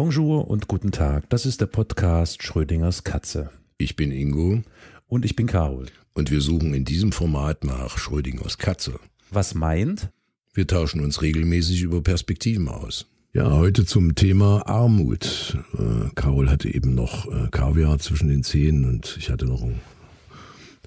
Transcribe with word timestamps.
Bonjour 0.00 0.48
und 0.48 0.68
guten 0.68 0.92
Tag. 0.92 1.28
Das 1.28 1.44
ist 1.44 1.60
der 1.60 1.66
Podcast 1.66 2.44
Schrödingers 2.44 3.02
Katze. 3.02 3.50
Ich 3.78 3.96
bin 3.96 4.12
Ingo. 4.12 4.62
Und 5.08 5.24
ich 5.24 5.34
bin 5.34 5.48
Carol. 5.48 5.86
Und 6.14 6.30
wir 6.30 6.40
suchen 6.40 6.72
in 6.72 6.84
diesem 6.84 7.10
Format 7.10 7.64
nach 7.64 7.98
Schrödingers 7.98 8.58
Katze. 8.58 9.00
Was 9.32 9.56
meint? 9.56 10.10
Wir 10.54 10.68
tauschen 10.68 11.00
uns 11.00 11.20
regelmäßig 11.20 11.82
über 11.82 12.00
Perspektiven 12.00 12.68
aus. 12.68 13.06
Ja, 13.32 13.50
heute 13.50 13.84
zum 13.86 14.14
Thema 14.14 14.68
Armut. 14.68 15.58
Äh, 15.76 16.10
Carol 16.14 16.48
hatte 16.48 16.72
eben 16.72 16.94
noch 16.94 17.26
äh, 17.26 17.48
Kaviar 17.50 17.98
zwischen 17.98 18.28
den 18.28 18.44
Zähnen 18.44 18.84
und 18.84 19.16
ich 19.18 19.30
hatte 19.30 19.46
noch 19.46 19.62
einen 19.62 19.80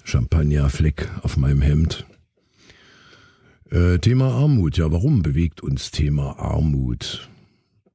Champagnerfleck 0.04 1.10
auf 1.20 1.36
meinem 1.36 1.60
Hemd. 1.60 2.06
Äh, 3.70 3.98
Thema 3.98 4.32
Armut. 4.32 4.78
Ja, 4.78 4.90
warum 4.90 5.22
bewegt 5.22 5.62
uns 5.62 5.90
Thema 5.90 6.38
Armut? 6.38 7.28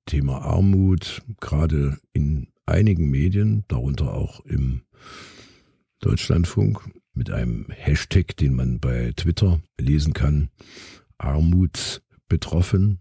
Thema 0.07 0.41
Armut, 0.41 1.21
gerade 1.39 1.99
in 2.13 2.47
einigen 2.65 3.11
Medien, 3.11 3.63
darunter 3.67 4.13
auch 4.13 4.43
im 4.45 4.81
Deutschlandfunk, 5.99 6.81
mit 7.13 7.31
einem 7.31 7.65
Hashtag, 7.69 8.37
den 8.37 8.53
man 8.55 8.79
bei 8.79 9.11
Twitter 9.15 9.61
lesen 9.79 10.13
kann, 10.13 10.49
Armutsbetroffen. 11.17 12.99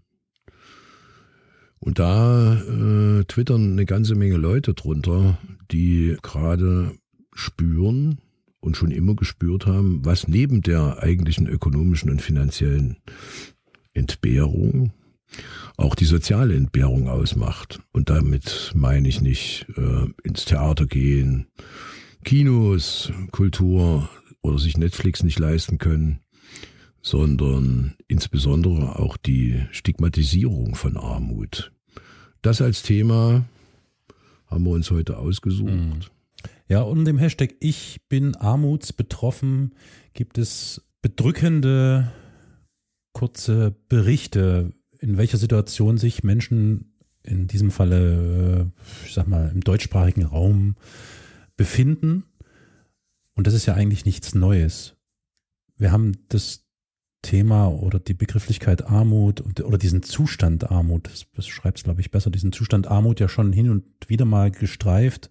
Und 1.79 1.99
da 1.99 2.55
äh, 2.55 3.25
twittern 3.25 3.73
eine 3.73 3.85
ganze 3.85 4.15
Menge 4.15 4.37
Leute 4.37 4.75
drunter, 4.75 5.39
die 5.71 6.17
gerade 6.23 6.93
spüren 7.33 8.19
und 8.61 8.77
schon 8.77 8.91
immer 8.91 9.15
gespürt 9.15 9.67
haben, 9.67 10.05
was 10.05 10.27
neben 10.27 10.63
der 10.63 11.03
eigentlichen 11.03 11.47
ökonomischen 11.47 12.11
und 12.11 12.23
finanziellen 12.23 12.97
Entbehrung 13.93 14.93
auch 15.77 15.95
die 15.95 16.05
soziale 16.05 16.55
Entbehrung 16.55 17.09
ausmacht. 17.09 17.81
Und 17.93 18.11
damit 18.11 18.73
meine 18.75 19.09
ich 19.09 19.21
nicht 19.21 19.67
äh, 19.77 20.07
ins 20.23 20.45
Theater 20.45 20.87
gehen, 20.87 21.47
Kinos, 22.25 23.13
Kultur 23.31 24.09
oder 24.43 24.59
sich 24.59 24.77
Netflix 24.77 25.23
nicht 25.23 25.39
leisten 25.39 25.79
können, 25.79 26.21
sondern 27.03 27.95
insbesondere 28.09 28.99
auch 28.99 29.17
die 29.17 29.65
Stigmatisierung 29.71 30.75
von 30.75 30.97
Armut. 30.97 31.73
Das 32.43 32.61
als 32.61 32.83
Thema 32.83 33.45
haben 34.47 34.65
wir 34.65 34.71
uns 34.71 34.91
heute 34.91 35.19
ausgesucht. 35.19 35.73
Mhm. 35.73 36.01
Ja, 36.69 36.83
unter 36.83 37.05
dem 37.05 37.19
Hashtag 37.19 37.55
Ich 37.61 38.01
bin 38.09 38.35
armutsbetroffen 38.35 39.75
gibt 40.15 40.39
es 40.39 40.83
bedrückende 41.03 42.13
kurze 43.13 43.75
Berichte, 43.89 44.73
in 45.07 45.19
welcher 45.19 45.39
Situation 45.39 45.99
sich 45.99 46.25
Menschen 46.25 46.93
in 47.23 47.47
diesem 47.47 47.71
Falle, 47.71 48.73
äh, 48.75 49.07
ich 49.07 49.15
sag 49.15 49.29
mal, 49.29 49.51
im 49.53 49.61
deutschsprachigen 49.61 50.25
Raum 50.25 50.75
befinden. 51.57 52.25
Und 53.35 53.47
das 53.47 53.55
ist 53.55 53.67
ja 53.67 53.75
eigentlich 53.75 54.05
nichts 54.05 54.35
Neues. 54.35 54.97
Wir 55.77 55.93
haben 55.93 56.13
das 56.29 56.65
Thema 57.23 57.69
oder 57.69 57.99
die 57.99 58.15
Begrifflichkeit 58.15 58.87
Armut 58.87 59.61
oder 59.61 59.79
diesen 59.79 60.03
Zustand 60.03 60.71
Armut, 60.71 61.09
das 61.09 61.25
beschreibt 61.25 61.79
es, 61.79 61.85
glaube 61.85 62.01
ich, 62.01 62.11
besser, 62.11 62.31
diesen 62.31 62.53
Zustand 62.53 62.87
Armut 62.87 63.21
ja 63.21 63.29
schon 63.29 63.53
hin 63.53 63.71
und 63.71 63.85
wieder 64.09 64.25
mal 64.25 64.51
gestreift. 64.51 65.31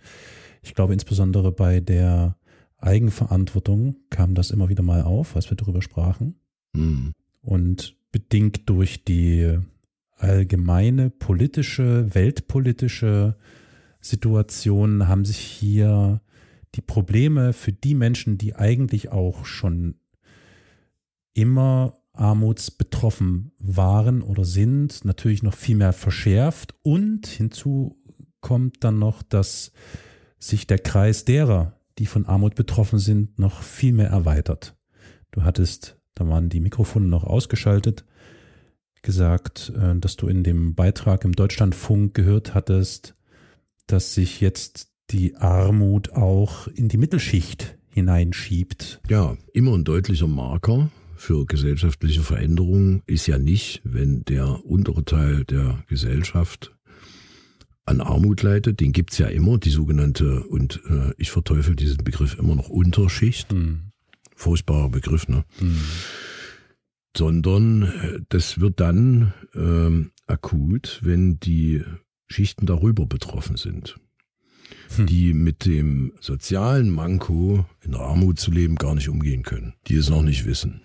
Ich 0.62 0.73
glaube, 0.73 0.94
insbesondere 0.94 1.52
bei 1.52 1.80
der 1.80 2.38
Eigenverantwortung 2.78 3.98
kam 4.10 4.36
das 4.36 4.52
immer 4.52 4.70
wieder 4.70 4.84
mal 4.84 5.04
auf, 5.04 5.36
als 5.36 5.50
wir 5.50 5.58
darüber 5.58 5.82
sprachen. 5.82 6.36
Mhm. 6.73 7.14
Und 7.42 7.95
bedingt 8.11 8.70
durch 8.70 9.04
die 9.04 9.60
allgemeine 10.15 11.09
politische, 11.09 12.14
weltpolitische 12.14 13.36
Situation 13.99 15.08
haben 15.08 15.26
sich 15.26 15.37
hier 15.37 16.21
die 16.76 16.81
Probleme 16.81 17.53
für 17.53 17.71
die 17.71 17.95
Menschen, 17.95 18.37
die 18.37 18.55
eigentlich 18.55 19.11
auch 19.11 19.45
schon 19.45 19.95
immer 21.33 21.98
armutsbetroffen 22.14 23.52
waren 23.58 24.21
oder 24.21 24.45
sind, 24.45 25.04
natürlich 25.04 25.43
noch 25.43 25.54
viel 25.54 25.75
mehr 25.75 25.93
verschärft. 25.93 26.75
Und 26.81 27.27
hinzu 27.27 27.98
kommt 28.39 28.83
dann 28.83 28.99
noch, 28.99 29.21
dass 29.21 29.71
sich 30.39 30.67
der 30.67 30.80
Kreis 30.80 31.25
derer, 31.25 31.73
die 31.98 32.05
von 32.05 32.25
Armut 32.25 32.55
betroffen 32.55 32.99
sind, 32.99 33.39
noch 33.39 33.64
viel 33.64 33.93
mehr 33.93 34.09
erweitert. 34.09 34.75
Du 35.31 35.43
hattest 35.43 35.98
da 36.15 36.27
waren 36.27 36.49
die 36.49 36.61
Mikrofone 36.61 37.05
noch 37.05 37.25
ausgeschaltet, 37.25 38.05
gesagt, 39.05 39.71
äh, 39.80 39.98
dass 39.98 40.17
du 40.17 40.27
in 40.27 40.43
dem 40.43 40.76
Beitrag 40.76 41.23
im 41.23 41.32
Deutschlandfunk 41.32 42.14
gehört 42.14 42.54
hattest, 42.54 43.16
dass 43.88 44.14
sich 44.14 44.42
jetzt 44.42 44.89
die 45.11 45.38
Armut 45.38 46.11
auch 46.11 46.67
in 46.67 46.89
die 46.89 46.98
Mittelschicht 46.98 47.77
hineinschiebt. 47.89 48.99
Ja, 49.10 49.38
immer 49.54 49.76
ein 49.76 49.86
deutlicher 49.86 50.27
Marker 50.27 50.89
für 51.16 51.45
gesellschaftliche 51.45 52.21
Veränderungen 52.21 53.02
ist 53.05 53.27
ja 53.27 53.38
nicht, 53.38 53.82
wenn 53.86 54.26
der 54.26 54.66
untere 54.66 55.05
Teil 55.05 55.45
der 55.45 55.83
Gesellschaft 55.87 56.76
an 57.86 58.02
Armut 58.02 58.42
leidet, 58.42 58.82
den 58.82 58.92
gibt's 58.92 59.20
ja 59.20 59.27
immer, 59.27 59.60
die 59.60 59.70
sogenannte, 59.70 60.43
und 60.43 60.82
äh, 60.89 61.14
ich 61.17 61.32
verteufel 61.32 61.76
diesen 61.76 62.04
Begriff 62.04 62.37
immer 62.37 62.55
noch 62.55 62.67
Unterschicht. 62.67 63.54
Mhm 63.54 63.92
furchtbarer 64.36 64.89
Begriff, 64.89 65.27
ne? 65.27 65.43
Mhm. 65.60 65.82
Sondern 67.17 67.83
äh, 67.83 68.20
das 68.30 68.59
wird 68.59 68.80
dann 68.80 69.33
ähm, 69.53 70.11
akut, 70.27 70.99
wenn 71.03 71.39
die 71.39 71.83
Schichten 72.27 72.65
darüber 72.65 73.05
betroffen 73.05 73.58
sind, 73.58 73.99
hm. 74.95 75.05
die 75.05 75.33
mit 75.33 75.65
dem 75.65 76.14
sozialen 76.20 76.89
Manko 76.89 77.65
in 77.81 77.92
der 77.92 78.02
Armut 78.02 78.39
zu 78.39 78.52
leben 78.52 78.75
gar 78.75 78.95
nicht 78.95 79.09
umgehen 79.09 79.43
können, 79.43 79.73
die 79.87 79.95
es 79.95 80.09
noch 80.09 80.23
nicht 80.23 80.45
wissen. 80.45 80.81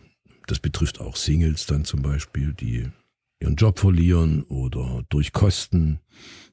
Das 0.46 0.58
betrifft 0.58 1.00
auch 1.00 1.16
Singles 1.16 1.66
dann 1.66 1.84
zum 1.84 2.02
Beispiel, 2.02 2.52
die 2.52 2.86
ihren 3.40 3.56
Job 3.56 3.78
verlieren 3.78 4.42
oder 4.42 5.04
durch 5.08 5.32
Kosten, 5.32 6.00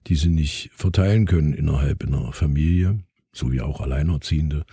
die 0.07 0.15
sie 0.15 0.29
nicht 0.29 0.71
verteilen 0.73 1.25
können 1.25 1.53
innerhalb 1.53 2.03
einer 2.03 2.31
Familie, 2.31 2.99
so 3.33 3.51
wie 3.51 3.61
auch 3.61 3.81
Alleinerziehende 3.81 4.65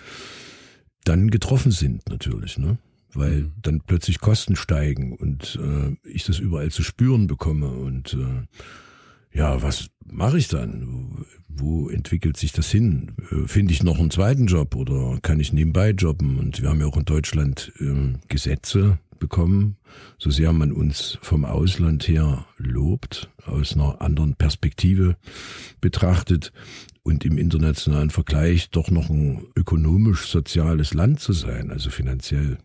dann 1.05 1.31
getroffen 1.31 1.73
sind 1.73 2.09
natürlich, 2.09 2.59
ne? 2.59 2.79
Weil 3.15 3.43
mhm. 3.43 3.53
dann 3.63 3.81
plötzlich 3.81 4.21
Kosten 4.21 4.57
steigen 4.57 5.15
und 5.17 5.59
äh, 5.63 6.09
ich 6.09 6.25
das 6.25 6.39
überall 6.39 6.71
zu 6.71 6.83
spüren 6.83 7.27
bekomme 7.27 7.69
und 7.69 8.15
äh, 8.15 8.47
ja, 9.37 9.63
was 9.63 9.89
mache 10.07 10.39
ich 10.39 10.49
dann? 10.49 11.25
Wo, 11.49 11.89
entwickelt 11.89 12.37
sich 12.37 12.53
das 12.53 12.71
hin? 12.71 13.13
Äh, 13.31 13.49
Finde 13.49 13.73
ich 13.73 13.83
noch 13.83 13.99
einen 13.99 14.11
zweiten 14.11 14.47
Job 14.47 14.77
oder 14.77 15.19
kann 15.23 15.41
ich 15.41 15.53
nebenbei 15.53 15.91
jobben? 15.91 16.39
Und 16.39 16.63
wir 16.63 16.71
haben 16.71 16.81
ja 16.81 16.87
auch 16.87 16.97
in 16.97 17.05
Deutschland 17.05 17.73
äh, 17.81 18.17
Gesetze 18.29 18.99
bekommen, 19.19 19.77
so 20.19 20.31
sehr 20.31 20.53
man 20.53 20.73
uns 20.73 21.19
vom 21.23 21.45
Ausland 21.45 22.07
her 22.09 22.47
lobt, 22.59 23.31
aus 23.47 23.75
einer 23.75 24.01
anderen 24.01 24.35
Perspektive 24.35 25.17
betrachtet, 25.81 26.53
und 27.05 27.25
im 27.25 27.37
internationalen 27.37 28.11
Vergleich 28.11 28.71
doch 28.71 28.91
noch 28.91 29.11
ein 29.11 29.47
ökonomisch-soziales 29.57 30.95
Land 30.95 31.21
zu 31.21 31.33
sein, 31.33 31.71
also 31.71 31.91
finanziell. 31.91 32.59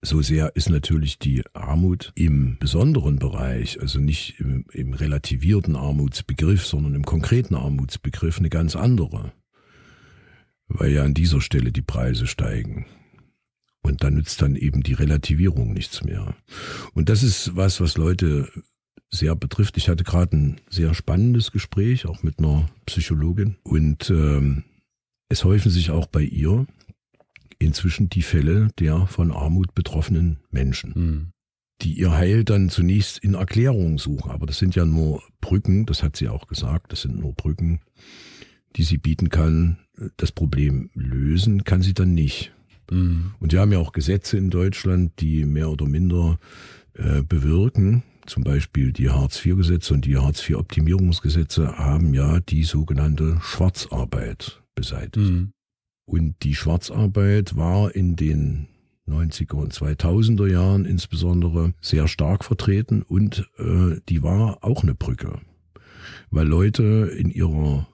So 0.00 0.22
sehr 0.22 0.54
ist 0.54 0.70
natürlich 0.70 1.18
die 1.18 1.42
Armut 1.54 2.12
im 2.14 2.56
besonderen 2.58 3.18
Bereich, 3.18 3.80
also 3.80 3.98
nicht 3.98 4.38
im, 4.38 4.64
im 4.72 4.92
relativierten 4.92 5.74
Armutsbegriff, 5.74 6.64
sondern 6.64 6.94
im 6.94 7.04
konkreten 7.04 7.56
Armutsbegriff 7.56 8.38
eine 8.38 8.48
ganz 8.48 8.76
andere. 8.76 9.32
Weil 10.68 10.92
ja 10.92 11.02
an 11.02 11.14
dieser 11.14 11.40
Stelle 11.40 11.72
die 11.72 11.82
Preise 11.82 12.28
steigen. 12.28 12.86
Und 13.82 14.04
da 14.04 14.10
nützt 14.10 14.40
dann 14.40 14.54
eben 14.54 14.82
die 14.82 14.92
Relativierung 14.92 15.72
nichts 15.72 16.04
mehr. 16.04 16.36
Und 16.94 17.08
das 17.08 17.22
ist 17.22 17.56
was, 17.56 17.80
was 17.80 17.96
Leute 17.96 18.48
sehr 19.10 19.34
betrifft. 19.34 19.76
Ich 19.78 19.88
hatte 19.88 20.04
gerade 20.04 20.36
ein 20.36 20.60
sehr 20.68 20.94
spannendes 20.94 21.50
Gespräch, 21.50 22.06
auch 22.06 22.22
mit 22.22 22.38
einer 22.38 22.68
Psychologin. 22.86 23.56
Und 23.64 24.10
ähm, 24.10 24.64
es 25.28 25.44
häufen 25.44 25.70
sich 25.70 25.90
auch 25.90 26.06
bei 26.06 26.22
ihr 26.22 26.66
inzwischen 27.58 28.08
die 28.08 28.22
Fälle 28.22 28.68
der 28.78 29.06
von 29.06 29.32
Armut 29.32 29.74
betroffenen 29.74 30.38
Menschen, 30.50 30.92
mhm. 30.94 31.32
die 31.82 31.98
ihr 31.98 32.12
Heil 32.12 32.44
dann 32.44 32.68
zunächst 32.68 33.18
in 33.18 33.34
Erklärungen 33.34 33.98
suchen. 33.98 34.30
Aber 34.30 34.46
das 34.46 34.58
sind 34.58 34.74
ja 34.74 34.84
nur 34.84 35.22
Brücken, 35.40 35.86
das 35.86 36.02
hat 36.02 36.16
sie 36.16 36.28
auch 36.28 36.46
gesagt, 36.46 36.92
das 36.92 37.02
sind 37.02 37.18
nur 37.18 37.34
Brücken, 37.34 37.80
die 38.76 38.82
sie 38.82 38.98
bieten 38.98 39.28
kann. 39.28 39.78
Das 40.16 40.30
Problem 40.30 40.90
lösen 40.94 41.64
kann 41.64 41.82
sie 41.82 41.94
dann 41.94 42.14
nicht. 42.14 42.52
Mhm. 42.90 43.34
Und 43.40 43.52
wir 43.52 43.60
haben 43.60 43.72
ja 43.72 43.78
auch 43.78 43.92
Gesetze 43.92 44.38
in 44.38 44.50
Deutschland, 44.50 45.12
die 45.20 45.44
mehr 45.44 45.70
oder 45.70 45.86
minder 45.86 46.38
äh, 46.94 47.22
bewirken, 47.22 48.02
zum 48.26 48.44
Beispiel 48.44 48.92
die 48.92 49.10
Hartz-IV-Gesetze 49.10 49.94
und 49.94 50.04
die 50.04 50.16
Hartz-IV-Optimierungsgesetze 50.16 51.78
haben 51.78 52.14
ja 52.14 52.40
die 52.40 52.62
sogenannte 52.62 53.38
Schwarzarbeit 53.40 54.62
beseitigt. 54.74 55.30
Mhm. 55.30 55.52
Und 56.08 56.36
die 56.42 56.54
Schwarzarbeit 56.54 57.54
war 57.54 57.94
in 57.94 58.16
den 58.16 58.66
90er 59.06 59.56
und 59.56 59.74
2000er 59.74 60.46
Jahren 60.46 60.86
insbesondere 60.86 61.74
sehr 61.82 62.08
stark 62.08 62.44
vertreten 62.44 63.02
und 63.02 63.50
äh, 63.58 64.00
die 64.08 64.22
war 64.22 64.64
auch 64.64 64.82
eine 64.82 64.94
Brücke. 64.94 65.38
weil 66.30 66.46
Leute 66.46 67.12
in 67.14 67.30
ihrer 67.30 67.86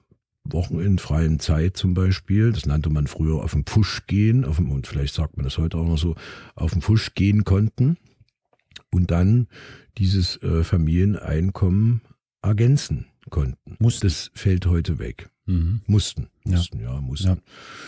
wochenendfreien 0.45 1.39
Zeit 1.39 1.75
zum 1.75 1.93
Beispiel, 1.93 2.53
das 2.53 2.65
nannte 2.65 2.89
man 2.89 3.07
früher 3.07 3.43
auf 3.43 3.51
den 3.51 3.65
Pfusch 3.65 4.07
gehen, 4.07 4.45
auf 4.45 4.57
dem, 4.57 4.71
und 4.71 4.87
vielleicht 4.87 5.13
sagt 5.13 5.35
man 5.35 5.43
das 5.43 5.57
heute 5.57 5.77
auch 5.77 5.85
noch 5.85 5.97
so, 5.97 6.15
auf 6.55 6.71
den 6.71 6.81
Pfusch 6.81 7.15
gehen 7.15 7.43
konnten 7.43 7.97
und 8.91 9.11
dann 9.11 9.47
dieses 9.97 10.41
äh, 10.41 10.63
Familieneinkommen 10.63 11.99
ergänzen 12.41 13.07
konnten. 13.29 13.75
Mussten. 13.79 14.07
Das 14.07 14.31
fällt 14.35 14.67
heute 14.67 14.99
weg. 14.99 15.29
Mhm. 15.47 15.81
Mussten, 15.85 16.27
Ja. 16.45 16.57
mussten, 16.57 16.79
ja, 16.79 16.99
mussten. 17.01 17.27
Ja. 17.27 17.37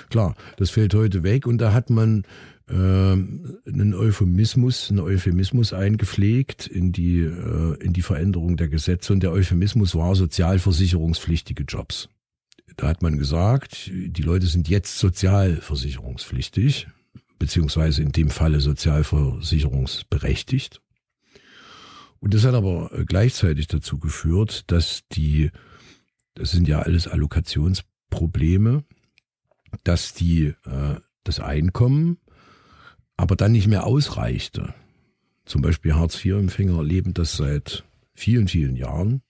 Klar, 0.10 0.36
das 0.58 0.70
fällt 0.70 0.94
heute 0.94 1.24
weg 1.24 1.48
und 1.48 1.58
da 1.58 1.74
hat 1.74 1.90
man 1.90 2.24
ähm, 2.70 3.58
einen 3.66 3.94
Euphemismus, 3.94 4.90
einen 4.90 5.00
Euphemismus 5.00 5.72
eingepflegt 5.74 6.68
in 6.68 6.92
die, 6.92 7.20
äh, 7.22 7.76
in 7.82 7.94
die 7.94 8.02
Veränderung 8.02 8.58
der 8.58 8.68
Gesetze 8.68 9.14
und 9.14 9.24
der 9.24 9.32
Euphemismus 9.32 9.96
war 9.96 10.14
sozialversicherungspflichtige 10.16 11.64
Jobs. 11.64 12.10
Da 12.76 12.90
hat 12.90 13.02
man 13.02 13.18
gesagt, 13.18 13.90
die 13.92 14.22
Leute 14.22 14.46
sind 14.46 14.70
jetzt 14.70 15.00
sozialversicherungspflichtig, 15.00 16.88
beziehungsweise 17.40 18.04
in 18.04 18.12
dem 18.12 18.30
Falle 18.30 18.60
sozialversicherungsberechtigt. 18.60 20.82
Und 22.20 22.34
das 22.34 22.46
hat 22.46 22.56
aber 22.56 22.90
gleichzeitig 23.06 23.68
dazu 23.68 24.00
geführt, 24.00 24.72
dass 24.72 25.04
die, 25.12 25.52
das 26.38 26.52
sind 26.52 26.68
ja 26.68 26.80
alles 26.80 27.08
Allokationsprobleme, 27.08 28.84
dass 29.84 30.14
die, 30.14 30.54
äh, 30.66 30.96
das 31.24 31.40
Einkommen 31.40 32.18
aber 33.18 33.36
dann 33.36 33.52
nicht 33.52 33.68
mehr 33.68 33.86
ausreichte. 33.86 34.76
Zum 35.46 35.64
Beispiel 35.64 35.96
Hartz-IV-Empfänger 35.96 36.78
erleben 36.78 37.16
das 37.16 37.36
seit 37.36 37.84
vielen, 38.14 38.48
vielen 38.48 38.76
Jahren, 38.76 39.24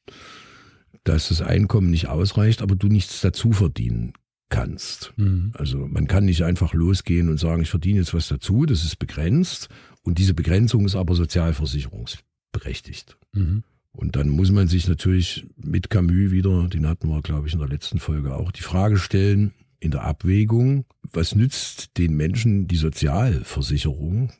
dass 1.06 1.30
das 1.30 1.42
Einkommen 1.42 1.90
nicht 1.90 2.10
ausreicht, 2.10 2.62
aber 2.62 2.76
du 2.76 2.88
nichts 2.88 3.22
dazu 3.22 3.54
verdienen 3.54 4.12
kannst. 4.50 5.14
Mhm. 5.16 5.52
Also 5.54 5.88
man 5.88 6.08
kann 6.08 6.26
nicht 6.26 6.44
einfach 6.44 6.74
losgehen 6.74 7.30
und 7.30 7.40
sagen, 7.40 7.62
ich 7.62 7.70
verdiene 7.70 8.00
jetzt 8.00 8.14
was 8.14 8.28
dazu, 8.28 8.66
das 8.66 8.84
ist 8.84 8.98
begrenzt 8.98 9.70
und 10.04 10.18
diese 10.18 10.34
Begrenzung 10.34 10.86
ist 10.86 10.96
aber 10.96 11.16
sozialversicherungsberechtigt. 11.16 13.18
Mhm. 13.32 13.64
Und 13.98 14.16
dann 14.16 14.30
muss 14.30 14.52
man 14.52 14.68
sich 14.68 14.88
natürlich 14.88 15.48
mit 15.58 15.90
Camus 15.90 16.30
wieder, 16.32 16.68
den 16.68 16.88
hatten 16.88 17.10
wir, 17.10 17.24
glaube 17.24 17.48
ich, 17.48 17.54
in 17.54 17.60
der 17.60 17.68
letzten 17.68 17.98
Folge 17.98 18.36
auch, 18.36 18.52
die 18.52 18.62
Frage 18.62 18.98
stellen, 18.98 19.54
in 19.80 19.90
der 19.90 20.04
Abwägung, 20.04 20.86
was 21.02 21.34
nützt 21.34 21.98
den 21.98 22.16
Menschen 22.16 22.68
die 22.68 22.76
Sozialversicherung 22.76 24.32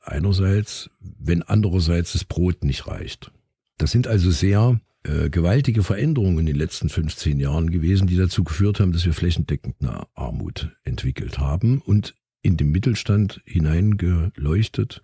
einerseits, 0.00 0.88
wenn 0.98 1.42
andererseits 1.42 2.14
das 2.14 2.24
Brot 2.24 2.64
nicht 2.64 2.86
reicht. 2.86 3.30
Das 3.76 3.90
sind 3.90 4.06
also 4.06 4.30
sehr 4.30 4.80
äh, 5.02 5.28
gewaltige 5.28 5.82
Veränderungen 5.82 6.38
in 6.38 6.46
den 6.46 6.56
letzten 6.56 6.88
15 6.88 7.38
Jahren 7.38 7.70
gewesen, 7.70 8.06
die 8.06 8.16
dazu 8.16 8.44
geführt 8.44 8.80
haben, 8.80 8.92
dass 8.92 9.04
wir 9.04 9.12
flächendeckend 9.12 9.76
eine 9.80 10.06
Armut 10.14 10.74
entwickelt 10.84 11.38
haben 11.38 11.82
und 11.82 12.14
in 12.40 12.56
den 12.56 12.70
Mittelstand 12.70 13.42
hineingeleuchtet 13.44 15.02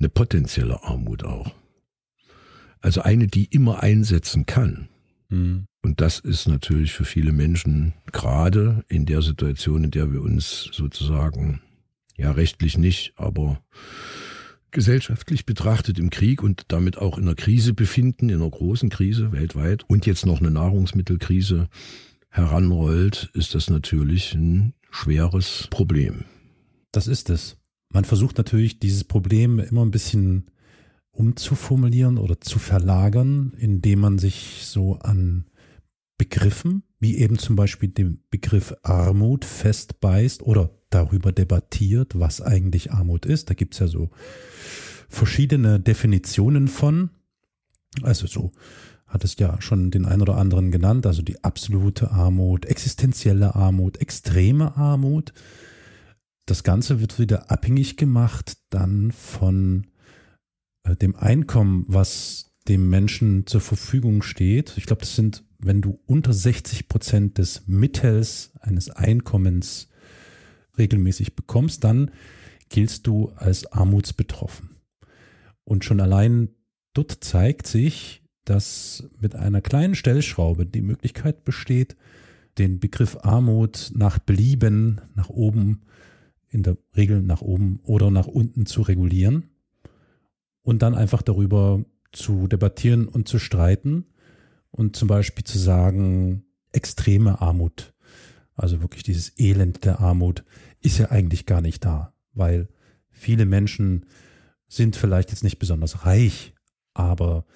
eine 0.00 0.08
potenzielle 0.08 0.82
Armut 0.82 1.22
auch. 1.22 1.52
Also 2.80 3.02
eine, 3.02 3.26
die 3.26 3.44
immer 3.46 3.82
einsetzen 3.82 4.46
kann. 4.46 4.88
Mhm. 5.28 5.66
Und 5.82 6.00
das 6.00 6.18
ist 6.18 6.48
natürlich 6.48 6.92
für 6.92 7.04
viele 7.04 7.32
Menschen 7.32 7.94
gerade 8.12 8.84
in 8.88 9.06
der 9.06 9.22
Situation, 9.22 9.84
in 9.84 9.90
der 9.90 10.12
wir 10.12 10.22
uns 10.22 10.68
sozusagen, 10.72 11.60
ja 12.16 12.32
rechtlich 12.32 12.76
nicht, 12.76 13.12
aber 13.16 13.60
gesellschaftlich 14.70 15.46
betrachtet 15.46 15.98
im 15.98 16.10
Krieg 16.10 16.42
und 16.42 16.64
damit 16.68 16.98
auch 16.98 17.16
in 17.16 17.24
einer 17.24 17.34
Krise 17.34 17.72
befinden, 17.74 18.28
in 18.28 18.36
einer 18.36 18.50
großen 18.50 18.90
Krise 18.90 19.32
weltweit 19.32 19.84
und 19.88 20.04
jetzt 20.04 20.26
noch 20.26 20.40
eine 20.40 20.50
Nahrungsmittelkrise 20.50 21.68
heranrollt, 22.28 23.30
ist 23.34 23.54
das 23.54 23.70
natürlich 23.70 24.34
ein 24.34 24.74
schweres 24.90 25.68
Problem. 25.70 26.24
Das 26.92 27.06
ist 27.06 27.30
es. 27.30 27.56
Man 27.90 28.04
versucht 28.04 28.36
natürlich, 28.36 28.78
dieses 28.78 29.04
Problem 29.04 29.58
immer 29.58 29.84
ein 29.84 29.90
bisschen 29.90 30.50
umzuformulieren 31.18 32.16
oder 32.16 32.40
zu 32.40 32.58
verlagern, 32.58 33.52
indem 33.58 34.00
man 34.00 34.18
sich 34.18 34.62
so 34.64 34.98
an 35.00 35.46
Begriffen, 36.16 36.84
wie 37.00 37.18
eben 37.18 37.38
zum 37.38 37.56
Beispiel 37.56 37.88
den 37.88 38.22
Begriff 38.30 38.74
Armut 38.82 39.44
festbeißt 39.44 40.42
oder 40.42 40.70
darüber 40.90 41.32
debattiert, 41.32 42.18
was 42.18 42.40
eigentlich 42.40 42.92
Armut 42.92 43.26
ist. 43.26 43.50
Da 43.50 43.54
gibt 43.54 43.74
es 43.74 43.80
ja 43.80 43.88
so 43.88 44.10
verschiedene 45.08 45.80
Definitionen 45.80 46.68
von. 46.68 47.10
Also 48.02 48.26
so 48.26 48.52
hat 49.06 49.24
es 49.24 49.36
ja 49.38 49.60
schon 49.60 49.90
den 49.90 50.04
ein 50.04 50.20
oder 50.20 50.36
anderen 50.36 50.70
genannt, 50.70 51.06
also 51.06 51.22
die 51.22 51.42
absolute 51.42 52.10
Armut, 52.10 52.66
existenzielle 52.66 53.54
Armut, 53.54 54.00
extreme 54.00 54.76
Armut. 54.76 55.32
Das 56.46 56.62
Ganze 56.62 57.00
wird 57.00 57.18
wieder 57.18 57.50
abhängig 57.50 57.96
gemacht 57.96 58.56
dann 58.70 59.10
von 59.12 59.86
dem 60.96 61.16
Einkommen, 61.16 61.84
was 61.88 62.48
dem 62.68 62.90
Menschen 62.90 63.46
zur 63.46 63.60
Verfügung 63.60 64.22
steht. 64.22 64.74
Ich 64.76 64.86
glaube, 64.86 65.00
das 65.00 65.16
sind, 65.16 65.44
wenn 65.58 65.80
du 65.80 65.98
unter 66.06 66.32
60 66.32 66.88
Prozent 66.88 67.38
des 67.38 67.66
Mittels 67.66 68.52
eines 68.60 68.90
Einkommens 68.90 69.88
regelmäßig 70.76 71.34
bekommst, 71.34 71.82
dann 71.84 72.10
giltst 72.68 73.06
du 73.06 73.30
als 73.36 73.66
armutsbetroffen. 73.72 74.70
Und 75.64 75.84
schon 75.84 76.00
allein 76.00 76.50
dort 76.92 77.24
zeigt 77.24 77.66
sich, 77.66 78.22
dass 78.44 79.08
mit 79.20 79.34
einer 79.34 79.60
kleinen 79.60 79.94
Stellschraube 79.94 80.66
die 80.66 80.82
Möglichkeit 80.82 81.44
besteht, 81.44 81.96
den 82.58 82.80
Begriff 82.80 83.16
Armut 83.22 83.92
nach 83.94 84.18
Belieben, 84.18 85.00
nach 85.14 85.28
oben, 85.28 85.82
in 86.50 86.62
der 86.62 86.76
Regel 86.96 87.22
nach 87.22 87.42
oben 87.42 87.80
oder 87.84 88.10
nach 88.10 88.26
unten 88.26 88.66
zu 88.66 88.82
regulieren 88.82 89.50
und 90.68 90.82
dann 90.82 90.94
einfach 90.94 91.22
darüber 91.22 91.82
zu 92.12 92.46
debattieren 92.46 93.08
und 93.08 93.26
zu 93.26 93.38
streiten 93.38 94.04
und 94.70 94.96
zum 94.96 95.08
Beispiel 95.08 95.42
zu 95.42 95.56
sagen, 95.56 96.44
extreme 96.72 97.40
Armut, 97.40 97.94
also 98.54 98.82
wirklich 98.82 99.02
dieses 99.02 99.32
Elend 99.38 99.86
der 99.86 100.00
Armut, 100.00 100.44
ist 100.82 100.98
ja 100.98 101.10
eigentlich 101.10 101.46
gar 101.46 101.62
nicht 101.62 101.86
da, 101.86 102.12
weil 102.34 102.68
viele 103.08 103.46
Menschen 103.46 104.04
sind 104.66 104.94
vielleicht 104.94 105.30
jetzt 105.30 105.42
nicht 105.42 105.58
besonders 105.58 106.04
reich, 106.04 106.52
aber 106.92 107.46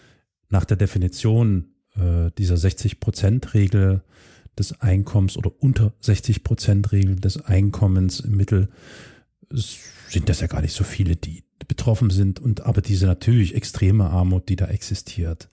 nach 0.49 0.65
der 0.65 0.79
Definition 0.79 1.75
äh, 1.97 2.31
dieser 2.39 2.55
60-Prozent-Regel 2.55 4.03
des 4.59 4.81
Einkommens 4.81 5.37
oder 5.37 5.53
unter 5.63 5.93
60-Prozent-Regel 6.03 7.17
des 7.17 7.45
Einkommens 7.45 8.21
im 8.21 8.39
Mittel 8.39 8.71
sind 9.51 10.31
das 10.31 10.41
ja 10.41 10.47
gar 10.47 10.63
nicht 10.63 10.73
so 10.73 10.83
viele, 10.83 11.15
die 11.15 11.45
betroffen 11.69 12.11
sind 12.11 12.41
und 12.41 12.63
aber 12.63 12.81
diese 12.83 13.07
natürlich 13.07 13.55
extreme 13.55 14.11
Armut, 14.11 14.49
die 14.49 14.57
da 14.57 14.67
existiert, 14.67 15.49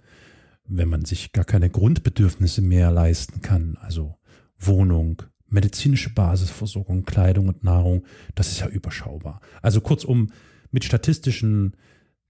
wenn 0.66 0.90
man 0.90 1.06
sich 1.06 1.32
gar 1.32 1.46
keine 1.46 1.70
Grundbedürfnisse 1.70 2.62
mehr 2.62 2.92
leisten 2.92 3.42
kann, 3.42 3.78
also 3.82 4.16
Wohnung, 4.58 5.24
medizinische 5.48 6.14
Basisversorgung, 6.14 7.06
Kleidung 7.06 7.48
und 7.48 7.64
Nahrung, 7.64 8.04
das 8.36 8.52
ist 8.52 8.60
ja 8.60 8.68
überschaubar. 8.68 9.42
Also 9.62 9.82
kurzum, 9.82 10.32
mit 10.72 10.84
statistischen 10.84 11.76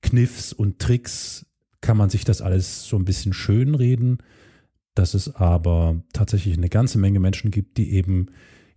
Kniffs 0.01 0.53
und 0.53 0.79
Tricks 0.79 1.45
kann 1.81 1.97
man 1.97 2.09
sich 2.09 2.23
das 2.23 2.41
alles 2.41 2.87
so 2.87 2.97
ein 2.97 3.05
bisschen 3.05 3.33
schönreden, 3.33 4.19
dass 4.95 5.13
es 5.13 5.35
aber 5.35 6.01
tatsächlich 6.13 6.57
eine 6.57 6.69
ganze 6.69 6.97
Menge 6.97 7.19
Menschen 7.19 7.51
gibt, 7.51 7.77
die 7.77 7.91
eben 7.91 8.27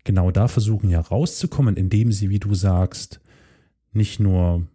genau 0.05 0.31
da 0.31 0.49
versuchen 0.49 0.91
ja 0.91 1.01
rauszukommen, 1.01 1.77
indem 1.77 2.13
sie, 2.13 2.31
wie 2.31 2.41
du 2.41 2.55
sagst, 2.55 3.21
nicht 3.93 4.21
nur 4.21 4.67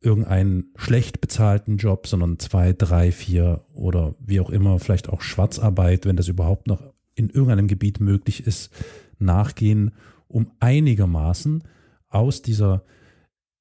irgendeinen 0.00 0.72
schlecht 0.76 1.20
bezahlten 1.20 1.76
Job, 1.76 2.06
sondern 2.06 2.38
zwei, 2.38 2.72
drei, 2.72 3.10
vier 3.10 3.64
oder 3.72 4.14
wie 4.20 4.40
auch 4.40 4.50
immer, 4.50 4.78
vielleicht 4.78 5.08
auch 5.08 5.22
Schwarzarbeit, 5.22 6.06
wenn 6.06 6.16
das 6.16 6.28
überhaupt 6.28 6.66
noch 6.66 6.82
in 7.14 7.30
irgendeinem 7.30 7.66
Gebiet 7.66 8.00
möglich 8.00 8.46
ist, 8.46 8.70
nachgehen, 9.18 9.92
um 10.28 10.52
einigermaßen 10.60 11.64
aus 12.08 12.42
dieser 12.42 12.84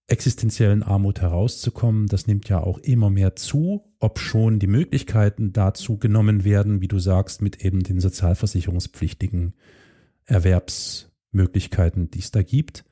existenziellen 0.07 0.83
Armut 0.83 1.21
herauszukommen. 1.21 2.07
Das 2.07 2.27
nimmt 2.27 2.47
ja 2.49 2.61
auch 2.61 2.77
immer 2.79 3.09
mehr 3.09 3.35
zu, 3.35 3.83
ob 3.99 4.19
schon 4.19 4.59
die 4.59 4.67
Möglichkeiten 4.67 5.53
dazu 5.53 5.97
genommen 5.97 6.43
werden, 6.43 6.81
wie 6.81 6.87
du 6.87 6.99
sagst, 6.99 7.41
mit 7.41 7.63
eben 7.65 7.83
den 7.83 7.99
sozialversicherungspflichtigen 7.99 9.53
Erwerbsmöglichkeiten, 10.25 12.11
die 12.11 12.19
es 12.19 12.31
da 12.31 12.43
gibt. 12.43 12.85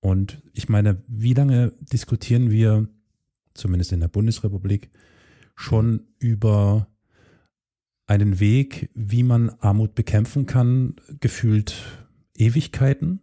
Und 0.00 0.42
ich 0.52 0.68
meine, 0.68 1.02
wie 1.08 1.34
lange 1.34 1.72
diskutieren 1.92 2.50
wir, 2.50 2.88
zumindest 3.54 3.92
in 3.92 4.00
der 4.00 4.08
Bundesrepublik, 4.08 4.90
schon 5.54 6.00
über 6.18 6.88
einen 8.06 8.40
Weg, 8.40 8.90
wie 8.94 9.22
man 9.22 9.50
Armut 9.60 9.94
bekämpfen 9.94 10.46
kann, 10.46 10.96
gefühlt 11.20 11.76
Ewigkeiten. 12.36 13.20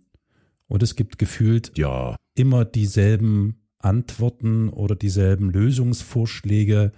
Und 0.68 0.84
es 0.84 0.96
gibt 0.96 1.20
gefühlt 1.20 1.78
Ja, 1.78 2.16
immer 2.36 2.66
dieselben 2.66 3.62
Antworten 3.78 4.70
oder 4.70 4.96
dieselben 4.96 5.52
Lösungsvorschläge, 5.52 6.92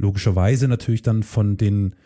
logischerweise 0.00 0.68
natürlich 0.68 1.02
dann 1.02 1.22
von 1.22 1.56
den 1.56 1.96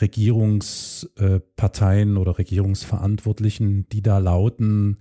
Regierungsparteien 0.00 2.16
oder 2.16 2.38
Regierungsverantwortlichen, 2.38 3.88
die 3.90 4.02
da 4.02 4.18
lauten, 4.18 4.98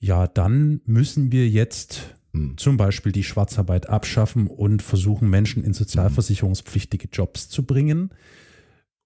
ja, 0.00 0.26
dann 0.26 0.80
müssen 0.86 1.30
wir 1.30 1.48
jetzt 1.48 2.16
hm. 2.32 2.56
zum 2.56 2.76
Beispiel 2.76 3.12
die 3.12 3.24
Schwarzarbeit 3.24 3.88
abschaffen 3.88 4.46
und 4.46 4.82
versuchen, 4.82 5.28
Menschen 5.28 5.62
in 5.62 5.74
sozialversicherungspflichtige 5.74 7.08
Jobs 7.12 7.48
zu 7.48 7.64
bringen, 7.64 8.10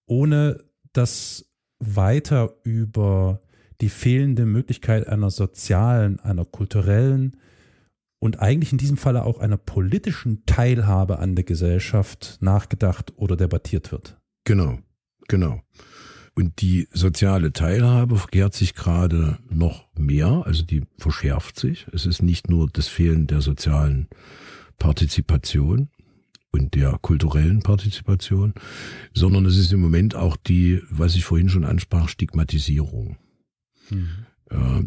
ohne 0.06 0.64
dass 0.92 1.50
weiter 1.80 2.54
über 2.62 3.42
die 3.80 3.88
fehlende 3.88 4.46
Möglichkeit 4.46 5.08
einer 5.08 5.30
sozialen, 5.30 6.20
einer 6.20 6.44
kulturellen 6.44 7.36
und 8.20 8.40
eigentlich 8.40 8.72
in 8.72 8.78
diesem 8.78 8.96
Falle 8.96 9.24
auch 9.24 9.38
einer 9.38 9.56
politischen 9.56 10.46
Teilhabe 10.46 11.18
an 11.18 11.34
der 11.34 11.44
Gesellschaft 11.44 12.38
nachgedacht 12.40 13.12
oder 13.16 13.36
debattiert 13.36 13.90
wird. 13.92 14.16
Genau, 14.44 14.78
genau. 15.28 15.60
Und 16.36 16.60
die 16.60 16.88
soziale 16.92 17.52
Teilhabe 17.52 18.16
verkehrt 18.16 18.54
sich 18.54 18.74
gerade 18.74 19.38
noch 19.48 19.86
mehr, 19.96 20.42
also 20.44 20.64
die 20.64 20.82
verschärft 20.98 21.58
sich. 21.58 21.86
Es 21.92 22.06
ist 22.06 22.22
nicht 22.22 22.50
nur 22.50 22.68
das 22.68 22.88
Fehlen 22.88 23.28
der 23.28 23.40
sozialen 23.40 24.08
Partizipation 24.78 25.88
und 26.50 26.74
der 26.74 26.98
kulturellen 27.00 27.60
Partizipation, 27.60 28.52
sondern 29.12 29.46
es 29.46 29.56
ist 29.56 29.72
im 29.72 29.80
Moment 29.80 30.16
auch 30.16 30.36
die, 30.36 30.82
was 30.90 31.14
ich 31.14 31.24
vorhin 31.24 31.48
schon 31.48 31.64
ansprach, 31.64 32.08
Stigmatisierung. 32.08 33.16
Mhm. 33.90 34.08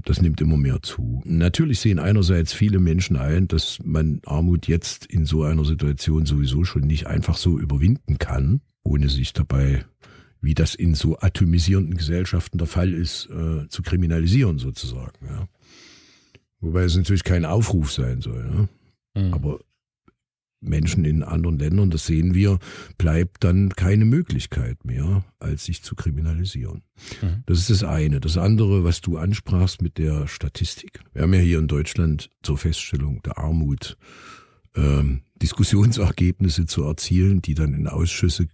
Das 0.06 0.22
nimmt 0.22 0.39
immer 0.39 0.56
mehr 0.56 0.82
zu. 0.82 1.22
Natürlich 1.25 1.80
sehen 1.80 2.00
einerseits 2.00 2.54
viele 2.54 2.80
Menschen 2.80 3.18
ein, 3.18 3.48
dass 3.48 3.80
man 3.84 4.22
Armut 4.25 4.68
jetzt 4.68 5.06
in 5.06 5.25
so 5.25 5.44
einer 5.44 5.66
Situation 5.66 6.25
sowieso 6.25 6.63
schon 6.63 6.84
nicht 6.84 7.08
einfach 7.08 7.36
so 7.36 7.60
überwinden 7.60 8.18
kann, 8.18 8.62
ohne 8.84 9.10
sich 9.10 9.34
dabei 9.34 9.84
wie 10.41 10.53
das 10.53 10.75
in 10.75 10.96
so 10.96 11.17
atomisierenden 11.20 11.98
Gesellschaften 11.98 12.58
der 12.58 12.67
Fall 12.67 12.94
ist, 12.94 13.29
äh, 13.29 13.67
zu 13.70 13.82
kriminalisieren 13.82 14.60
sozusagen. 14.60 15.25
Ja. 15.25 15.48
Wobei 16.60 16.84
es 16.84 16.96
natürlich 16.96 17.24
kein 17.24 17.46
Aufruf 17.46 17.91
sein 17.91 18.22
soll. 18.22 18.44
Ne? 18.46 18.70
Mhm. 19.15 19.34
Aber 19.34 19.60
Menschen 20.60 21.06
in 21.06 21.24
anderen 21.24 21.60
Ländern, 21.60 21.91
das 21.91 22.08
sehen 22.08 22.34
wir, 22.34 22.60
bleibt 22.98 23.44
dann 23.44 23.70
keine 23.70 24.06
Möglichkeit 24.06 24.86
mehr, 24.86 25.24
als 25.39 25.65
sich 25.65 25.84
zu 25.84 25.96
kriminalisieren. 25.96 26.84
Mhm. 27.22 27.44
Das 27.46 27.60
ist 27.60 27.70
das 27.70 27.84
eine. 27.84 28.20
Das 28.20 28.38
andere, 28.38 28.84
was 28.84 29.01
du 29.01 29.17
ansprachst 29.17 29.82
mit 29.82 29.98
der 29.98 30.27
Statistik. 30.27 31.01
Wir 31.13 31.24
haben 31.24 31.34
ja 31.34 31.39
hier 31.39 31.60
in 31.60 31.67
Deutschland 31.67 32.29
zur 32.41 32.58
Feststellung 32.58 33.22
der 33.22 33.38
Armut 33.38 33.98
ähm, 34.75 35.22
Diskussionsergebnisse 35.41 36.65
zu 36.65 36.84
erzielen, 36.84 37.41
die 37.41 37.53
dann 37.53 37.74
in 37.74 37.88
Ausschüsse 37.88 38.48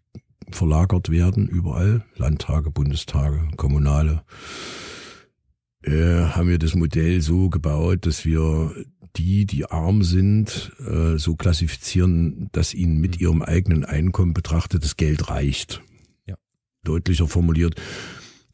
verlagert 0.56 1.10
werden, 1.10 1.48
überall, 1.48 2.06
Landtage, 2.16 2.72
Bundestage, 2.72 3.48
Kommunale, 3.56 4.24
äh, 5.84 5.92
haben 5.92 6.50
wir 6.50 6.60
das 6.60 6.76
Modell 6.76 7.22
so 7.22 7.50
gebaut, 7.50 8.06
dass 8.06 8.26
wir 8.26 8.74
die, 9.16 9.46
die 9.46 9.66
arm 9.66 10.04
sind, 10.04 10.72
äh, 10.88 11.18
so 11.18 11.36
klassifizieren, 11.36 12.50
dass 12.52 12.74
ihnen 12.74 13.00
mit 13.00 13.16
mhm. 13.16 13.22
ihrem 13.22 13.42
eigenen 13.42 13.86
Einkommen 13.86 14.34
betrachtet 14.34 14.84
das 14.84 14.98
Geld 14.98 15.30
reicht. 15.30 15.82
Ja. 16.26 16.36
Deutlicher 16.84 17.28
formuliert 17.28 17.80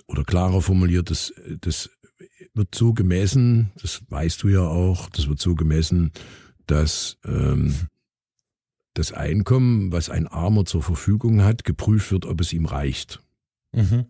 oder 0.07 0.23
klarer 0.23 0.61
formuliert, 0.61 1.11
das, 1.11 1.33
das 1.61 1.89
wird 2.53 2.75
so 2.75 2.93
gemessen, 2.93 3.71
das 3.81 4.01
weißt 4.09 4.43
du 4.43 4.49
ja 4.49 4.61
auch, 4.61 5.09
das 5.09 5.29
wird 5.29 5.39
so 5.39 5.55
gemessen, 5.55 6.11
dass 6.65 7.17
ähm, 7.25 7.75
das 8.99 9.13
Einkommen, 9.13 9.93
was 9.93 10.09
ein 10.09 10.27
Armer 10.27 10.65
zur 10.65 10.83
Verfügung 10.83 11.41
hat, 11.41 11.63
geprüft 11.63 12.11
wird, 12.11 12.25
ob 12.25 12.41
es 12.41 12.51
ihm 12.51 12.65
reicht. 12.65 13.21
Mhm. 13.71 14.05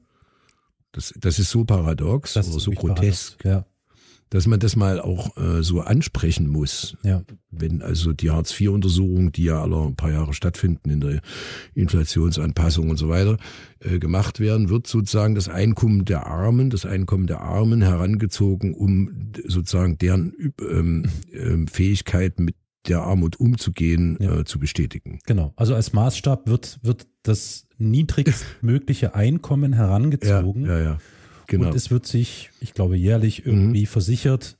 Das, 0.91 1.13
das 1.19 1.37
ist 1.37 1.51
so 1.51 1.63
paradox 1.63 2.33
das 2.33 2.49
oder 2.49 2.59
so 2.59 2.71
grotesk, 2.71 3.45
ja. 3.45 3.65
dass 4.31 4.47
man 4.47 4.59
das 4.59 4.75
mal 4.75 4.99
auch 4.99 5.37
äh, 5.37 5.61
so 5.61 5.81
ansprechen 5.81 6.47
muss. 6.47 6.97
Ja. 7.03 7.21
Wenn 7.51 7.83
also 7.83 8.13
die 8.13 8.31
Hartz-IV-Untersuchungen, 8.31 9.31
die 9.31 9.43
ja 9.43 9.61
alle 9.61 9.79
ein 9.79 9.95
paar 9.95 10.11
Jahre 10.11 10.33
stattfinden 10.33 10.89
in 10.89 11.01
der 11.01 11.21
Inflationsanpassung 11.75 12.89
und 12.89 12.97
so 12.97 13.09
weiter, 13.09 13.37
äh, 13.81 13.99
gemacht 13.99 14.39
werden, 14.39 14.69
wird 14.69 14.87
sozusagen 14.87 15.35
das 15.35 15.49
Einkommen 15.49 16.05
der 16.05 16.25
Armen, 16.25 16.71
das 16.71 16.87
Einkommen 16.87 17.27
der 17.27 17.41
Armen 17.41 17.83
herangezogen, 17.83 18.73
um 18.73 19.33
sozusagen 19.45 19.99
deren 19.99 20.33
ähm, 20.67 21.05
äh, 21.31 21.67
Fähigkeit 21.71 22.39
mit 22.39 22.55
der 22.87 23.01
Armut 23.01 23.39
umzugehen, 23.39 24.17
ja. 24.19 24.39
äh, 24.39 24.45
zu 24.45 24.59
bestätigen. 24.59 25.19
Genau. 25.25 25.53
Also 25.55 25.75
als 25.75 25.93
Maßstab 25.93 26.47
wird, 26.47 26.79
wird 26.81 27.07
das 27.23 27.67
niedrigstmögliche 27.77 29.15
Einkommen 29.15 29.73
herangezogen. 29.73 30.65
Ja, 30.65 30.77
ja, 30.77 30.83
ja. 30.83 30.97
Genau. 31.47 31.67
Und 31.67 31.75
es 31.75 31.89
wird 31.89 32.05
sich, 32.05 32.51
ich 32.61 32.73
glaube, 32.73 32.95
jährlich 32.95 33.45
irgendwie 33.45 33.81
mhm. 33.81 33.87
versichert, 33.87 34.57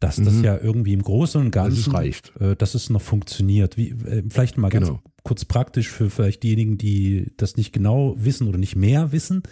dass 0.00 0.16
das 0.16 0.34
mhm. 0.34 0.44
ja 0.44 0.58
irgendwie 0.58 0.92
im 0.92 1.02
Großen 1.02 1.40
und 1.40 1.50
Ganzen, 1.50 1.76
dass 1.76 1.86
es, 1.86 1.94
reicht. 1.94 2.32
Äh, 2.40 2.56
dass 2.56 2.74
es 2.74 2.90
noch 2.90 3.00
funktioniert. 3.00 3.76
Wie, 3.76 3.90
äh, 3.90 4.22
vielleicht 4.28 4.58
mal 4.58 4.68
ganz 4.68 4.88
genau. 4.88 5.02
kurz 5.22 5.44
praktisch 5.44 5.88
für 5.88 6.10
vielleicht 6.10 6.42
diejenigen, 6.42 6.76
die 6.76 7.32
das 7.36 7.56
nicht 7.56 7.72
genau 7.72 8.14
wissen 8.18 8.48
oder 8.48 8.58
nicht 8.58 8.76
mehr 8.76 9.12
wissen. 9.12 9.42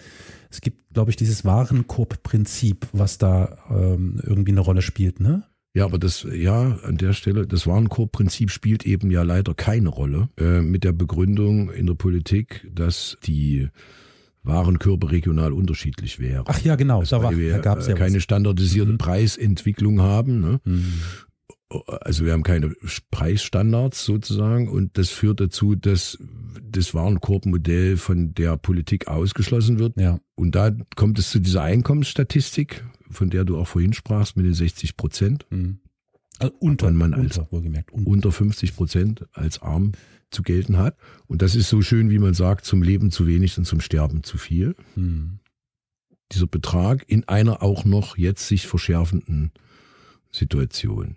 Es 0.51 0.61
gibt, 0.61 0.93
glaube 0.93 1.11
ich, 1.11 1.17
dieses 1.17 1.45
Warenkorb-Prinzip, 1.45 2.89
was 2.93 3.19
da 3.19 3.57
ähm, 3.71 4.21
irgendwie 4.23 4.53
eine 4.53 4.61
Rolle 4.61 4.83
spielt, 4.83 5.21
ne? 5.21 5.45
Ja, 5.75 5.85
aber 5.85 5.99
das, 5.99 6.25
ja, 6.33 6.79
an 6.85 6.97
der 6.97 7.13
Stelle, 7.13 7.49
das 7.49 7.67
Warenkorbprinzip 7.67 8.51
spielt 8.51 8.87
eben 8.87 9.11
ja 9.11 9.25
leider 9.25 9.55
keine 9.55 9.89
Rolle, 9.89 10.29
äh, 10.39 10.61
mit 10.61 10.85
der 10.85 10.93
Begründung 10.93 11.71
in 11.73 11.87
der 11.87 11.95
Politik, 11.95 12.65
dass 12.73 13.19
die 13.25 13.69
Warenkörper 14.45 15.11
regional 15.11 15.53
unterschiedlich 15.53 16.21
wären. 16.21 16.45
Ach 16.47 16.61
ja, 16.61 16.77
genau, 16.77 17.01
also, 17.01 17.17
da, 17.17 17.23
war, 17.25 17.37
wir 17.37 17.55
da 17.55 17.59
gab's 17.59 17.89
ja 17.89 17.95
keine 17.95 18.17
was. 18.17 18.23
standardisierte 18.23 18.93
mhm. 18.93 18.99
Preisentwicklung 18.99 20.01
haben. 20.01 20.41
Ne? 20.41 20.61
Mhm. 20.65 20.93
Also 22.03 22.25
wir 22.25 22.35
haben 22.35 22.45
keine 22.45 22.73
Preisstandards 23.11 24.05
sozusagen 24.05 24.69
und 24.69 24.97
das 24.97 25.11
führt 25.11 25.41
dazu, 25.41 25.75
dass 25.75 26.19
das 26.63 26.95
Warenkorbmodell 26.95 27.97
von 27.97 28.33
der 28.35 28.57
Politik 28.59 29.09
ausgeschlossen 29.09 29.81
wird. 29.81 29.99
Ja. 29.99 30.21
Und 30.37 30.55
da 30.55 30.71
kommt 30.95 31.19
es 31.19 31.31
zu 31.31 31.41
dieser 31.41 31.63
Einkommensstatistik, 31.63 32.85
von 33.15 33.31
der 33.31 33.45
du 33.45 33.57
auch 33.57 33.69
vorhin 33.69 33.93
sprachst, 33.93 34.37
mit 34.37 34.47
den 34.47 34.55
60 34.55 34.97
Prozent. 34.97 35.47
Mhm. 35.51 35.79
Also 36.39 36.55
unter, 36.59 36.91
man 36.91 37.15
als 37.15 37.39
unter, 37.39 37.53
wohlgemerkt, 37.53 37.93
unter. 37.93 38.11
unter 38.11 38.33
50 38.33 38.75
Prozent 38.75 39.25
als 39.33 39.63
arm 39.63 39.93
zu 40.31 40.43
gelten 40.43 40.77
hat. 40.77 40.97
Und 41.27 41.43
das 41.43 41.55
ist 41.55 41.69
so 41.69 41.81
schön, 41.81 42.11
wie 42.11 42.19
man 42.19 42.35
sagt, 42.35 42.65
zum 42.65 42.83
Leben 42.83 43.11
zu 43.11 43.27
wenig 43.27 43.57
und 43.57 43.65
zum 43.65 43.81
Sterben 43.81 44.25
zu 44.25 44.37
viel. 44.37 44.75
Mhm. 44.97 45.39
Dieser 46.33 46.47
Betrag 46.47 47.05
in 47.07 47.29
einer 47.29 47.63
auch 47.63 47.85
noch 47.85 48.19
jetzt 48.19 48.49
sich 48.49 48.67
verschärfenden 48.67 49.53
Situation. 50.33 51.17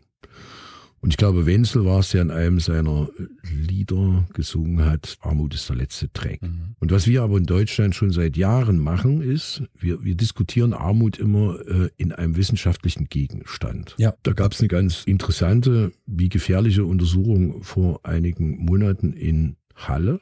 Und 1.00 1.12
ich 1.12 1.18
glaube, 1.18 1.46
Wenzel 1.46 1.86
war 1.86 2.00
es, 2.00 2.10
der 2.10 2.24
in 2.24 2.32
einem 2.32 2.60
seiner 2.60 3.10
Lieder 3.52 4.28
gesungen 4.34 4.84
hat, 4.84 5.18
Armut 5.22 5.54
ist 5.54 5.70
der 5.70 5.76
letzte 5.76 6.08
Dreck. 6.08 6.42
Mhm. 6.42 6.76
Und 6.80 6.92
was 6.92 7.08
wir 7.08 7.22
aber 7.22 7.38
in 7.38 7.46
Deutschland 7.46 7.96
schon 7.96 8.12
seit 8.12 8.36
Jahren 8.36 8.80
machen, 8.80 9.22
ist, 9.22 9.62
wir, 9.78 10.04
wir 10.04 10.16
diskutieren 10.16 10.74
Armut 10.74 11.20
immer 11.20 11.60
äh, 11.68 11.90
in 11.98 12.12
einem 12.14 12.36
wissenschaftlichen 12.36 13.10
Gegenstand. 13.10 13.96
Ja. 13.98 14.16
Da 14.24 14.34
gab 14.34 14.54
es 14.54 14.60
eine 14.60 14.70
ganz 14.70 15.04
interessante, 15.04 15.92
wie 16.08 16.30
gefährliche 16.30 16.84
Untersuchung 16.84 17.62
vor 17.64 18.00
einigen 18.04 18.58
Monaten 18.66 19.14
in 19.14 19.56
Halle. 19.76 20.20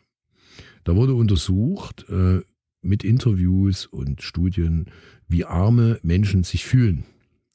Da 0.83 0.95
wurde 0.95 1.15
untersucht 1.15 2.05
äh, 2.09 2.41
mit 2.81 3.03
Interviews 3.03 3.85
und 3.85 4.21
Studien, 4.21 4.87
wie 5.27 5.45
arme 5.45 5.99
Menschen 6.03 6.43
sich 6.43 6.65
fühlen. 6.65 7.05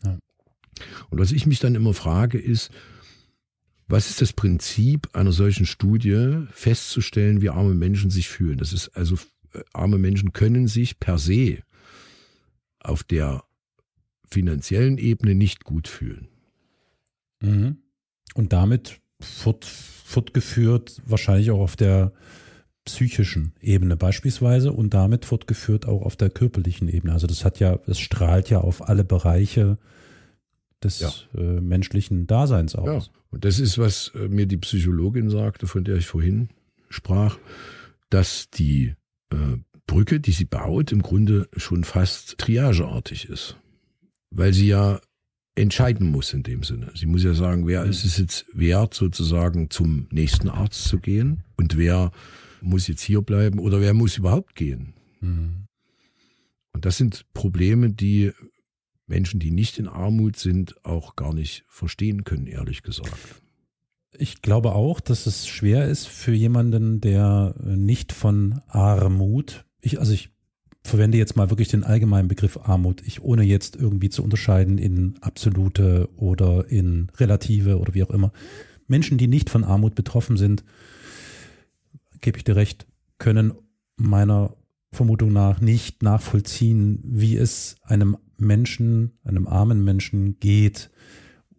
Ja. 0.03 0.19
Und 1.11 1.21
was 1.21 1.33
ich 1.33 1.47
mich 1.47 1.61
dann 1.61 1.75
immer 1.75 1.95
frage, 1.95 2.39
ist, 2.39 2.71
was 3.91 4.09
ist 4.09 4.21
das 4.21 4.33
Prinzip 4.33 5.09
einer 5.13 5.33
solchen 5.33 5.67
Studie, 5.67 6.47
festzustellen, 6.53 7.43
wie 7.43 7.51
arme 7.51 7.75
Menschen 7.75 8.11
sich 8.11 8.29
fühlen? 8.29 8.59
Das 8.59 8.73
ist 8.73 8.89
also, 8.97 9.17
äh, 9.53 9.61
arme 9.73 9.99
Menschen 9.99 10.33
können 10.33 10.69
sich 10.69 11.01
per 11.01 11.19
se 11.19 11.59
auf 12.79 13.03
der 13.03 13.45
finanziellen 14.31 14.97
Ebene 14.99 15.35
nicht 15.35 15.65
gut 15.65 15.89
fühlen. 15.89 16.29
Mhm. 17.43 17.79
Und 18.35 18.53
damit 18.53 19.01
fort, 19.21 19.65
fortgeführt 19.65 21.03
wahrscheinlich 21.05 21.51
auch 21.51 21.61
auf 21.61 21.77
der 21.77 22.13
psychischen 22.85 23.53
Ebene 23.61 23.97
beispielsweise 23.97 24.73
und 24.73 24.95
damit 24.95 25.25
fortgeführt 25.25 25.87
auch 25.87 26.03
auf 26.03 26.17
der 26.17 26.31
körperlichen 26.31 26.89
Ebene. 26.89 27.13
Also 27.13 27.27
das 27.27 27.45
hat 27.45 27.61
ja, 27.61 27.79
es 27.87 27.99
strahlt 27.99 28.51
ja 28.51 28.61
auf 28.61 28.89
alle 28.89 29.05
Bereiche 29.05 29.79
des 30.83 31.01
ja. 31.01 31.13
äh, 31.37 31.61
menschlichen 31.61 32.27
Daseins 32.27 32.75
aus. 32.75 33.07
Ja. 33.07 33.13
Und 33.31 33.45
das 33.45 33.59
ist, 33.59 33.79
was 33.79 34.13
äh, 34.15 34.29
mir 34.29 34.47
die 34.47 34.57
Psychologin 34.57 35.31
sagte, 35.31 35.67
von 35.67 35.85
der 35.85 35.97
ich 35.97 36.07
vorhin 36.07 36.49
sprach, 36.89 37.39
dass 38.09 38.51
die 38.51 38.95
äh, 39.31 39.57
Brücke, 39.87 40.21
die 40.21 40.33
sie 40.33 40.45
baut, 40.45 40.93
im 40.93 41.03
Grunde 41.03 41.49
schon 41.57 41.85
fast 41.85 42.39
triageartig 42.39 43.29
ist. 43.29 43.57
Weil 44.31 44.53
sie 44.53 44.69
ja 44.69 45.01
entscheiden 45.57 46.11
muss 46.11 46.33
in 46.33 46.43
dem 46.43 46.63
Sinne. 46.63 46.93
Sie 46.95 47.07
muss 47.07 47.25
ja 47.25 47.35
sagen, 47.35 47.67
wer 47.67 47.85
ist 47.85 48.05
es 48.05 48.17
jetzt 48.17 48.47
wert, 48.53 48.95
sozusagen 48.95 49.71
zum 49.71 50.07
nächsten 50.11 50.49
Arzt 50.49 50.85
zu 50.85 50.99
gehen 50.99 51.43
und 51.57 51.77
wer 51.77 52.13
muss 52.61 52.87
jetzt 52.87 53.03
hier 53.03 53.23
bleiben 53.23 53.59
oder 53.59 53.81
wer 53.81 53.95
muss 53.95 54.17
überhaupt 54.17 54.55
gehen. 54.55 54.95
Mhm. 55.21 55.67
Und 56.73 56.85
das 56.85 56.97
sind 56.97 57.27
Probleme, 57.35 57.91
die 57.91 58.33
Menschen, 59.11 59.41
die 59.41 59.51
nicht 59.51 59.79
in 59.79 59.89
Armut 59.89 60.37
sind, 60.37 60.83
auch 60.85 61.17
gar 61.17 61.35
nicht 61.35 61.65
verstehen 61.69 62.25
können, 62.25 62.47
ehrlich 62.47 62.83
gesagt. 62.83 63.43
Ich 64.17 64.41
glaube 64.41 64.73
auch, 64.73 65.01
dass 65.01 65.27
es 65.27 65.47
schwer 65.47 65.87
ist 65.87 66.07
für 66.07 66.33
jemanden, 66.33 67.01
der 67.01 67.55
nicht 67.63 68.13
von 68.13 68.61
Armut, 68.69 69.65
ich, 69.81 69.99
also 69.99 70.13
ich 70.13 70.31
verwende 70.83 71.19
jetzt 71.19 71.37
mal 71.37 71.51
wirklich 71.51 71.69
den 71.69 71.85
allgemeinen 71.85 72.29
Begriff 72.29 72.57
Armut, 72.57 73.03
ich 73.05 73.23
ohne 73.23 73.43
jetzt 73.43 73.77
irgendwie 73.77 74.09
zu 74.09 74.23
unterscheiden 74.23 74.79
in 74.79 75.19
absolute 75.21 76.09
oder 76.17 76.69
in 76.71 77.11
relative 77.17 77.79
oder 77.79 77.95
wie 77.95 78.03
auch 78.03 78.11
immer. 78.11 78.33
Menschen, 78.87 79.19
die 79.19 79.29
nicht 79.29 79.51
von 79.51 79.65
Armut 79.65 79.95
betroffen 79.95 80.37
sind, 80.37 80.65
gebe 82.21 82.39
ich 82.39 82.45
dir 82.45 82.57
recht, 82.57 82.87
können 83.19 83.53
meiner 83.97 84.57
Vermutung 84.93 85.33
nach 85.33 85.61
nicht 85.61 86.03
nachvollziehen, 86.03 87.01
wie 87.05 87.37
es 87.37 87.77
einem 87.83 88.17
Menschen, 88.41 89.13
einem 89.25 89.47
armen 89.47 89.85
Menschen 89.85 90.39
geht. 90.41 90.91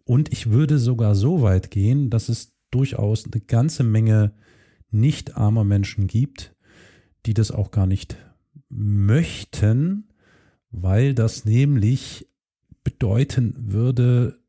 Und 0.04 0.32
ich 0.32 0.50
würde 0.50 0.78
sogar 0.78 1.14
so 1.14 1.42
weit 1.42 1.70
gehen, 1.70 2.10
dass 2.10 2.28
es 2.28 2.52
durchaus 2.70 3.24
eine 3.24 3.40
ganze 3.40 3.84
Menge 3.84 4.32
nicht 4.90 5.36
armer 5.36 5.64
Menschen 5.64 6.06
gibt, 6.06 6.54
die 7.26 7.34
das 7.34 7.50
auch 7.50 7.70
gar 7.70 7.86
nicht 7.86 8.16
möchten, 8.68 10.08
weil 10.70 11.14
das 11.14 11.44
nämlich 11.44 12.28
bedeuten 12.84 13.54
würde, 13.58 14.40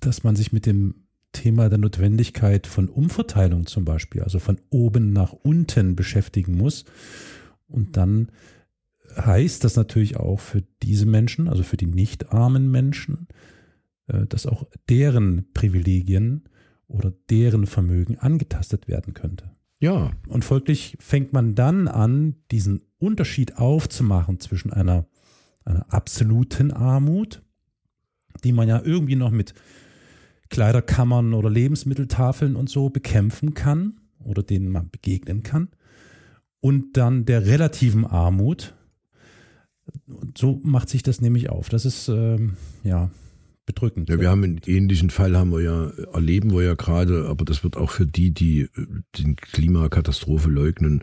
dass 0.00 0.24
man 0.24 0.36
sich 0.36 0.52
mit 0.52 0.66
dem 0.66 1.06
Thema 1.32 1.68
der 1.68 1.78
Notwendigkeit 1.78 2.66
von 2.66 2.88
Umverteilung 2.88 3.66
zum 3.66 3.84
Beispiel, 3.84 4.22
also 4.22 4.38
von 4.38 4.60
oben 4.70 5.12
nach 5.12 5.32
unten 5.32 5.94
beschäftigen 5.94 6.56
muss. 6.56 6.84
Und 7.68 7.96
dann 7.96 8.32
heißt 9.16 9.64
das 9.64 9.76
natürlich 9.76 10.16
auch 10.16 10.40
für 10.40 10.62
diese 10.82 11.06
Menschen, 11.06 11.48
also 11.48 11.62
für 11.62 11.76
die 11.76 11.86
nicht 11.86 12.32
armen 12.32 12.70
Menschen, 12.70 13.28
äh, 14.06 14.26
dass 14.26 14.46
auch 14.46 14.66
deren 14.88 15.50
Privilegien 15.52 16.48
oder 16.86 17.12
deren 17.30 17.66
Vermögen 17.66 18.18
angetastet 18.18 18.88
werden 18.88 19.14
könnte. 19.14 19.50
Ja. 19.78 20.10
Und 20.28 20.44
folglich 20.44 20.96
fängt 21.00 21.32
man 21.32 21.54
dann 21.54 21.88
an, 21.88 22.36
diesen 22.50 22.82
Unterschied 22.98 23.56
aufzumachen 23.56 24.40
zwischen 24.40 24.72
einer, 24.72 25.06
einer 25.64 25.92
absoluten 25.92 26.70
Armut, 26.70 27.42
die 28.44 28.52
man 28.52 28.68
ja 28.68 28.82
irgendwie 28.84 29.16
noch 29.16 29.30
mit 29.30 29.54
Kleiderkammern 30.50 31.32
oder 31.32 31.48
Lebensmitteltafeln 31.48 32.56
und 32.56 32.68
so 32.68 32.90
bekämpfen 32.90 33.54
kann 33.54 34.00
oder 34.18 34.42
denen 34.42 34.70
man 34.70 34.90
begegnen 34.90 35.42
kann, 35.42 35.68
und 36.60 36.98
dann 36.98 37.24
der 37.24 37.46
relativen 37.46 38.04
Armut. 38.04 38.74
Und 40.06 40.38
so 40.38 40.60
macht 40.62 40.88
sich 40.88 41.02
das 41.02 41.20
nämlich 41.20 41.50
auf. 41.50 41.68
Das 41.68 41.84
ist 41.84 42.08
ähm, 42.08 42.56
ja 42.84 43.10
bedrückend. 43.66 44.08
Ja, 44.08 44.20
wir 44.20 44.30
haben 44.30 44.42
einen 44.42 44.60
ähnlichen 44.66 45.10
Fall 45.10 45.36
haben 45.36 45.52
wir 45.52 45.60
ja, 45.60 45.90
erleben 46.12 46.52
wir 46.52 46.62
ja 46.62 46.74
gerade, 46.74 47.26
aber 47.28 47.44
das 47.44 47.62
wird 47.62 47.76
auch 47.76 47.90
für 47.90 48.06
die, 48.06 48.32
die 48.32 48.62
äh, 48.62 48.68
den 49.18 49.36
Klimakatastrophe 49.36 50.48
leugnen, 50.48 51.02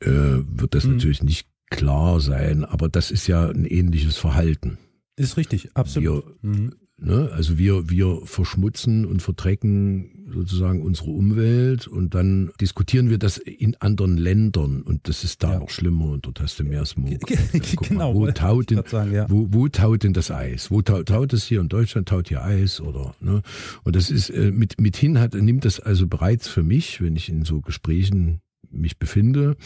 äh, 0.00 0.10
wird 0.10 0.74
das 0.74 0.84
mhm. 0.84 0.92
natürlich 0.94 1.22
nicht 1.22 1.48
klar 1.70 2.20
sein, 2.20 2.64
aber 2.64 2.88
das 2.88 3.10
ist 3.10 3.26
ja 3.26 3.48
ein 3.48 3.64
ähnliches 3.64 4.16
Verhalten. 4.16 4.78
Ist 5.16 5.36
richtig, 5.36 5.70
absolut. 5.74 6.24
Wir, 6.24 6.50
mhm. 6.50 6.72
ne, 6.96 7.30
also 7.32 7.58
wir, 7.58 7.90
wir 7.90 8.20
verschmutzen 8.24 9.04
und 9.04 9.20
verdrecken 9.20 10.15
sozusagen 10.36 10.82
unsere 10.82 11.10
Umwelt 11.10 11.86
und 11.86 12.14
dann 12.14 12.50
diskutieren 12.60 13.10
wir 13.10 13.18
das 13.18 13.38
in 13.38 13.74
anderen 13.80 14.18
Ländern 14.18 14.82
und 14.82 15.08
das 15.08 15.24
ist 15.24 15.42
da 15.42 15.54
ja. 15.54 15.60
noch 15.60 15.70
schlimmer 15.70 16.12
und 16.12 16.26
dort 16.26 16.40
hast 16.40 16.58
du 16.58 16.64
mehr 16.64 16.84
Smog. 16.84 17.20
genau. 17.88 18.12
Mal, 18.12 18.14
wo, 18.14 18.30
taut 18.30 18.70
denn, 18.70 18.82
sagen, 18.86 19.12
ja. 19.12 19.26
wo, 19.28 19.48
wo 19.50 19.68
taut 19.68 20.02
denn 20.02 20.12
das 20.12 20.30
Eis? 20.30 20.70
Wo 20.70 20.82
taut, 20.82 21.08
taut 21.08 21.32
es 21.32 21.44
hier 21.44 21.60
in 21.60 21.68
Deutschland? 21.68 22.08
Taut 22.08 22.28
hier 22.28 22.44
Eis 22.44 22.80
oder, 22.80 23.14
ne? 23.20 23.42
Und 23.84 23.96
das 23.96 24.10
ist, 24.10 24.30
äh, 24.30 24.50
mit, 24.50 24.80
mithin 24.80 25.18
hat, 25.18 25.34
nimmt 25.34 25.64
das 25.64 25.80
also 25.80 26.06
bereits 26.06 26.48
für 26.48 26.62
mich, 26.62 27.00
wenn 27.00 27.16
ich 27.16 27.28
in 27.28 27.44
so 27.44 27.60
Gesprächen 27.60 28.40
mich 28.70 28.98
befinde, 28.98 29.56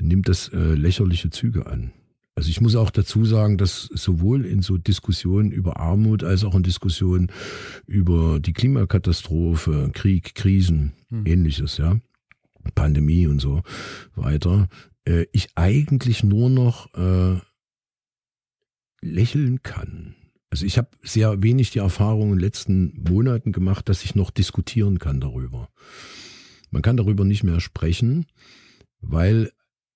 nimmt 0.00 0.28
das 0.28 0.48
äh, 0.48 0.74
lächerliche 0.74 1.30
Züge 1.30 1.66
an. 1.66 1.92
Also 2.38 2.50
ich 2.50 2.60
muss 2.60 2.76
auch 2.76 2.90
dazu 2.90 3.24
sagen, 3.24 3.58
dass 3.58 3.90
sowohl 3.92 4.46
in 4.46 4.62
so 4.62 4.78
Diskussionen 4.78 5.50
über 5.50 5.80
Armut 5.80 6.22
als 6.22 6.44
auch 6.44 6.54
in 6.54 6.62
Diskussionen 6.62 7.32
über 7.88 8.38
die 8.38 8.52
Klimakatastrophe, 8.52 9.90
Krieg, 9.92 10.36
Krisen, 10.36 10.92
hm. 11.08 11.26
ähnliches, 11.26 11.78
ja, 11.78 11.98
Pandemie 12.76 13.26
und 13.26 13.40
so 13.40 13.62
weiter, 14.14 14.68
äh, 15.04 15.26
ich 15.32 15.48
eigentlich 15.56 16.22
nur 16.22 16.48
noch 16.48 16.94
äh, 16.94 17.40
lächeln 19.00 19.64
kann. 19.64 20.14
Also 20.48 20.64
ich 20.64 20.78
habe 20.78 20.90
sehr 21.02 21.42
wenig 21.42 21.72
die 21.72 21.80
Erfahrung 21.80 22.28
in 22.28 22.36
den 22.36 22.38
letzten 22.38 23.02
Monaten 23.02 23.50
gemacht, 23.50 23.88
dass 23.88 24.04
ich 24.04 24.14
noch 24.14 24.30
diskutieren 24.30 25.00
kann 25.00 25.20
darüber. 25.20 25.70
Man 26.70 26.82
kann 26.82 26.96
darüber 26.96 27.24
nicht 27.24 27.42
mehr 27.42 27.58
sprechen, 27.58 28.26
weil 29.00 29.50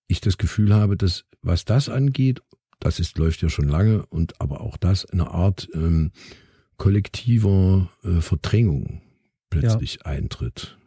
ich 0.09 0.21
das 0.21 0.39
Gefühl 0.39 0.75
habe, 0.75 0.97
dass 0.97 1.25
was 1.43 1.65
das 1.65 1.89
angeht, 1.89 2.43
das 2.81 2.99
ist, 2.99 3.19
läuft 3.19 3.43
ja 3.43 3.49
schon 3.49 3.69
lange 3.69 4.07
und 4.07 4.41
aber 4.41 4.61
auch 4.61 4.77
das 4.77 5.05
eine 5.07 5.31
Art 5.31 5.69
ähm, 5.75 6.11
kollektiver 6.77 7.91
äh, 8.03 8.21
Verdrängung 8.21 9.03
plötzlich 9.51 9.99
ja. 10.01 10.07
eintritt. 10.07 10.79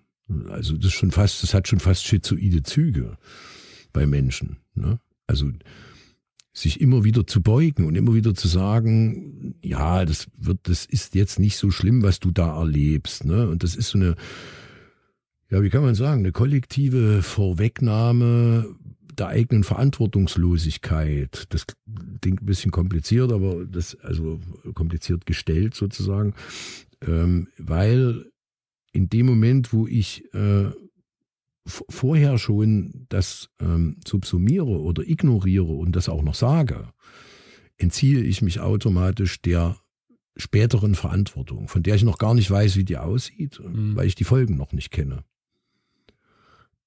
Also 0.50 0.76
das 0.76 0.88
ist 0.88 0.94
schon 0.94 1.12
fast, 1.12 1.44
das 1.44 1.54
hat 1.54 1.68
schon 1.68 1.80
fast 1.80 2.04
schizoide 2.04 2.64
Züge 2.64 3.18
bei 3.94 4.06
Menschen. 4.06 4.58
Ne? 4.74 5.00
Also 5.28 5.52
sich 6.52 6.82
immer 6.82 7.04
wieder 7.04 7.28
zu 7.28 7.42
beugen 7.42 7.86
und 7.86 7.96
immer 7.96 8.14
wieder 8.14 8.34
zu 8.34 8.48
sagen, 8.48 9.56
ja, 9.62 10.06
das 10.06 10.28
wird, 10.38 10.60
das 10.64 10.86
ist 10.86 11.16
jetzt 11.16 11.38
nicht 11.38 11.58
so 11.58 11.70
schlimm, 11.70 12.02
was 12.02 12.20
du 12.20 12.32
da 12.32 12.58
erlebst. 12.58 13.26
Ne? 13.26 13.48
Und 13.48 13.64
das 13.64 13.76
ist 13.76 13.90
so 13.90 13.98
eine, 13.98 14.16
ja, 15.50 15.62
wie 15.62 15.70
kann 15.70 15.84
man 15.84 15.96
sagen, 15.96 16.22
eine 16.22 16.32
kollektive 16.32 17.22
Vorwegnahme 17.22 18.74
der 19.20 19.28
eigenen 19.28 19.64
Verantwortungslosigkeit. 19.64 21.46
Das 21.50 21.66
klingt 22.22 22.42
ein 22.42 22.46
bisschen 22.46 22.72
kompliziert, 22.72 23.32
aber 23.32 23.66
das, 23.66 23.96
also 24.02 24.40
kompliziert 24.74 25.26
gestellt 25.26 25.76
sozusagen, 25.76 26.34
ähm, 27.02 27.48
weil 27.58 28.32
in 28.92 29.10
dem 29.10 29.26
Moment, 29.26 29.74
wo 29.74 29.88
ich 29.88 30.24
äh, 30.34 30.72
vorher 31.66 32.38
schon 32.38 33.06
das 33.10 33.50
ähm, 33.60 33.98
subsumiere 34.08 34.80
oder 34.80 35.04
ignoriere 35.04 35.74
und 35.74 35.96
das 35.96 36.10
auch 36.10 36.22
noch 36.22 36.36
sage, 36.36 36.90
entziehe 37.78 38.22
ich 38.22 38.42
mich 38.42 38.60
automatisch 38.60 39.42
der 39.42 39.78
späteren 40.38 40.96
Verantwortung, 40.96 41.68
von 41.68 41.84
der 41.84 41.96
ich 41.96 42.04
noch 42.04 42.18
gar 42.18 42.34
nicht 42.34 42.50
weiß, 42.50 42.76
wie 42.76 42.86
die 42.86 42.98
aussieht, 42.98 43.60
mhm. 43.60 43.96
weil 43.96 44.08
ich 44.08 44.16
die 44.16 44.24
Folgen 44.24 44.58
noch 44.58 44.74
nicht 44.74 44.92
kenne. 44.92 45.24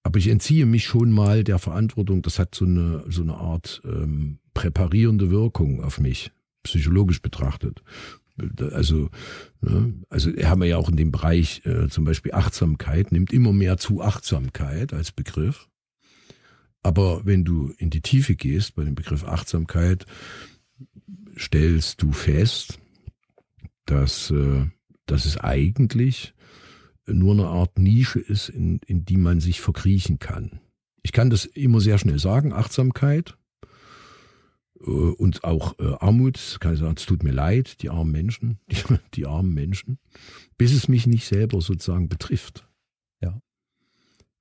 Aber 0.09 0.16
ich 0.16 0.29
entziehe 0.29 0.64
mich 0.64 0.87
schon 0.87 1.12
mal 1.12 1.44
der 1.44 1.59
Verantwortung. 1.59 2.23
Das 2.23 2.38
hat 2.38 2.55
so 2.55 2.64
eine, 2.64 3.05
so 3.11 3.21
eine 3.21 3.35
Art 3.35 3.83
ähm, 3.85 4.38
präparierende 4.55 5.31
Wirkung 5.31 5.85
auf 5.85 6.01
mich, 6.01 6.33
psychologisch 6.62 7.21
betrachtet. 7.21 7.83
Also, 8.73 9.11
ne, 9.61 9.92
also 10.09 10.31
haben 10.31 10.62
wir 10.62 10.68
ja 10.68 10.79
auch 10.79 10.88
in 10.88 10.97
dem 10.97 11.11
Bereich 11.12 11.61
äh, 11.66 11.88
zum 11.90 12.05
Beispiel 12.05 12.33
Achtsamkeit, 12.33 13.12
nimmt 13.12 13.35
immer 13.35 13.53
mehr 13.53 13.77
zu 13.77 14.01
Achtsamkeit 14.01 14.94
als 14.94 15.12
Begriff. 15.12 15.68
Aber 16.83 17.27
wenn 17.27 17.44
du 17.44 17.75
in 17.77 17.90
die 17.90 18.01
Tiefe 18.01 18.35
gehst 18.35 18.77
bei 18.77 18.85
dem 18.85 18.94
Begriff 18.94 19.25
Achtsamkeit, 19.25 20.07
stellst 21.37 22.01
du 22.01 22.12
fest, 22.12 22.79
dass, 23.85 24.31
äh, 24.31 24.64
dass 25.05 25.27
es 25.27 25.37
eigentlich 25.37 26.33
nur 27.12 27.33
eine 27.33 27.47
Art 27.47 27.79
Nische 27.79 28.21
ist, 28.21 28.49
in, 28.49 28.81
in 28.87 29.05
die 29.05 29.16
man 29.16 29.40
sich 29.40 29.61
verkriechen 29.61 30.18
kann. 30.18 30.61
Ich 31.03 31.12
kann 31.12 31.31
das 31.31 31.44
immer 31.44 31.81
sehr 31.81 31.99
schnell 31.99 32.18
sagen, 32.18 32.53
Achtsamkeit 32.53 33.37
äh, 34.81 34.90
und 34.90 35.44
auch 35.44 35.79
äh, 35.79 35.94
Armut, 36.01 36.59
kann 36.61 36.75
ich 36.75 36.81
sagen, 36.81 36.94
es 36.97 37.07
tut 37.07 37.23
mir 37.23 37.33
leid, 37.33 37.83
die 37.83 37.90
armen 37.90 38.12
Menschen, 38.12 38.59
die, 38.71 38.83
die 39.14 39.27
armen 39.27 39.55
Menschen, 39.55 39.99
bis 40.57 40.73
es 40.73 40.88
mich 40.88 41.07
nicht 41.07 41.27
selber 41.27 41.61
sozusagen 41.61 42.09
betrifft. 42.09 42.66
Ja. 43.21 43.40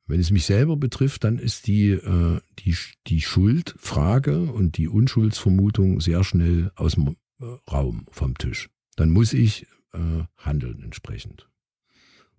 Wenn 0.06 0.20
es 0.20 0.32
mich 0.32 0.46
selber 0.46 0.78
betrifft, 0.78 1.24
dann 1.24 1.38
ist 1.40 1.68
die, 1.68 1.92
äh, 1.92 2.40
die, 2.60 2.76
die 3.08 3.22
Schuldfrage 3.22 4.52
und 4.52 4.78
die 4.78 4.88
Unschuldsvermutung 4.88 6.02
sehr 6.02 6.24
schnell 6.24 6.72
aus 6.76 6.94
dem 6.94 7.16
äh, 7.40 7.46
Raum 7.70 8.06
vom 8.12 8.38
Tisch. 8.38 8.70
Dann 8.96 9.12
muss 9.12 9.34
ich 9.34 9.68
äh, 9.94 10.24
handeln 10.38 10.82
entsprechend. 10.84 11.48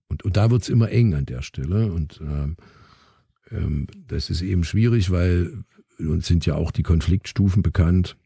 Und, 0.08 0.24
und 0.24 0.36
da 0.36 0.50
wird's 0.50 0.68
immer 0.68 0.90
eng 0.90 1.14
an 1.14 1.26
der 1.26 1.42
Stelle. 1.42 1.92
Und 1.92 2.20
ähm, 2.22 2.56
ähm, 3.50 3.86
das 4.06 4.30
ist 4.30 4.42
eben 4.42 4.64
schwierig, 4.64 5.10
weil 5.10 5.64
uns 5.98 6.26
sind 6.26 6.46
ja 6.46 6.54
auch 6.54 6.70
die 6.70 6.82
Konfliktstufen 6.82 7.62
bekannt. 7.62 8.16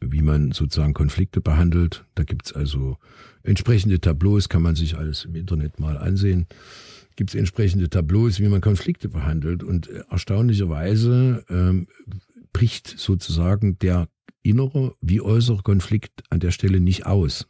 wie 0.00 0.22
man 0.22 0.52
sozusagen 0.52 0.94
Konflikte 0.94 1.40
behandelt. 1.40 2.04
Da 2.14 2.24
gibt's 2.24 2.52
also 2.52 2.98
entsprechende 3.42 4.00
Tableaus, 4.00 4.48
kann 4.48 4.62
man 4.62 4.74
sich 4.74 4.96
alles 4.96 5.24
im 5.24 5.34
Internet 5.34 5.78
mal 5.78 5.96
ansehen. 5.96 6.46
Gibt's 7.16 7.34
entsprechende 7.34 7.88
Tableaus, 7.88 8.40
wie 8.40 8.48
man 8.48 8.60
Konflikte 8.60 9.08
behandelt. 9.08 9.62
Und 9.62 9.88
erstaunlicherweise 10.10 11.44
ähm, 11.48 11.86
bricht 12.52 12.98
sozusagen 12.98 13.78
der 13.78 14.08
innere 14.42 14.94
wie 15.00 15.20
äußere 15.20 15.62
Konflikt 15.62 16.24
an 16.30 16.40
der 16.40 16.50
Stelle 16.50 16.80
nicht 16.80 17.06
aus. 17.06 17.46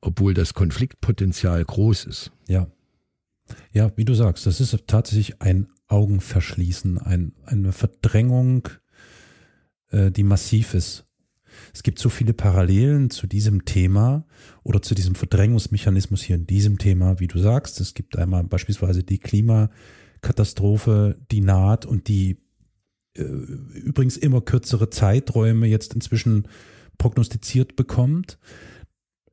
Obwohl 0.00 0.34
das 0.34 0.54
Konfliktpotenzial 0.54 1.64
groß 1.64 2.04
ist. 2.04 2.32
Ja. 2.48 2.68
Ja, 3.72 3.92
wie 3.96 4.04
du 4.04 4.14
sagst, 4.14 4.46
das 4.46 4.60
ist 4.60 4.76
tatsächlich 4.86 5.40
ein 5.40 5.68
Augenverschließen, 5.88 6.98
ein, 6.98 7.32
eine 7.44 7.72
Verdrängung, 7.72 8.68
äh, 9.90 10.10
die 10.10 10.24
massiv 10.24 10.74
ist. 10.74 11.04
Es 11.72 11.82
gibt 11.82 11.98
so 11.98 12.08
viele 12.08 12.34
Parallelen 12.34 13.10
zu 13.10 13.26
diesem 13.26 13.64
Thema 13.64 14.24
oder 14.62 14.82
zu 14.82 14.94
diesem 14.94 15.14
Verdrängungsmechanismus 15.14 16.22
hier 16.22 16.36
in 16.36 16.46
diesem 16.46 16.78
Thema, 16.78 17.18
wie 17.20 17.28
du 17.28 17.38
sagst. 17.38 17.80
Es 17.80 17.94
gibt 17.94 18.18
einmal 18.18 18.44
beispielsweise 18.44 19.02
die 19.02 19.18
Klimakatastrophe, 19.18 21.16
die 21.30 21.40
naht 21.40 21.86
und 21.86 22.08
die 22.08 22.38
äh, 23.14 23.22
übrigens 23.22 24.16
immer 24.16 24.40
kürzere 24.40 24.90
Zeiträume 24.90 25.66
jetzt 25.66 25.94
inzwischen 25.94 26.48
prognostiziert 26.98 27.76
bekommt. 27.76 28.38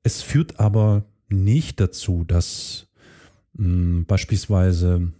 Es 0.03 0.21
führt 0.21 0.59
aber 0.59 1.05
nicht 1.29 1.79
dazu, 1.79 2.23
dass 2.25 2.87
mh, 3.53 3.65
hm, 3.65 4.05
beispielsweise 4.05 5.11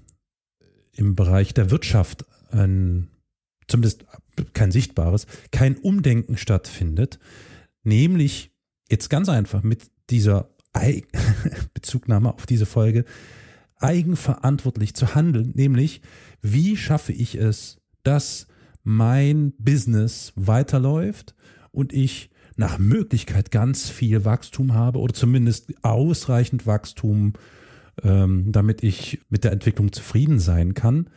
im 0.96 1.16
Bereich 1.16 1.54
der 1.54 1.72
Wirtschaft 1.72 2.26
ein, 2.52 3.08
zumindest 3.68 4.06
kein 4.54 4.72
sichtbares, 4.72 5.26
kein 5.52 5.78
Umdenken 5.78 6.38
stattfindet, 6.38 7.20
nämlich 7.84 8.52
jetzt 8.90 9.10
ganz 9.10 9.30
einfach 9.30 9.64
mit 9.64 9.90
dieser 10.10 10.50
Bezugnahme 11.74 12.34
auf 12.34 12.46
diese 12.46 12.66
Folge 12.66 13.06
eigenverantwortlich 13.78 14.96
zu 14.96 15.14
handeln, 15.14 15.52
nämlich 15.56 16.02
wie 16.42 16.78
schaffe 16.78 17.14
ich 17.14 17.36
es, 17.36 17.78
dass 18.04 18.48
mein 18.84 19.54
Business 19.58 20.34
weiterläuft 20.36 21.36
und 21.72 21.94
ich 21.94 22.30
nach 22.56 22.78
Möglichkeit 22.78 23.52
ganz 23.52 23.90
viel 23.90 24.26
Wachstum 24.26 24.74
habe 24.74 25.00
oder 25.00 25.14
zumindest 25.14 25.74
ausreichend 25.84 26.66
Wachstum, 26.68 27.34
ähm, 28.04 28.52
damit 28.52 28.84
ich 28.84 29.22
mit 29.30 29.44
der 29.44 29.52
Entwicklung 29.52 29.92
zufrieden 29.92 30.40
sein 30.40 30.74
kann. 30.74 31.10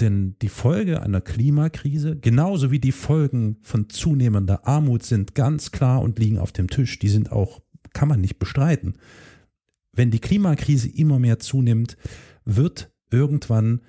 Denn 0.00 0.36
die 0.40 0.48
Folge 0.48 1.02
einer 1.02 1.20
Klimakrise, 1.20 2.16
genauso 2.16 2.70
wie 2.70 2.80
die 2.80 2.92
Folgen 2.92 3.58
von 3.62 3.88
zunehmender 3.88 4.66
Armut 4.66 5.02
sind 5.02 5.34
ganz 5.34 5.70
klar 5.70 6.02
und 6.02 6.18
liegen 6.18 6.38
auf 6.38 6.52
dem 6.52 6.68
Tisch. 6.68 6.98
Die 6.98 7.08
sind 7.08 7.30
auch, 7.30 7.60
kann 7.92 8.08
man 8.08 8.20
nicht 8.20 8.38
bestreiten. 8.38 8.94
Wenn 9.94 10.10
die 10.10 10.20
Klimakrise 10.20 10.88
immer 10.88 11.18
mehr 11.18 11.38
zunimmt, 11.38 11.96
wird 12.44 12.90
irgendwann 13.10 13.82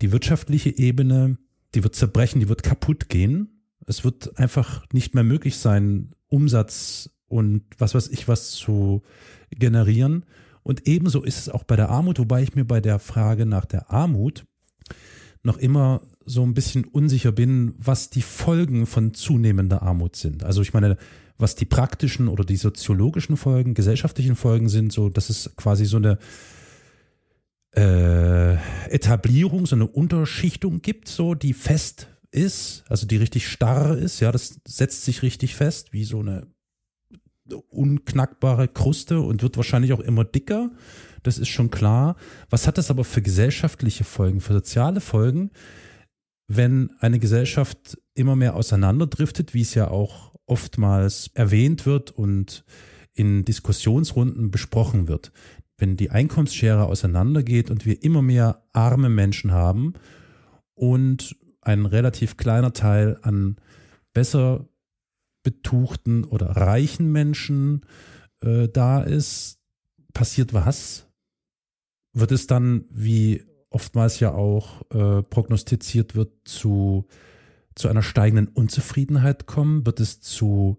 die 0.00 0.12
wirtschaftliche 0.12 0.76
Ebene, 0.78 1.38
die 1.74 1.82
wird 1.82 1.96
zerbrechen, 1.96 2.40
die 2.40 2.48
wird 2.48 2.62
kaputt 2.62 3.08
gehen. 3.08 3.61
Es 3.92 4.04
wird 4.04 4.38
einfach 4.38 4.86
nicht 4.94 5.14
mehr 5.14 5.22
möglich 5.22 5.58
sein, 5.58 6.12
Umsatz 6.28 7.10
und 7.28 7.62
was 7.76 7.94
weiß 7.94 8.08
ich 8.08 8.26
was 8.26 8.52
zu 8.52 9.02
generieren. 9.50 10.24
Und 10.62 10.88
ebenso 10.88 11.22
ist 11.22 11.38
es 11.40 11.48
auch 11.50 11.64
bei 11.64 11.76
der 11.76 11.90
Armut, 11.90 12.18
wobei 12.18 12.42
ich 12.42 12.54
mir 12.54 12.64
bei 12.64 12.80
der 12.80 12.98
Frage 12.98 13.44
nach 13.44 13.66
der 13.66 13.90
Armut 13.90 14.46
noch 15.42 15.58
immer 15.58 16.00
so 16.24 16.42
ein 16.42 16.54
bisschen 16.54 16.84
unsicher 16.84 17.32
bin, 17.32 17.74
was 17.76 18.08
die 18.08 18.22
Folgen 18.22 18.86
von 18.86 19.12
zunehmender 19.12 19.82
Armut 19.82 20.16
sind. 20.16 20.42
Also 20.42 20.62
ich 20.62 20.72
meine, 20.72 20.96
was 21.36 21.54
die 21.54 21.66
praktischen 21.66 22.28
oder 22.28 22.44
die 22.44 22.56
soziologischen 22.56 23.36
Folgen, 23.36 23.74
gesellschaftlichen 23.74 24.36
Folgen 24.36 24.70
sind, 24.70 24.90
so, 24.90 25.10
das 25.10 25.28
ist 25.28 25.54
quasi 25.56 25.84
so 25.84 25.98
eine 25.98 26.18
äh, 27.76 28.54
Etablierung, 28.88 29.66
so 29.66 29.76
eine 29.76 29.86
Unterschichtung 29.86 30.80
gibt, 30.80 31.08
so, 31.08 31.34
die 31.34 31.52
fest 31.52 32.08
ist, 32.32 32.84
also 32.88 33.06
die 33.06 33.18
richtig 33.18 33.46
starr 33.46 33.96
ist, 33.96 34.20
ja, 34.20 34.32
das 34.32 34.60
setzt 34.66 35.04
sich 35.04 35.22
richtig 35.22 35.54
fest, 35.54 35.92
wie 35.92 36.04
so 36.04 36.20
eine 36.20 36.48
unknackbare 37.68 38.68
Kruste 38.68 39.20
und 39.20 39.42
wird 39.42 39.56
wahrscheinlich 39.56 39.92
auch 39.92 40.00
immer 40.00 40.24
dicker. 40.24 40.70
Das 41.22 41.38
ist 41.38 41.48
schon 41.48 41.70
klar. 41.70 42.16
Was 42.50 42.66
hat 42.66 42.78
das 42.78 42.90
aber 42.90 43.04
für 43.04 43.22
gesellschaftliche 43.22 44.04
Folgen, 44.04 44.40
für 44.40 44.54
soziale 44.54 45.00
Folgen, 45.00 45.50
wenn 46.48 46.90
eine 47.00 47.18
Gesellschaft 47.18 47.98
immer 48.14 48.36
mehr 48.36 48.56
auseinanderdriftet, 48.56 49.54
wie 49.54 49.62
es 49.62 49.74
ja 49.74 49.88
auch 49.88 50.34
oftmals 50.46 51.30
erwähnt 51.34 51.86
wird 51.86 52.10
und 52.10 52.64
in 53.12 53.44
Diskussionsrunden 53.44 54.50
besprochen 54.50 55.08
wird? 55.08 55.32
Wenn 55.76 55.96
die 55.96 56.10
Einkommensschere 56.10 56.86
auseinandergeht 56.86 57.70
und 57.70 57.86
wir 57.86 58.02
immer 58.02 58.22
mehr 58.22 58.62
arme 58.72 59.08
Menschen 59.08 59.52
haben 59.52 59.94
und 60.74 61.36
ein 61.62 61.86
relativ 61.86 62.36
kleiner 62.36 62.72
Teil 62.72 63.18
an 63.22 63.56
besser 64.12 64.68
betuchten 65.42 66.24
oder 66.24 66.50
reichen 66.50 67.10
Menschen 67.10 67.86
äh, 68.40 68.68
da 68.68 69.02
ist, 69.02 69.58
passiert 70.12 70.52
was? 70.52 71.08
Wird 72.12 72.32
es 72.32 72.46
dann, 72.46 72.84
wie 72.90 73.42
oftmals 73.70 74.20
ja 74.20 74.32
auch 74.32 74.82
äh, 74.90 75.22
prognostiziert 75.22 76.14
wird, 76.14 76.32
zu, 76.44 77.06
zu 77.74 77.88
einer 77.88 78.02
steigenden 78.02 78.48
Unzufriedenheit 78.48 79.46
kommen? 79.46 79.86
Wird 79.86 80.00
es 80.00 80.20
zu 80.20 80.78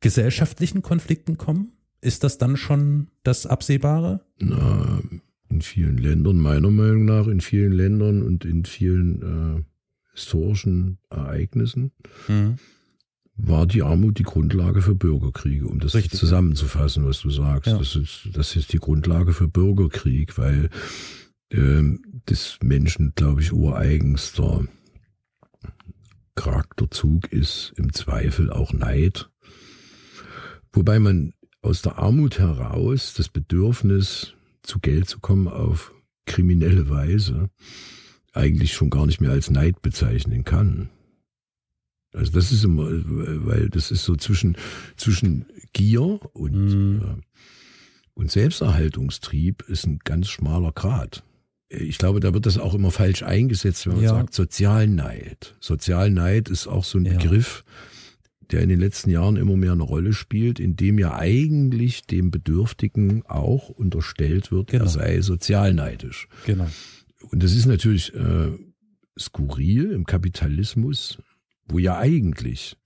gesellschaftlichen 0.00 0.82
Konflikten 0.82 1.36
kommen? 1.36 1.72
Ist 2.00 2.24
das 2.24 2.38
dann 2.38 2.56
schon 2.56 3.08
das 3.22 3.46
Absehbare? 3.46 4.24
Na, 4.38 5.00
in 5.48 5.62
vielen 5.62 5.98
Ländern, 5.98 6.38
meiner 6.38 6.70
Meinung 6.70 7.04
nach, 7.04 7.26
in 7.26 7.40
vielen 7.40 7.72
Ländern 7.72 8.22
und 8.22 8.44
in 8.44 8.64
vielen 8.64 9.58
äh, 9.58 9.62
historischen 10.12 10.98
Ereignissen. 11.10 11.92
Mhm 12.28 12.58
war 13.36 13.66
die 13.66 13.82
Armut 13.82 14.18
die 14.18 14.24
Grundlage 14.24 14.82
für 14.82 14.94
Bürgerkriege, 14.94 15.66
um 15.66 15.80
das 15.80 15.94
Richtig, 15.94 16.18
zusammenzufassen, 16.18 17.04
was 17.04 17.20
du 17.20 17.30
sagst. 17.30 17.72
Ja. 17.72 17.78
Das, 17.78 17.96
ist, 17.96 18.28
das 18.32 18.56
ist 18.56 18.72
die 18.72 18.78
Grundlage 18.78 19.32
für 19.32 19.48
Bürgerkrieg, 19.48 20.38
weil 20.38 20.70
ähm, 21.50 22.02
des 22.28 22.58
Menschen, 22.62 23.12
glaube 23.14 23.40
ich, 23.40 23.52
ureigenster 23.52 24.64
Charakterzug 26.34 27.32
ist 27.32 27.72
im 27.76 27.92
Zweifel 27.92 28.50
auch 28.50 28.72
Neid. 28.72 29.30
Wobei 30.72 30.98
man 30.98 31.34
aus 31.60 31.82
der 31.82 31.98
Armut 31.98 32.38
heraus 32.38 33.14
das 33.14 33.28
Bedürfnis, 33.28 34.34
zu 34.62 34.78
Geld 34.78 35.08
zu 35.08 35.20
kommen 35.20 35.48
auf 35.48 35.92
kriminelle 36.24 36.88
Weise, 36.88 37.50
eigentlich 38.32 38.72
schon 38.72 38.90
gar 38.90 39.06
nicht 39.06 39.20
mehr 39.20 39.30
als 39.30 39.50
Neid 39.50 39.82
bezeichnen 39.82 40.44
kann. 40.44 40.88
Also 42.12 42.32
das 42.32 42.52
ist 42.52 42.64
immer, 42.64 42.88
weil 42.88 43.70
das 43.70 43.90
ist 43.90 44.04
so 44.04 44.16
zwischen, 44.16 44.56
zwischen 44.96 45.46
Gier 45.72 46.20
und, 46.34 46.66
mhm. 46.66 47.00
äh, 47.02 47.40
und 48.14 48.30
Selbsterhaltungstrieb 48.30 49.64
ist 49.68 49.86
ein 49.86 49.98
ganz 50.04 50.28
schmaler 50.28 50.72
Grad. 50.72 51.24
Ich 51.70 51.96
glaube, 51.96 52.20
da 52.20 52.34
wird 52.34 52.44
das 52.44 52.58
auch 52.58 52.74
immer 52.74 52.90
falsch 52.90 53.22
eingesetzt, 53.22 53.86
wenn 53.86 53.94
man 53.94 54.02
ja. 54.02 54.10
sagt 54.10 54.34
Sozialneid. 54.34 55.56
Sozialneid 55.58 56.50
ist 56.50 56.66
auch 56.66 56.84
so 56.84 56.98
ein 56.98 57.06
ja. 57.06 57.14
Begriff, 57.14 57.64
der 58.50 58.60
in 58.60 58.68
den 58.68 58.80
letzten 58.80 59.08
Jahren 59.08 59.36
immer 59.36 59.56
mehr 59.56 59.72
eine 59.72 59.82
Rolle 59.82 60.12
spielt, 60.12 60.60
in 60.60 60.76
dem 60.76 60.98
ja 60.98 61.14
eigentlich 61.14 62.02
dem 62.02 62.30
Bedürftigen 62.30 63.24
auch 63.24 63.70
unterstellt 63.70 64.52
wird, 64.52 64.70
genau. 64.70 64.84
er 64.84 64.88
sei 64.90 65.20
sozialneidisch. 65.22 66.28
Genau. 66.44 66.68
Und 67.30 67.42
das 67.42 67.54
ist 67.54 67.66
natürlich 67.66 68.14
äh, 68.14 68.52
skurril 69.18 69.92
im 69.92 70.04
Kapitalismus, 70.04 71.18
wo 71.66 71.78
ja 71.78 71.98
eigentlich 71.98 72.76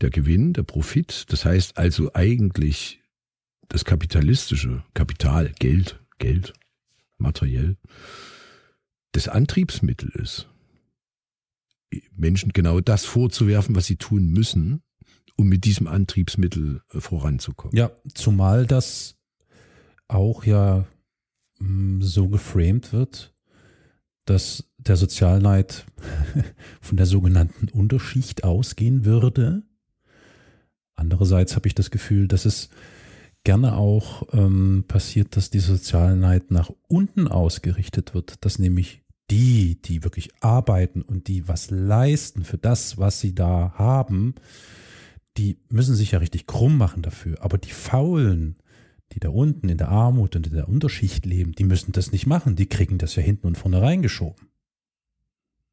der 0.00 0.10
Gewinn, 0.10 0.52
der 0.52 0.62
Profit, 0.62 1.26
das 1.28 1.44
heißt 1.44 1.78
also 1.78 2.10
eigentlich 2.14 3.00
das 3.68 3.84
kapitalistische 3.84 4.84
Kapital, 4.94 5.52
Geld, 5.58 6.00
Geld, 6.18 6.52
materiell, 7.18 7.76
das 9.12 9.28
Antriebsmittel 9.28 10.10
ist, 10.10 10.48
Menschen 12.12 12.52
genau 12.52 12.80
das 12.80 13.04
vorzuwerfen, 13.04 13.74
was 13.74 13.86
sie 13.86 13.96
tun 13.96 14.28
müssen, 14.28 14.82
um 15.36 15.48
mit 15.48 15.64
diesem 15.64 15.86
Antriebsmittel 15.86 16.82
äh, 16.92 17.00
voranzukommen. 17.00 17.76
Ja, 17.76 17.90
zumal 18.14 18.66
das 18.66 19.16
auch 20.08 20.44
ja 20.44 20.86
mm, 21.58 22.00
so 22.02 22.28
geframed 22.28 22.92
wird, 22.92 23.35
dass 24.26 24.68
der 24.76 24.96
Sozialneid 24.96 25.86
von 26.80 26.96
der 26.96 27.06
sogenannten 27.06 27.68
Unterschicht 27.68 28.44
ausgehen 28.44 29.04
würde. 29.04 29.62
Andererseits 30.94 31.56
habe 31.56 31.68
ich 31.68 31.74
das 31.74 31.90
Gefühl, 31.90 32.28
dass 32.28 32.44
es 32.44 32.68
gerne 33.44 33.76
auch 33.76 34.26
ähm, 34.32 34.84
passiert, 34.88 35.36
dass 35.36 35.50
die 35.50 35.60
Sozialneid 35.60 36.50
nach 36.50 36.70
unten 36.88 37.28
ausgerichtet 37.28 38.12
wird, 38.12 38.44
dass 38.44 38.58
nämlich 38.58 39.02
die, 39.30 39.80
die 39.80 40.04
wirklich 40.04 40.30
arbeiten 40.40 41.02
und 41.02 41.28
die 41.28 41.48
was 41.48 41.70
leisten 41.70 42.44
für 42.44 42.58
das, 42.58 42.98
was 42.98 43.20
sie 43.20 43.34
da 43.34 43.72
haben, 43.76 44.34
die 45.36 45.58
müssen 45.68 45.94
sich 45.94 46.12
ja 46.12 46.18
richtig 46.18 46.46
krumm 46.46 46.78
machen 46.78 47.02
dafür. 47.02 47.42
Aber 47.42 47.58
die 47.58 47.70
Faulen, 47.70 48.56
die 49.12 49.20
da 49.20 49.28
unten 49.28 49.68
in 49.68 49.78
der 49.78 49.88
Armut 49.88 50.36
und 50.36 50.46
in 50.46 50.54
der 50.54 50.68
Unterschicht 50.68 51.26
leben, 51.26 51.52
die 51.52 51.64
müssen 51.64 51.92
das 51.92 52.12
nicht 52.12 52.26
machen. 52.26 52.56
Die 52.56 52.66
kriegen 52.66 52.98
das 52.98 53.14
ja 53.14 53.22
hinten 53.22 53.46
und 53.46 53.58
vorne 53.58 53.80
reingeschoben. 53.80 54.48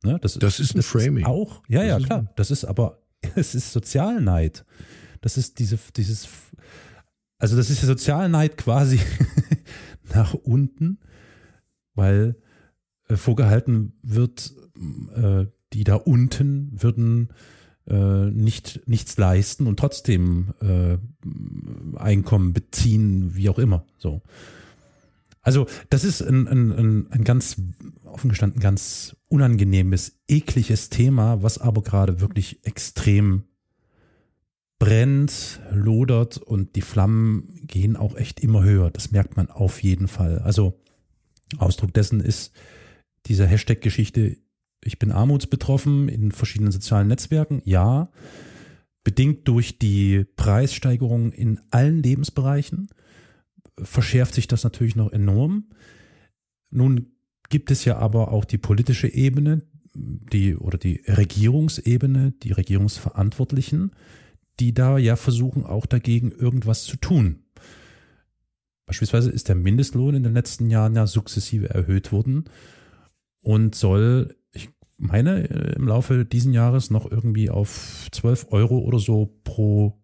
Ne? 0.03 0.19
Das, 0.21 0.33
das 0.35 0.59
ist, 0.59 0.73
ein 0.73 0.77
das 0.77 0.85
Framing. 0.85 1.23
Ist 1.23 1.29
auch, 1.29 1.63
ja, 1.67 1.81
das 1.81 1.87
ja, 1.87 2.07
klar. 2.07 2.33
Das 2.35 2.51
ist 2.51 2.65
aber, 2.65 3.01
es 3.35 3.55
ist 3.55 3.71
Sozialneid. 3.71 4.65
Das 5.21 5.37
ist 5.37 5.59
diese, 5.59 5.79
dieses, 5.95 6.27
also 7.37 7.55
das 7.55 7.69
ist 7.69 7.81
der 7.81 7.87
Sozialneid 7.87 8.57
quasi 8.57 8.99
nach 10.13 10.33
unten, 10.33 10.99
weil 11.95 12.35
äh, 13.07 13.15
vorgehalten 13.15 13.93
wird, 14.01 14.53
äh, 15.15 15.45
die 15.71 15.83
da 15.83 15.95
unten 15.95 16.69
würden 16.81 17.29
äh, 17.87 18.25
nicht 18.29 18.81
nichts 18.85 19.17
leisten 19.17 19.67
und 19.67 19.77
trotzdem 19.77 20.53
äh, 20.61 20.97
Einkommen 21.97 22.53
beziehen, 22.53 23.35
wie 23.35 23.49
auch 23.49 23.59
immer. 23.59 23.85
So. 23.97 24.21
Also 25.41 25.67
das 25.89 26.03
ist 26.03 26.21
ein, 26.21 26.47
ein, 26.47 27.11
ein 27.11 27.23
ganz 27.23 27.57
offen 28.05 28.29
gestanden 28.29 28.61
ganz 28.61 29.15
unangenehmes, 29.27 30.19
ekliges 30.27 30.89
Thema, 30.89 31.43
was 31.43 31.57
aber 31.57 31.81
gerade 31.81 32.21
wirklich 32.21 32.65
extrem 32.65 33.43
brennt, 34.79 35.61
lodert 35.71 36.37
und 36.37 36.75
die 36.75 36.81
Flammen 36.81 37.61
gehen 37.67 37.95
auch 37.95 38.15
echt 38.15 38.39
immer 38.39 38.63
höher. 38.63 38.91
Das 38.91 39.11
merkt 39.11 39.35
man 39.37 39.49
auf 39.49 39.81
jeden 39.83 40.07
Fall. 40.07 40.39
Also 40.39 40.79
Ausdruck 41.57 41.93
dessen 41.93 42.19
ist 42.19 42.53
diese 43.25 43.47
Hashtag-Geschichte, 43.47 44.37
ich 44.85 44.99
bin 44.99 45.11
armutsbetroffen 45.11 46.09
in 46.09 46.31
verschiedenen 46.31 46.71
sozialen 46.71 47.07
Netzwerken. 47.07 47.61
Ja, 47.65 48.11
bedingt 49.03 49.47
durch 49.47 49.79
die 49.79 50.25
Preissteigerung 50.35 51.31
in 51.31 51.59
allen 51.71 52.01
Lebensbereichen 52.01 52.89
verschärft 53.81 54.35
sich 54.35 54.47
das 54.47 54.63
natürlich 54.63 54.95
noch 54.95 55.11
enorm. 55.11 55.65
Nun 56.69 57.07
gibt 57.49 57.71
es 57.71 57.85
ja 57.85 57.97
aber 57.97 58.31
auch 58.31 58.45
die 58.45 58.57
politische 58.57 59.07
Ebene, 59.07 59.63
die 59.93 60.55
oder 60.55 60.77
die 60.77 61.01
Regierungsebene, 61.07 62.33
die 62.43 62.51
Regierungsverantwortlichen, 62.51 63.91
die 64.59 64.73
da 64.73 64.97
ja 64.97 65.15
versuchen 65.15 65.65
auch 65.65 65.85
dagegen 65.85 66.31
irgendwas 66.31 66.83
zu 66.83 66.97
tun. 66.97 67.43
Beispielsweise 68.85 69.31
ist 69.31 69.49
der 69.49 69.55
Mindestlohn 69.55 70.15
in 70.15 70.23
den 70.23 70.33
letzten 70.33 70.69
Jahren 70.69 70.95
ja 70.95 71.07
sukzessive 71.07 71.69
erhöht 71.69 72.11
worden 72.11 72.45
und 73.41 73.75
soll, 73.75 74.35
meine, 74.97 75.49
äh, 75.49 75.75
im 75.75 75.87
Laufe 75.87 76.25
diesen 76.25 76.53
Jahres 76.53 76.89
noch 76.89 77.09
irgendwie 77.09 77.49
auf 77.49 78.07
12 78.11 78.47
Euro 78.51 78.79
oder 78.79 78.99
so 78.99 79.37
pro 79.43 79.99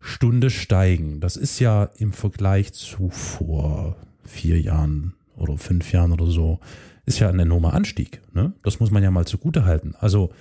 Stunde 0.00 0.50
steigen. 0.50 1.20
Das 1.20 1.36
ist 1.36 1.58
ja 1.58 1.84
im 1.84 2.12
Vergleich 2.12 2.72
zu 2.72 3.10
vor 3.10 3.96
vier 4.24 4.60
Jahren 4.60 5.14
oder 5.36 5.56
fünf 5.56 5.92
Jahren 5.92 6.12
oder 6.12 6.26
so, 6.26 6.60
ist 7.06 7.18
ja 7.18 7.28
ein 7.28 7.40
enormer 7.40 7.74
Anstieg. 7.74 8.20
Ne? 8.32 8.52
Das 8.62 8.80
muss 8.80 8.90
man 8.90 9.02
ja 9.02 9.10
mal 9.10 9.26
zugute 9.26 9.64
halten. 9.64 9.94
Also 9.98 10.32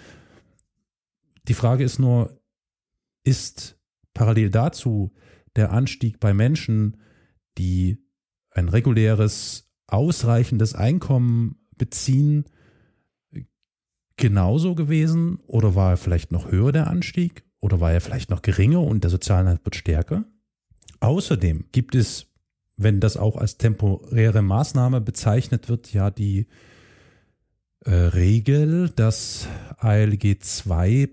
die 1.48 1.54
Frage 1.54 1.84
ist 1.84 2.00
nur, 2.00 2.42
ist 3.24 3.80
parallel 4.14 4.50
dazu 4.50 5.14
der 5.56 5.72
Anstieg 5.72 6.20
bei 6.20 6.34
Menschen, 6.34 6.98
die 7.58 8.04
ein 8.52 8.70
reguläres, 8.70 9.70
ausreichendes 9.88 10.76
Einkommen 10.76 11.56
beziehen, 11.78 12.46
genauso 14.18 14.76
gewesen 14.76 15.40
oder 15.48 15.76
war 15.76 15.92
er 15.92 15.98
vielleicht 15.98 16.32
noch 16.32 16.52
höher 16.52 16.72
der 16.72 16.88
Anstieg 16.88 17.44
oder 17.60 17.80
war 17.80 17.92
er 17.92 18.02
vielleicht 18.02 18.30
noch 18.30 18.42
geringer 18.42 18.82
und 18.82 19.04
der 19.04 19.12
Sozialneid 19.12 19.64
wird 19.64 19.76
stärker? 19.76 20.26
Außerdem 21.00 21.66
gibt 21.72 21.96
es, 21.96 22.28
wenn 22.76 23.00
das 23.00 23.18
auch 23.18 23.38
als 23.38 23.58
temporäre 23.58 24.42
Maßnahme 24.42 25.02
bezeichnet 25.02 25.70
wird, 25.70 25.94
ja 25.94 26.10
die 26.10 26.48
äh, 27.86 27.92
Regel, 27.92 28.90
dass 28.90 29.48
ALG 29.78 30.40
2 30.40 31.10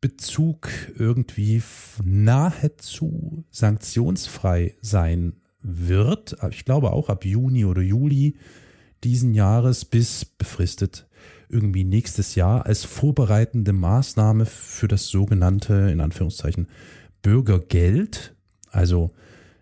Bezug 0.00 0.70
irgendwie 0.98 1.62
nahezu 2.02 3.44
sanktionsfrei 3.50 4.74
sein 4.80 5.34
wird. 5.60 6.38
Ich 6.50 6.64
glaube 6.64 6.92
auch 6.92 7.10
ab 7.10 7.26
Juni 7.26 7.66
oder 7.66 7.82
Juli 7.82 8.38
diesen 9.04 9.34
Jahres 9.34 9.84
bis 9.84 10.24
befristet 10.24 11.06
irgendwie 11.50 11.84
nächstes 11.84 12.34
Jahr 12.34 12.66
als 12.66 12.84
vorbereitende 12.84 13.72
Maßnahme 13.72 14.46
für 14.46 14.88
das 14.88 15.08
sogenannte, 15.08 15.90
in 15.92 16.00
Anführungszeichen, 16.00 16.68
Bürgergeld. 17.22 18.34
Also 18.70 19.10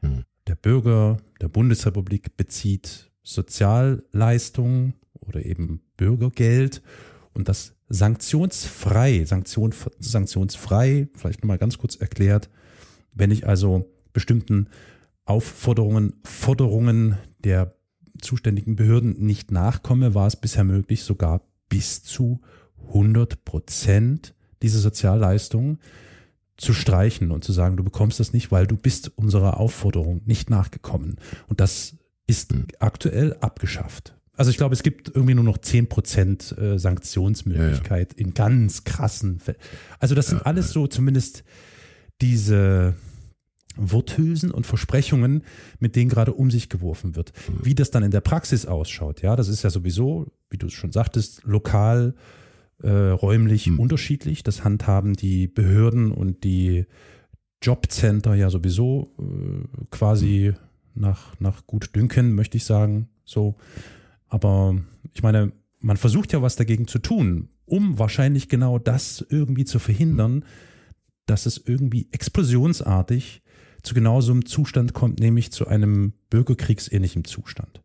hm. 0.01 0.25
der 0.47 0.55
Bürger 0.55 1.19
der 1.41 1.49
Bundesrepublik 1.49 2.37
bezieht 2.37 3.11
Sozialleistungen 3.23 4.95
oder 5.21 5.45
eben 5.45 5.81
Bürgergeld 5.97 6.83
und 7.35 7.49
das 7.49 7.75
sanktionsfrei, 7.89 9.25
Sanktion, 9.25 9.75
sanktionsfrei, 9.99 11.09
vielleicht 11.15 11.43
nochmal 11.43 11.59
ganz 11.59 11.79
kurz 11.79 11.97
erklärt, 11.97 12.51
wenn 13.15 13.31
ich 13.31 13.47
also 13.47 13.91
bestimmten 14.13 14.69
Aufforderungen, 15.25 16.15
Forderungen 16.25 17.19
der 17.39 17.75
zuständigen 18.21 18.77
Behörden 18.77 19.25
nicht 19.25 19.51
nachkomme, 19.51 20.15
war 20.15 20.27
es 20.27 20.37
bisher 20.37 20.65
möglich, 20.65 21.03
sogar 21.03 21.43
bis 21.69 22.03
zu 22.03 22.41
100 22.89 23.45
Prozent 23.45 24.35
diese 24.63 24.79
Sozialleistungen 24.79 25.79
zu 26.57 26.73
streichen 26.75 27.31
und 27.31 27.45
zu 27.45 27.53
sagen, 27.53 27.77
du 27.77 27.85
bekommst 27.85 28.19
das 28.19 28.33
nicht, 28.33 28.51
weil 28.51 28.67
du 28.67 28.77
bist 28.77 29.13
unserer 29.17 29.59
Aufforderung 29.59 30.23
nicht 30.25 30.51
nachgekommen. 30.51 31.17
Und 31.47 31.61
das 31.61 31.97
ist 32.27 32.53
mhm. 32.53 32.67
aktuell 32.81 33.37
abgeschafft. 33.41 34.15
Also 34.37 34.51
ich 34.51 34.57
glaube, 34.57 34.75
es 34.75 34.83
gibt 34.83 35.09
irgendwie 35.09 35.35
nur 35.35 35.45
noch 35.45 35.59
10 35.59 35.89
Prozent 35.89 36.57
äh, 36.59 36.79
Sanktionsmöglichkeit 36.79 38.13
ja, 38.13 38.19
ja. 38.19 38.25
in 38.25 38.35
ganz 38.35 38.85
krassen 38.85 39.41
Fällen. 39.41 39.59
Also 39.99 40.15
das 40.15 40.29
sind 40.29 40.39
ja, 40.39 40.47
alles 40.47 40.71
so 40.71 40.87
zumindest 40.87 41.43
diese 42.21 42.95
Worthülsen 43.77 44.51
und 44.51 44.67
Versprechungen, 44.67 45.43
mit 45.79 45.97
denen 45.97 46.09
gerade 46.09 46.35
um 46.35 46.51
sich 46.51 46.69
geworfen 46.69 47.17
wird. 47.17 47.33
Mhm. 47.49 47.65
Wie 47.65 47.75
das 47.75 47.91
dann 47.91 48.03
in 48.03 48.11
der 48.11 48.21
Praxis 48.21 48.67
ausschaut, 48.67 49.23
ja, 49.23 49.37
das 49.37 49.49
ist 49.49 49.63
ja 49.63 49.71
sowieso, 49.71 50.27
wie 50.51 50.59
du 50.59 50.69
schon 50.69 50.93
sagtest, 50.93 51.43
lokal, 51.45 52.15
äh, 52.83 52.91
räumlich 52.91 53.67
mhm. 53.67 53.79
unterschiedlich. 53.79 54.43
Das 54.43 54.65
handhaben 54.65 55.15
die 55.15 55.49
Behörden 55.49 56.13
und 56.13 56.45
die 56.45 56.87
Jobcenter 57.63 58.35
ja 58.35 58.51
sowieso 58.51 59.15
äh, 59.19 59.87
quasi 59.91 60.53
mhm. 60.55 61.03
nach, 61.03 61.41
nach 61.41 61.67
gut 61.67 61.95
dünken, 61.95 62.35
möchte 62.35 62.57
ich 62.57 62.65
sagen. 62.65 63.09
So. 63.25 63.57
Aber 64.29 64.77
ich 65.13 65.23
meine, 65.23 65.53
man 65.81 65.97
versucht 65.97 66.33
ja 66.33 66.43
was 66.43 66.57
dagegen 66.57 66.87
zu 66.87 66.99
tun, 66.99 67.49
um 67.65 67.99
wahrscheinlich 67.99 68.49
genau 68.49 68.79
das 68.79 69.25
irgendwie 69.29 69.65
zu 69.65 69.79
verhindern, 69.79 70.45
dass 71.27 71.47
es 71.47 71.59
irgendwie 71.59 72.09
explosionsartig 72.13 73.43
zu 73.83 73.95
genau 73.95 74.21
so 74.21 74.33
einem 74.33 74.47
Zustand 74.47 74.93
kommt, 74.95 75.21
nämlich 75.21 75.53
zu 75.53 75.67
einem 75.67 76.15
bürgerkriegsähnlichen 76.31 77.25
Zustand. 77.25 77.83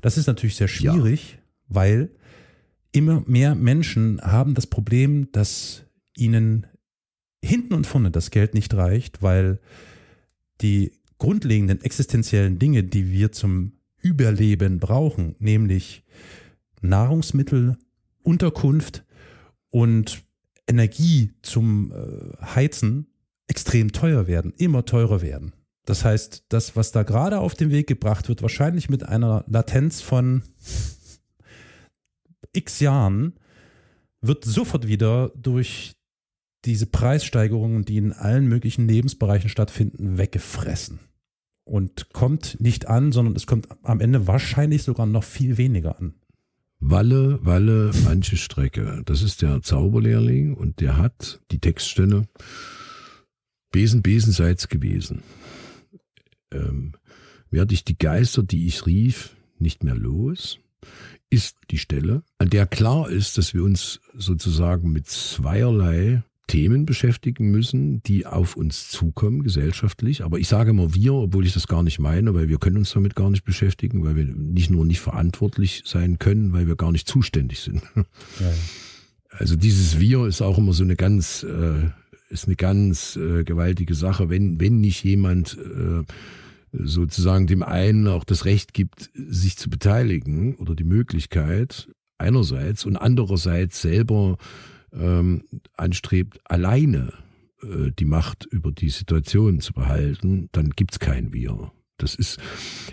Das 0.00 0.16
ist 0.16 0.26
natürlich 0.26 0.56
sehr 0.56 0.68
schwierig, 0.68 1.32
ja. 1.32 1.41
Weil 1.74 2.10
immer 2.92 3.22
mehr 3.26 3.54
Menschen 3.54 4.20
haben 4.22 4.54
das 4.54 4.66
Problem, 4.66 5.30
dass 5.32 5.84
ihnen 6.16 6.66
hinten 7.42 7.74
und 7.74 7.86
vorne 7.86 8.10
das 8.10 8.30
Geld 8.30 8.54
nicht 8.54 8.74
reicht, 8.74 9.22
weil 9.22 9.60
die 10.60 10.92
grundlegenden 11.18 11.82
existenziellen 11.82 12.58
Dinge, 12.58 12.84
die 12.84 13.10
wir 13.10 13.32
zum 13.32 13.72
Überleben 14.00 14.78
brauchen, 14.78 15.36
nämlich 15.38 16.04
Nahrungsmittel, 16.80 17.76
Unterkunft 18.22 19.04
und 19.70 20.24
Energie 20.66 21.32
zum 21.42 21.92
äh, 21.92 22.44
Heizen, 22.44 23.06
extrem 23.48 23.92
teuer 23.92 24.26
werden, 24.26 24.52
immer 24.56 24.84
teurer 24.84 25.20
werden. 25.22 25.52
Das 25.84 26.04
heißt, 26.04 26.44
das, 26.48 26.76
was 26.76 26.92
da 26.92 27.02
gerade 27.02 27.40
auf 27.40 27.54
den 27.54 27.70
Weg 27.70 27.86
gebracht 27.86 28.28
wird, 28.28 28.42
wahrscheinlich 28.42 28.88
mit 28.88 29.06
einer 29.06 29.44
Latenz 29.48 30.00
von 30.00 30.42
x 32.52 32.80
Jahren, 32.80 33.34
wird 34.20 34.44
sofort 34.44 34.86
wieder 34.86 35.32
durch 35.36 35.94
diese 36.64 36.86
Preissteigerungen, 36.86 37.84
die 37.84 37.96
in 37.96 38.12
allen 38.12 38.46
möglichen 38.46 38.86
Lebensbereichen 38.86 39.50
stattfinden, 39.50 40.18
weggefressen. 40.18 41.00
Und 41.64 42.12
kommt 42.12 42.60
nicht 42.60 42.88
an, 42.88 43.12
sondern 43.12 43.36
es 43.36 43.46
kommt 43.46 43.68
am 43.82 44.00
Ende 44.00 44.26
wahrscheinlich 44.26 44.82
sogar 44.82 45.06
noch 45.06 45.24
viel 45.24 45.58
weniger 45.58 45.98
an. 45.98 46.14
Walle, 46.80 47.38
Walle, 47.44 47.92
manche 48.04 48.36
Strecke. 48.36 49.02
Das 49.04 49.22
ist 49.22 49.42
der 49.42 49.62
Zauberlehrling 49.62 50.54
und 50.54 50.80
der 50.80 50.96
hat 50.96 51.40
die 51.52 51.60
Textstelle 51.60 52.26
Besen, 53.70 54.02
Besenseits 54.02 54.68
gewesen. 54.68 55.22
Ähm, 56.50 56.94
werde 57.50 57.74
ich 57.74 57.84
die 57.84 57.96
Geister, 57.96 58.42
die 58.42 58.66
ich 58.66 58.86
rief, 58.86 59.36
nicht 59.58 59.84
mehr 59.84 59.94
los? 59.94 60.58
Ist 61.32 61.56
die 61.70 61.78
Stelle, 61.78 62.22
an 62.36 62.50
der 62.50 62.66
klar 62.66 63.08
ist, 63.08 63.38
dass 63.38 63.54
wir 63.54 63.64
uns 63.64 64.00
sozusagen 64.14 64.92
mit 64.92 65.08
zweierlei 65.08 66.22
Themen 66.46 66.84
beschäftigen 66.84 67.50
müssen, 67.50 68.02
die 68.02 68.26
auf 68.26 68.56
uns 68.56 68.90
zukommen, 68.90 69.42
gesellschaftlich. 69.42 70.22
Aber 70.22 70.38
ich 70.38 70.48
sage 70.48 70.70
immer 70.70 70.94
wir, 70.94 71.14
obwohl 71.14 71.46
ich 71.46 71.54
das 71.54 71.66
gar 71.66 71.82
nicht 71.82 71.98
meine, 71.98 72.34
weil 72.34 72.50
wir 72.50 72.58
können 72.58 72.76
uns 72.76 72.92
damit 72.92 73.16
gar 73.16 73.30
nicht 73.30 73.44
beschäftigen, 73.44 74.04
weil 74.04 74.16
wir 74.16 74.26
nicht 74.26 74.70
nur 74.70 74.84
nicht 74.84 75.00
verantwortlich 75.00 75.82
sein 75.86 76.18
können, 76.18 76.52
weil 76.52 76.66
wir 76.66 76.76
gar 76.76 76.92
nicht 76.92 77.08
zuständig 77.08 77.60
sind. 77.60 77.82
Ja. 77.96 78.52
Also 79.30 79.56
dieses 79.56 79.98
Wir 79.98 80.26
ist 80.26 80.42
auch 80.42 80.58
immer 80.58 80.74
so 80.74 80.84
eine 80.84 80.96
ganz, 80.96 81.42
äh, 81.44 81.88
ist 82.28 82.46
eine 82.46 82.56
ganz 82.56 83.16
äh, 83.16 83.44
gewaltige 83.44 83.94
Sache, 83.94 84.28
wenn, 84.28 84.60
wenn 84.60 84.82
nicht 84.82 85.02
jemand 85.02 85.56
äh, 85.56 86.04
sozusagen 86.72 87.46
dem 87.46 87.62
einen 87.62 88.08
auch 88.08 88.24
das 88.24 88.44
Recht 88.44 88.74
gibt, 88.74 89.10
sich 89.14 89.56
zu 89.56 89.68
beteiligen 89.70 90.56
oder 90.56 90.74
die 90.74 90.84
Möglichkeit 90.84 91.88
einerseits 92.18 92.86
und 92.86 92.96
andererseits 92.96 93.82
selber 93.82 94.38
ähm, 94.92 95.44
anstrebt, 95.76 96.40
alleine 96.44 97.12
äh, 97.62 97.90
die 97.98 98.04
Macht 98.04 98.46
über 98.46 98.72
die 98.72 98.90
Situation 98.90 99.60
zu 99.60 99.72
behalten, 99.72 100.48
dann 100.52 100.70
gibt's 100.70 100.98
kein 100.98 101.32
Wir. 101.32 101.72
Das 101.98 102.14
ist, 102.14 102.40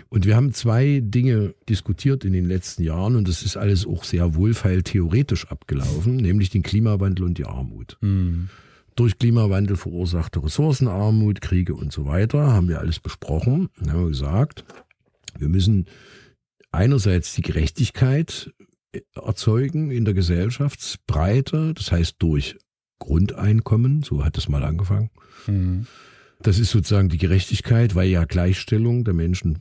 und 0.08 0.24
wir 0.24 0.36
haben 0.36 0.52
zwei 0.52 1.00
Dinge 1.02 1.54
diskutiert 1.68 2.24
in 2.24 2.32
den 2.32 2.44
letzten 2.44 2.84
Jahren 2.84 3.16
und 3.16 3.26
das 3.26 3.42
ist 3.42 3.56
alles 3.56 3.86
auch 3.86 4.04
sehr 4.04 4.34
wohlfeil 4.36 4.82
theoretisch 4.82 5.48
abgelaufen, 5.48 6.16
nämlich 6.16 6.50
den 6.50 6.62
Klimawandel 6.62 7.24
und 7.24 7.38
die 7.38 7.46
Armut. 7.46 7.96
Mhm. 8.02 8.50
Durch 9.00 9.16
Klimawandel 9.16 9.76
verursachte 9.76 10.44
Ressourcenarmut, 10.44 11.40
Kriege 11.40 11.74
und 11.74 11.90
so 11.90 12.04
weiter, 12.04 12.52
haben 12.52 12.68
wir 12.68 12.80
alles 12.80 13.00
besprochen. 13.00 13.70
Dann 13.78 13.90
haben 13.90 14.02
wir 14.02 14.08
gesagt, 14.10 14.66
wir 15.38 15.48
müssen 15.48 15.86
einerseits 16.70 17.34
die 17.34 17.40
Gerechtigkeit 17.40 18.52
erzeugen 19.14 19.90
in 19.90 20.04
der 20.04 20.12
Gesellschaftsbreite, 20.12 21.72
das 21.72 21.90
heißt 21.90 22.16
durch 22.18 22.58
Grundeinkommen, 22.98 24.02
so 24.02 24.22
hat 24.22 24.36
es 24.36 24.50
mal 24.50 24.64
angefangen. 24.64 25.08
Mhm. 25.46 25.86
Das 26.42 26.58
ist 26.58 26.70
sozusagen 26.70 27.08
die 27.08 27.16
Gerechtigkeit, 27.16 27.94
weil 27.94 28.10
ja 28.10 28.26
Gleichstellung 28.26 29.04
der 29.04 29.14
Menschen 29.14 29.60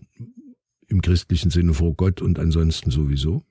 im 0.88 1.02
christlichen 1.02 1.50
Sinne 1.50 1.74
vor 1.74 1.94
Gott 1.94 2.22
und 2.22 2.40
ansonsten 2.40 2.92
sowieso. 2.92 3.44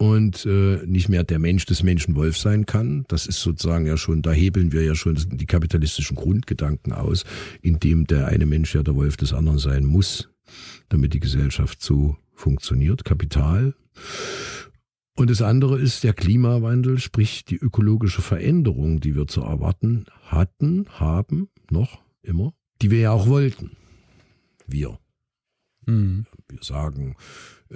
Und 0.00 0.46
äh, 0.46 0.80
nicht 0.86 1.08
mehr 1.08 1.24
der 1.24 1.40
Mensch 1.40 1.66
des 1.66 1.82
Menschen 1.82 2.14
Wolf 2.14 2.38
sein 2.38 2.66
kann. 2.66 3.04
Das 3.08 3.26
ist 3.26 3.40
sozusagen 3.40 3.84
ja 3.84 3.96
schon, 3.96 4.22
da 4.22 4.30
hebeln 4.30 4.70
wir 4.70 4.84
ja 4.84 4.94
schon 4.94 5.18
die 5.32 5.46
kapitalistischen 5.46 6.16
Grundgedanken 6.16 6.92
aus, 6.92 7.24
indem 7.62 8.06
der 8.06 8.28
eine 8.28 8.46
Mensch 8.46 8.76
ja 8.76 8.84
der 8.84 8.94
Wolf 8.94 9.16
des 9.16 9.32
anderen 9.32 9.58
sein 9.58 9.84
muss, 9.84 10.28
damit 10.88 11.14
die 11.14 11.20
Gesellschaft 11.20 11.82
so 11.82 12.16
funktioniert. 12.32 13.04
Kapital. 13.04 13.74
Und 15.16 15.30
das 15.30 15.42
andere 15.42 15.80
ist 15.80 16.04
der 16.04 16.12
Klimawandel, 16.12 16.98
sprich 16.98 17.44
die 17.44 17.56
ökologische 17.56 18.22
Veränderung, 18.22 19.00
die 19.00 19.16
wir 19.16 19.26
zu 19.26 19.40
erwarten 19.40 20.04
hatten, 20.22 20.86
haben, 20.90 21.48
noch 21.72 22.00
immer, 22.22 22.54
die 22.80 22.92
wir 22.92 23.00
ja 23.00 23.10
auch 23.10 23.26
wollten. 23.26 23.72
Wir. 24.68 24.96
Mhm. 25.88 26.26
Wir 26.48 26.62
sagen, 26.62 27.16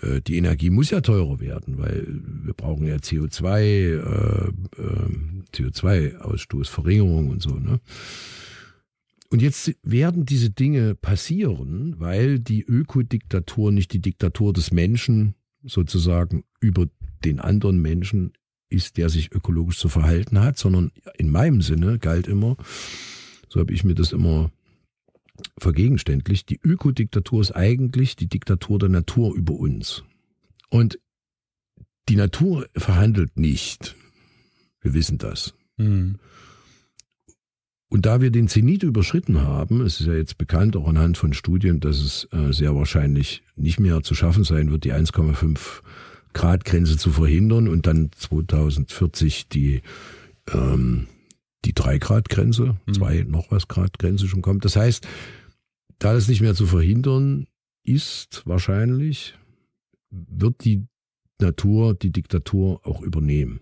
äh, 0.00 0.20
die 0.20 0.36
Energie 0.36 0.70
muss 0.70 0.90
ja 0.90 1.00
teurer 1.00 1.40
werden, 1.40 1.78
weil 1.78 2.06
wir 2.44 2.52
brauchen 2.52 2.86
ja 2.86 2.96
CO2, 2.96 3.60
äh, 3.60 4.48
äh, 4.48 5.12
CO2-Ausstoßverringerung 5.54 7.30
und 7.30 7.42
so. 7.42 7.54
Ne? 7.54 7.80
Und 9.30 9.40
jetzt 9.40 9.74
werden 9.82 10.26
diese 10.26 10.50
Dinge 10.50 10.94
passieren, 10.94 11.94
weil 11.98 12.38
die 12.38 12.62
Ökodiktatur 12.62 13.72
nicht 13.72 13.92
die 13.94 14.02
Diktatur 14.02 14.52
des 14.52 14.72
Menschen 14.72 15.34
sozusagen 15.64 16.44
über 16.60 16.86
den 17.24 17.40
anderen 17.40 17.80
Menschen 17.80 18.34
ist, 18.68 18.98
der 18.98 19.08
sich 19.08 19.32
ökologisch 19.32 19.78
zu 19.78 19.88
verhalten 19.88 20.40
hat, 20.40 20.58
sondern 20.58 20.92
in 21.16 21.30
meinem 21.30 21.62
Sinne 21.62 21.98
galt 21.98 22.26
immer, 22.26 22.56
so 23.48 23.60
habe 23.60 23.72
ich 23.72 23.84
mir 23.84 23.94
das 23.94 24.12
immer 24.12 24.50
vergegenständlicht, 25.58 26.48
die 26.48 26.60
Ökodiktatur 26.62 27.40
ist 27.40 27.52
eigentlich 27.52 28.16
die 28.16 28.28
Diktatur 28.28 28.78
der 28.78 28.88
Natur 28.88 29.34
über 29.34 29.54
uns. 29.54 30.04
Und 30.68 30.98
die 32.08 32.16
Natur 32.16 32.66
verhandelt 32.74 33.38
nicht. 33.38 33.96
Wir 34.80 34.94
wissen 34.94 35.18
das. 35.18 35.54
Mhm. 35.76 36.18
Und 37.88 38.06
da 38.06 38.22
wir 38.22 38.30
den 38.30 38.48
Zenit 38.48 38.82
überschritten 38.82 39.42
haben, 39.42 39.82
es 39.82 40.00
ist 40.00 40.06
ja 40.06 40.14
jetzt 40.14 40.38
bekannt, 40.38 40.76
auch 40.76 40.88
anhand 40.88 41.18
von 41.18 41.34
Studien, 41.34 41.78
dass 41.78 41.98
es 41.98 42.26
äh, 42.32 42.50
sehr 42.50 42.74
wahrscheinlich 42.74 43.42
nicht 43.54 43.80
mehr 43.80 44.02
zu 44.02 44.14
schaffen 44.14 44.44
sein 44.44 44.70
wird, 44.70 44.84
die 44.84 44.94
1,5 44.94 45.82
Grad 46.32 46.64
Grenze 46.64 46.96
zu 46.96 47.10
verhindern 47.10 47.68
und 47.68 47.86
dann 47.86 48.10
2040 48.16 49.48
die 49.48 49.82
ähm, 50.50 51.06
die 51.64 51.74
3 51.74 51.98
Grad 51.98 52.28
Grenze, 52.28 52.76
mhm. 52.86 52.94
zwei 52.94 53.24
noch 53.28 53.50
was 53.50 53.68
Grad 53.68 53.98
Grenze 53.98 54.28
schon 54.28 54.42
kommt. 54.42 54.64
Das 54.64 54.76
heißt, 54.76 55.06
da 55.98 56.14
es 56.14 56.28
nicht 56.28 56.40
mehr 56.40 56.54
zu 56.54 56.66
verhindern 56.66 57.46
ist, 57.84 58.42
wahrscheinlich, 58.46 59.34
wird 60.10 60.64
die 60.64 60.86
Natur 61.40 61.94
die 61.94 62.12
Diktatur 62.12 62.80
auch 62.86 63.02
übernehmen. 63.02 63.60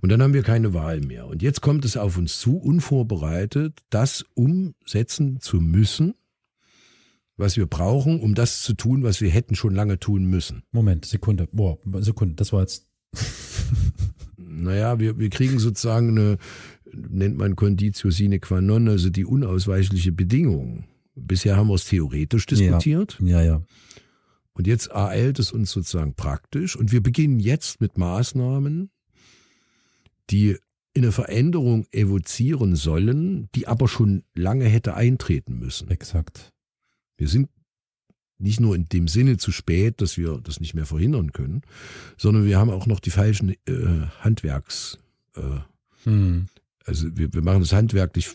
Und 0.00 0.10
dann 0.10 0.22
haben 0.22 0.34
wir 0.34 0.42
keine 0.42 0.74
Wahl 0.74 1.00
mehr. 1.00 1.26
Und 1.26 1.42
jetzt 1.42 1.62
kommt 1.62 1.84
es 1.84 1.96
auf 1.96 2.18
uns 2.18 2.38
zu, 2.38 2.58
unvorbereitet, 2.58 3.80
das 3.88 4.24
umsetzen 4.34 5.40
zu 5.40 5.60
müssen, 5.60 6.14
was 7.36 7.56
wir 7.56 7.66
brauchen, 7.66 8.20
um 8.20 8.34
das 8.34 8.62
zu 8.62 8.74
tun, 8.74 9.02
was 9.02 9.20
wir 9.20 9.30
hätten 9.30 9.54
schon 9.54 9.74
lange 9.74 9.98
tun 9.98 10.24
müssen. 10.26 10.62
Moment, 10.72 11.06
Sekunde. 11.06 11.48
Boah, 11.52 11.78
Sekunde, 12.00 12.34
das 12.34 12.52
war 12.52 12.60
jetzt. 12.60 12.86
Naja, 14.62 14.98
wir, 14.98 15.18
wir 15.18 15.30
kriegen 15.30 15.58
sozusagen 15.58 16.10
eine, 16.10 16.38
nennt 16.92 17.36
man 17.36 17.56
Conditio 17.56 18.10
sine 18.10 18.38
qua 18.38 18.60
non, 18.60 18.88
also 18.88 19.10
die 19.10 19.24
unausweichliche 19.24 20.12
Bedingung. 20.12 20.84
Bisher 21.14 21.56
haben 21.56 21.68
wir 21.68 21.74
es 21.74 21.86
theoretisch 21.86 22.46
diskutiert. 22.46 23.18
Ja, 23.20 23.40
ja. 23.40 23.44
ja. 23.44 23.62
Und 24.52 24.66
jetzt 24.66 24.88
ereilt 24.88 25.38
es 25.38 25.52
uns 25.52 25.70
sozusagen 25.70 26.14
praktisch. 26.14 26.76
Und 26.76 26.92
wir 26.92 27.02
beginnen 27.02 27.40
jetzt 27.40 27.80
mit 27.80 27.98
Maßnahmen, 27.98 28.90
die 30.30 30.56
eine 30.96 31.10
Veränderung 31.10 31.86
evozieren 31.90 32.76
sollen, 32.76 33.48
die 33.54 33.66
aber 33.66 33.88
schon 33.88 34.22
lange 34.34 34.66
hätte 34.66 34.94
eintreten 34.94 35.58
müssen. 35.58 35.90
Exakt. 35.90 36.52
Wir 37.16 37.28
sind 37.28 37.48
nicht 38.38 38.60
nur 38.60 38.74
in 38.74 38.86
dem 38.86 39.08
Sinne 39.08 39.36
zu 39.36 39.52
spät, 39.52 40.00
dass 40.00 40.16
wir 40.18 40.40
das 40.42 40.60
nicht 40.60 40.74
mehr 40.74 40.86
verhindern 40.86 41.32
können, 41.32 41.62
sondern 42.16 42.44
wir 42.44 42.58
haben 42.58 42.70
auch 42.70 42.86
noch 42.86 43.00
die 43.00 43.10
falschen 43.10 43.50
äh, 43.66 44.06
Handwerks. 44.20 44.98
Äh, 45.36 45.60
hm. 46.04 46.46
Also 46.84 47.16
wir, 47.16 47.32
wir 47.32 47.42
machen 47.42 47.60
das 47.60 47.72
handwerklich. 47.72 48.30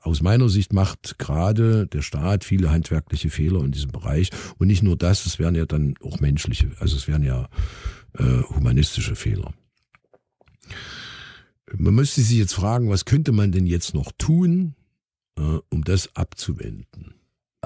Aus 0.00 0.22
meiner 0.22 0.48
Sicht 0.48 0.72
macht 0.72 1.18
gerade 1.18 1.86
der 1.86 2.00
Staat 2.00 2.42
viele 2.42 2.70
handwerkliche 2.70 3.28
Fehler 3.28 3.60
in 3.60 3.72
diesem 3.72 3.92
Bereich. 3.92 4.30
Und 4.58 4.68
nicht 4.68 4.82
nur 4.82 4.96
das, 4.96 5.26
es 5.26 5.38
wären 5.38 5.54
ja 5.54 5.66
dann 5.66 5.94
auch 6.02 6.20
menschliche, 6.20 6.70
also 6.80 6.96
es 6.96 7.06
wären 7.06 7.22
ja 7.22 7.48
äh, 8.14 8.42
humanistische 8.42 9.14
Fehler. 9.14 9.52
Man 11.76 11.94
müsste 11.94 12.22
sich 12.22 12.38
jetzt 12.38 12.54
fragen, 12.54 12.88
was 12.88 13.04
könnte 13.04 13.32
man 13.32 13.52
denn 13.52 13.66
jetzt 13.66 13.94
noch 13.94 14.12
tun, 14.16 14.74
äh, 15.36 15.58
um 15.68 15.84
das 15.84 16.14
abzuwenden? 16.16 17.14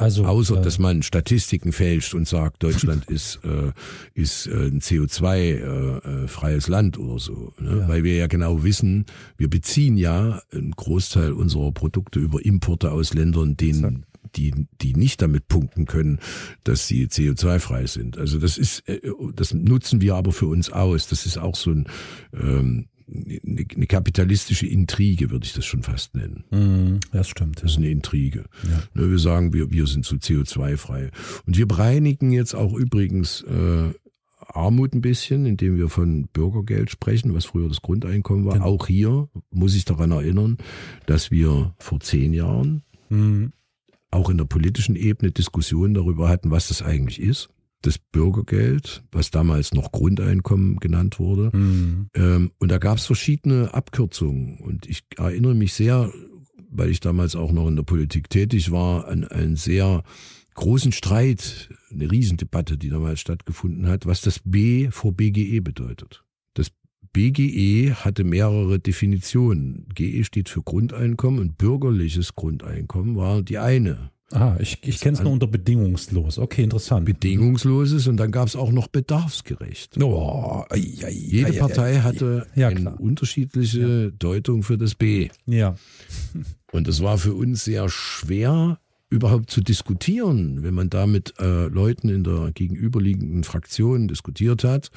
Also, 0.01 0.25
Außer, 0.25 0.59
äh, 0.59 0.63
dass 0.63 0.79
man 0.79 1.03
Statistiken 1.03 1.73
fälscht 1.73 2.15
und 2.15 2.27
sagt, 2.27 2.63
Deutschland 2.63 3.07
ist, 3.11 3.41
äh, 3.45 3.73
ist 4.15 4.47
äh, 4.47 4.67
ein 4.67 4.81
CO2-freies 4.81 6.65
äh, 6.65 6.69
äh 6.69 6.71
Land 6.71 6.99
oder 6.99 7.19
so. 7.19 7.53
Ne? 7.59 7.79
Ja. 7.79 7.89
Weil 7.89 8.05
wir 8.05 8.17
ja 8.17 8.27
genau 8.27 8.63
wissen, 8.63 9.07
wir 9.37 9.51
beziehen 9.51 9.97
ja 9.97 10.41
einen 10.53 10.73
Großteil 10.73 11.33
unserer 11.33 11.73
Produkte 11.73 12.21
über 12.21 12.45
Importe 12.45 12.93
aus 12.93 13.15
Ländern, 13.15 13.57
denen 13.57 14.05
die, 14.37 14.67
die 14.81 14.95
nicht 14.95 15.23
damit 15.23 15.49
punkten 15.49 15.87
können, 15.87 16.19
dass 16.65 16.87
sie 16.87 17.07
CO2-frei 17.07 17.87
sind. 17.87 18.19
Also 18.19 18.39
das 18.39 18.59
ist, 18.59 18.89
äh, 18.89 19.01
das 19.35 19.55
nutzen 19.55 20.01
wir 20.01 20.15
aber 20.15 20.33
für 20.33 20.47
uns 20.47 20.71
aus. 20.71 21.09
Das 21.09 21.27
ist 21.27 21.39
auch 21.39 21.57
so 21.57 21.71
ein, 21.71 21.87
ähm, 22.35 22.89
eine, 23.13 23.65
eine 23.75 23.87
kapitalistische 23.87 24.67
Intrige, 24.67 25.31
würde 25.31 25.47
ich 25.47 25.53
das 25.53 25.65
schon 25.65 25.83
fast 25.83 26.15
nennen. 26.15 26.45
Mm, 26.51 27.01
das 27.13 27.29
stimmt. 27.29 27.63
Das 27.63 27.73
ist 27.73 27.79
eine 27.79 27.91
Intrige. 27.91 28.45
Ja. 28.65 28.83
Ne, 28.95 29.11
wir 29.11 29.19
sagen, 29.19 29.53
wir, 29.53 29.71
wir 29.71 29.87
sind 29.87 30.05
so 30.05 30.17
CO2-frei. 30.17 31.11
Und 31.47 31.57
wir 31.57 31.67
bereinigen 31.67 32.33
jetzt 32.33 32.55
auch 32.55 32.75
übrigens 32.75 33.43
äh, 33.43 33.93
Armut 34.41 34.95
ein 34.95 35.01
bisschen, 35.01 35.47
indem 35.47 35.77
wir 35.77 35.89
von 35.89 36.29
Bürgergeld 36.33 36.91
sprechen, 36.91 37.35
was 37.35 37.45
früher 37.45 37.69
das 37.69 37.83
Grundeinkommen 37.83 38.45
war. 38.45 38.55
Genau. 38.55 38.67
Auch 38.67 38.87
hier 38.87 39.29
muss 39.51 39.75
ich 39.75 39.85
daran 39.85 40.11
erinnern, 40.11 40.59
dass 41.07 41.31
wir 41.31 41.75
vor 41.79 42.01
zehn 42.01 42.33
Jahren 42.33 42.83
mhm. 43.09 43.53
auch 44.11 44.31
in 44.31 44.39
der 44.39 44.45
politischen 44.45 44.97
Ebene 44.97 45.33
Diskussionen 45.33 45.95
darüber 45.95 46.29
hatten, 46.29 46.51
was 46.51 46.69
das 46.69 46.83
eigentlich 46.83 47.21
ist 47.21 47.51
das 47.83 47.99
Bürgergeld, 47.99 49.05
was 49.13 49.31
damals 49.31 49.73
noch 49.73 49.93
Grundeinkommen 49.93 50.77
genannt 50.79 51.19
wurde. 51.19 51.57
Mhm. 51.57 52.09
Ähm, 52.15 52.51
und 52.59 52.71
da 52.71 52.79
gab 52.79 52.99
es 52.99 53.07
verschiedene 53.07 53.73
Abkürzungen. 53.73 54.59
Und 54.59 54.87
ich 54.87 55.05
erinnere 55.17 55.55
mich 55.55 55.75
sehr 55.75 56.11
weil 56.71 56.91
ich 56.91 57.01
damals 57.01 57.37
auch 57.37 57.53
noch 57.53 57.69
in 57.69 57.77
der 57.77 57.83
Politik 57.83 58.31
tätig 58.31 58.71
war, 58.71 59.09
einen, 59.09 59.25
einen 59.25 59.57
sehr 59.57 60.03
großen 60.55 60.93
Streit, 60.93 61.71
eine 61.91 62.11
Riesendebatte, 62.11 62.79
die 62.79 62.89
damals 62.89 63.21
stattgefunden 63.21 63.87
hat, 63.87 64.07
was 64.07 64.21
das 64.21 64.41
B 64.45 64.91
vor 64.91 65.13
BGE 65.13 65.61
bedeutet. 65.61 66.25
Das 66.55 66.71
BGE 67.13 67.95
hatte 67.95 68.25
mehrere 68.25 68.79
Definitionen. 68.79 69.89
GE 69.95 70.25
steht 70.25 70.49
für 70.49 70.63
Grundeinkommen 70.63 71.41
und 71.41 71.59
bürgerliches 71.59 72.35
Grundeinkommen 72.35 73.17
war 73.17 73.43
die 73.43 73.59
eine. 73.59 74.11
Ah, 74.31 74.57
ich, 74.61 74.79
ich 74.83 75.01
kenne 75.01 75.17
es 75.17 75.23
nur 75.23 75.33
unter 75.33 75.47
bedingungslos. 75.47 76.39
Okay, 76.39 76.65
interessant. 76.65 77.07
Bedingungsloses 77.07 78.09
und 78.09 78.19
dann 78.19 78.31
gab 78.31 78.47
es 78.47 78.57
auch 78.57 78.71
noch 78.71 78.89
bedarfsgerecht. 78.89 80.03
Oh, 80.03 80.65
ei, 80.69 80.93
ei, 81.03 81.11
Jede 81.11 81.53
ei, 81.53 81.59
Partei 81.59 82.01
hatte 82.01 82.47
Ja, 82.55 82.69
eine 82.69 82.97
unterschiedliche 82.97 84.13
Deutung 84.13 84.63
für 84.63 84.77
das 84.77 84.95
B. 84.95 85.29
Ja. 85.47 85.77
Und 86.73 86.89
es 86.89 87.03
war 87.03 87.17
für 87.17 87.33
uns 87.33 87.65
sehr 87.65 87.89
schwer, 87.89 88.79
überhaupt 89.11 89.51
zu 89.51 89.63
diskutieren, 89.63 90.63
wenn 90.63 90.75
man 90.75 90.91
da 90.91 91.07
mit 91.07 91.33
äh, 91.41 91.67
Leuten 91.69 92.11
in 92.11 92.25
der 92.25 92.51
gegenüberliegenden 92.53 93.45
Fraktion 93.45 94.09
diskutiert 94.09 94.65
hat. 94.65 94.91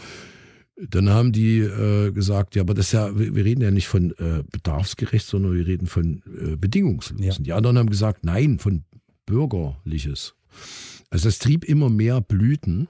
Dann 0.76 1.10
haben 1.10 1.32
die 1.32 1.60
äh, 1.60 2.12
gesagt, 2.12 2.56
ja, 2.56 2.64
aber 2.64 2.74
das 2.74 2.88
ist 2.88 2.94
ja, 2.94 3.18
wir 3.18 3.46
reden 3.46 3.62
ja 3.62 3.72
nicht 3.72 3.88
von 3.88 4.12
äh, 4.18 4.44
bedarfsgerecht, 4.52 5.26
sondern 5.26 5.54
wir 5.54 5.66
reden 5.68 5.88
von 5.88 6.22
äh, 6.26 6.58
bedingungslos. 6.58 7.22
Ja. 7.24 7.34
Und 7.38 7.48
Die 7.48 7.54
anderen 7.54 7.78
haben 7.78 7.90
gesagt, 7.90 8.26
nein, 8.26 8.60
von 8.60 8.84
bürgerliches. 9.32 10.36
Also 11.10 11.30
das 11.30 11.40
trieb 11.40 11.64
immer 11.64 11.90
mehr 11.90 12.20
Blüten, 12.20 12.90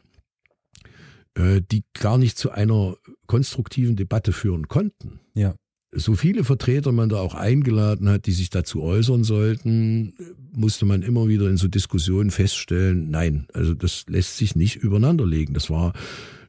äh, 1.36 1.62
die 1.72 1.84
gar 1.94 2.18
nicht 2.18 2.38
zu 2.38 2.50
einer 2.52 2.96
konstruktiven 3.28 3.96
Debatte 3.96 4.34
führen 4.34 4.68
konnten 4.68 5.20
Ja. 5.36 5.56
so 5.94 6.16
viele 6.16 6.44
Vertreter 6.44 6.92
man 6.92 7.10
da 7.10 7.18
auch 7.18 7.36
eingeladen 7.36 8.10
hat, 8.10 8.26
die 8.26 8.32
sich 8.32 8.50
dazu 8.50 8.82
äußern 8.82 9.24
sollten, 9.24 10.14
musste 10.52 10.86
man 10.86 11.04
immer 11.04 11.28
wieder 11.28 11.48
in 11.50 11.58
so 11.58 11.68
Diskussionen 11.68 12.32
feststellen, 12.32 13.12
nein, 13.12 13.46
also 13.54 13.74
das 13.76 14.06
lässt 14.08 14.38
sich 14.38 14.56
nicht 14.56 14.78
übereinanderlegen. 14.78 15.54
Das 15.54 15.70
war, 15.70 15.94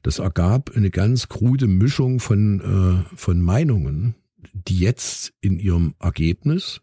das 0.03 0.19
ergab 0.19 0.71
eine 0.75 0.91
ganz 0.91 1.29
krude 1.29 1.67
Mischung 1.67 2.19
von, 2.19 2.61
äh, 2.61 3.17
von 3.17 3.41
Meinungen, 3.43 4.15
die 4.55 4.79
jetzt 4.79 5.33
in 5.41 5.59
ihrem 5.59 5.95
Ergebnis 6.01 6.81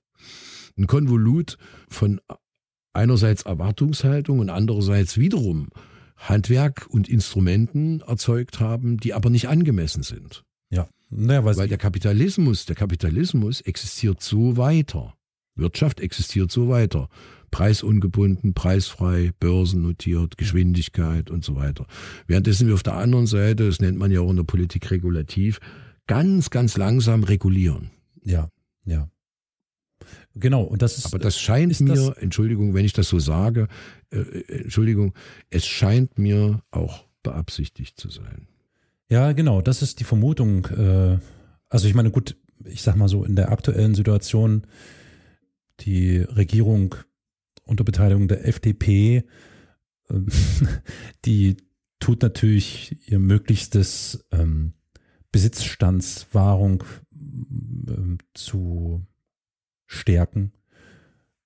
ein 0.77 0.87
Konvolut 0.87 1.57
von 1.89 2.21
einerseits 2.93 3.43
Erwartungshaltung 3.43 4.39
und 4.39 4.49
andererseits 4.49 5.17
wiederum 5.17 5.69
Handwerk 6.17 6.87
und 6.89 7.07
Instrumenten 7.07 8.01
erzeugt 8.01 8.59
haben, 8.59 8.97
die 8.97 9.13
aber 9.13 9.29
nicht 9.29 9.47
angemessen 9.47 10.03
sind. 10.03 10.43
Ja. 10.69 10.87
Naja, 11.09 11.43
weil, 11.45 11.57
Weil 11.57 11.67
der 11.67 11.77
Kapitalismus, 11.77 12.65
der 12.65 12.75
Kapitalismus 12.75 13.61
existiert 13.61 14.21
so 14.21 14.57
weiter. 14.57 15.15
Wirtschaft 15.55 15.99
existiert 15.99 16.51
so 16.51 16.69
weiter. 16.69 17.09
Preisungebunden, 17.51 18.53
preisfrei, 18.53 19.31
börsennotiert, 19.39 20.37
Geschwindigkeit 20.37 21.31
und 21.31 21.43
so 21.43 21.55
weiter. 21.55 21.87
Währenddessen 22.27 22.67
wir 22.67 22.75
auf 22.75 22.83
der 22.83 22.93
anderen 22.93 23.25
Seite, 23.25 23.65
das 23.65 23.79
nennt 23.79 23.97
man 23.97 24.11
ja 24.11 24.21
auch 24.21 24.29
in 24.29 24.35
der 24.35 24.43
Politik 24.43 24.91
regulativ, 24.91 25.59
ganz, 26.05 26.49
ganz 26.49 26.77
langsam 26.77 27.23
regulieren. 27.23 27.89
ja, 28.23 28.49
ja. 28.85 29.09
Genau, 30.35 30.63
und 30.63 30.81
das 30.81 30.97
ist. 30.97 31.05
Aber 31.07 31.19
das 31.19 31.39
scheint 31.39 31.71
ist 31.71 31.81
mir, 31.81 31.93
das- 31.95 32.17
Entschuldigung, 32.17 32.73
wenn 32.73 32.85
ich 32.85 32.93
das 32.93 33.09
so 33.09 33.19
sage, 33.19 33.67
äh, 34.11 34.19
äh, 34.19 34.61
Entschuldigung, 34.63 35.13
es 35.49 35.65
scheint 35.65 36.17
mir 36.17 36.61
auch 36.71 37.05
beabsichtigt 37.23 37.99
zu 37.99 38.09
sein. 38.09 38.47
Ja, 39.09 39.31
genau, 39.33 39.61
das 39.61 39.81
ist 39.81 39.99
die 39.99 40.03
Vermutung. 40.03 40.65
Äh, 40.67 41.17
also 41.67 41.87
ich 41.87 41.95
meine, 41.95 42.11
gut, 42.11 42.37
ich 42.65 42.81
sag 42.81 42.95
mal 42.95 43.09
so, 43.09 43.23
in 43.23 43.35
der 43.35 43.51
aktuellen 43.51 43.95
Situation, 43.95 44.65
die 45.81 46.17
Regierung 46.19 46.95
unter 47.65 47.83
Beteiligung 47.83 48.27
der 48.27 48.47
FDP, 48.47 49.23
ähm, 50.09 50.27
die 51.25 51.57
tut 51.99 52.21
natürlich 52.21 52.97
ihr 53.09 53.19
Möglichstes, 53.19 54.25
ähm, 54.31 54.73
Besitzstandswahrung 55.31 56.83
ähm, 57.13 58.17
zu 58.33 59.05
stärken, 59.89 60.53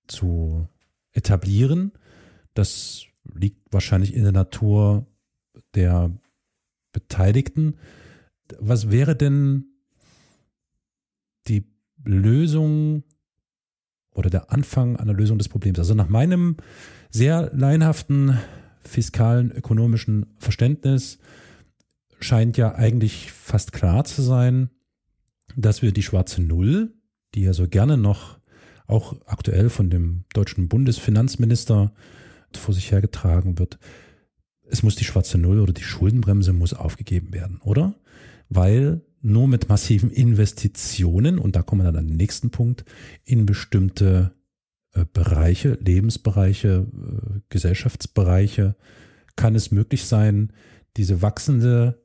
zu 0.07 0.67
etablieren. 1.13 1.93
Das 2.53 3.05
liegt 3.33 3.71
wahrscheinlich 3.71 4.13
in 4.13 4.23
der 4.23 4.33
Natur 4.33 5.07
der 5.75 6.11
Beteiligten. 6.91 7.75
Was 8.59 8.91
wäre 8.91 9.15
denn 9.15 9.65
die 11.47 11.65
Lösung 12.03 13.03
oder 14.13 14.29
der 14.29 14.51
Anfang 14.51 14.97
einer 14.97 15.13
Lösung 15.13 15.37
des 15.37 15.47
Problems? 15.47 15.79
Also 15.79 15.93
nach 15.93 16.09
meinem 16.09 16.57
sehr 17.09 17.49
laienhaften 17.53 18.37
fiskalen, 18.83 19.51
ökonomischen 19.51 20.35
Verständnis 20.37 21.17
scheint 22.19 22.57
ja 22.57 22.75
eigentlich 22.75 23.31
fast 23.31 23.71
klar 23.71 24.03
zu 24.03 24.21
sein, 24.21 24.69
dass 25.55 25.81
wir 25.81 25.93
die 25.93 26.03
schwarze 26.03 26.41
Null, 26.41 26.93
die 27.35 27.43
ja 27.43 27.53
so 27.53 27.67
gerne 27.67 27.97
noch 27.97 28.39
auch 28.87 29.15
aktuell 29.25 29.69
von 29.69 29.89
dem 29.89 30.25
deutschen 30.33 30.67
Bundesfinanzminister 30.67 31.93
vor 32.55 32.73
sich 32.73 32.91
hergetragen 32.91 33.57
wird, 33.57 33.79
es 34.69 34.83
muss 34.83 34.95
die 34.95 35.05
schwarze 35.05 35.37
Null 35.37 35.59
oder 35.59 35.73
die 35.73 35.83
Schuldenbremse 35.83 36.53
muss 36.53 36.73
aufgegeben 36.73 37.33
werden, 37.33 37.59
oder? 37.63 37.95
Weil 38.49 39.01
nur 39.21 39.47
mit 39.47 39.69
massiven 39.69 40.11
Investitionen, 40.11 41.39
und 41.39 41.55
da 41.55 41.61
kommen 41.63 41.81
wir 41.81 41.85
dann 41.85 41.97
an 41.97 42.07
den 42.07 42.17
nächsten 42.17 42.49
Punkt, 42.49 42.85
in 43.23 43.45
bestimmte 43.45 44.33
äh, 44.93 45.05
Bereiche, 45.11 45.77
Lebensbereiche, 45.81 46.87
äh, 46.91 47.39
Gesellschaftsbereiche, 47.49 48.75
kann 49.35 49.55
es 49.55 49.71
möglich 49.71 50.05
sein, 50.05 50.53
diese 50.97 51.21
wachsende 51.21 52.03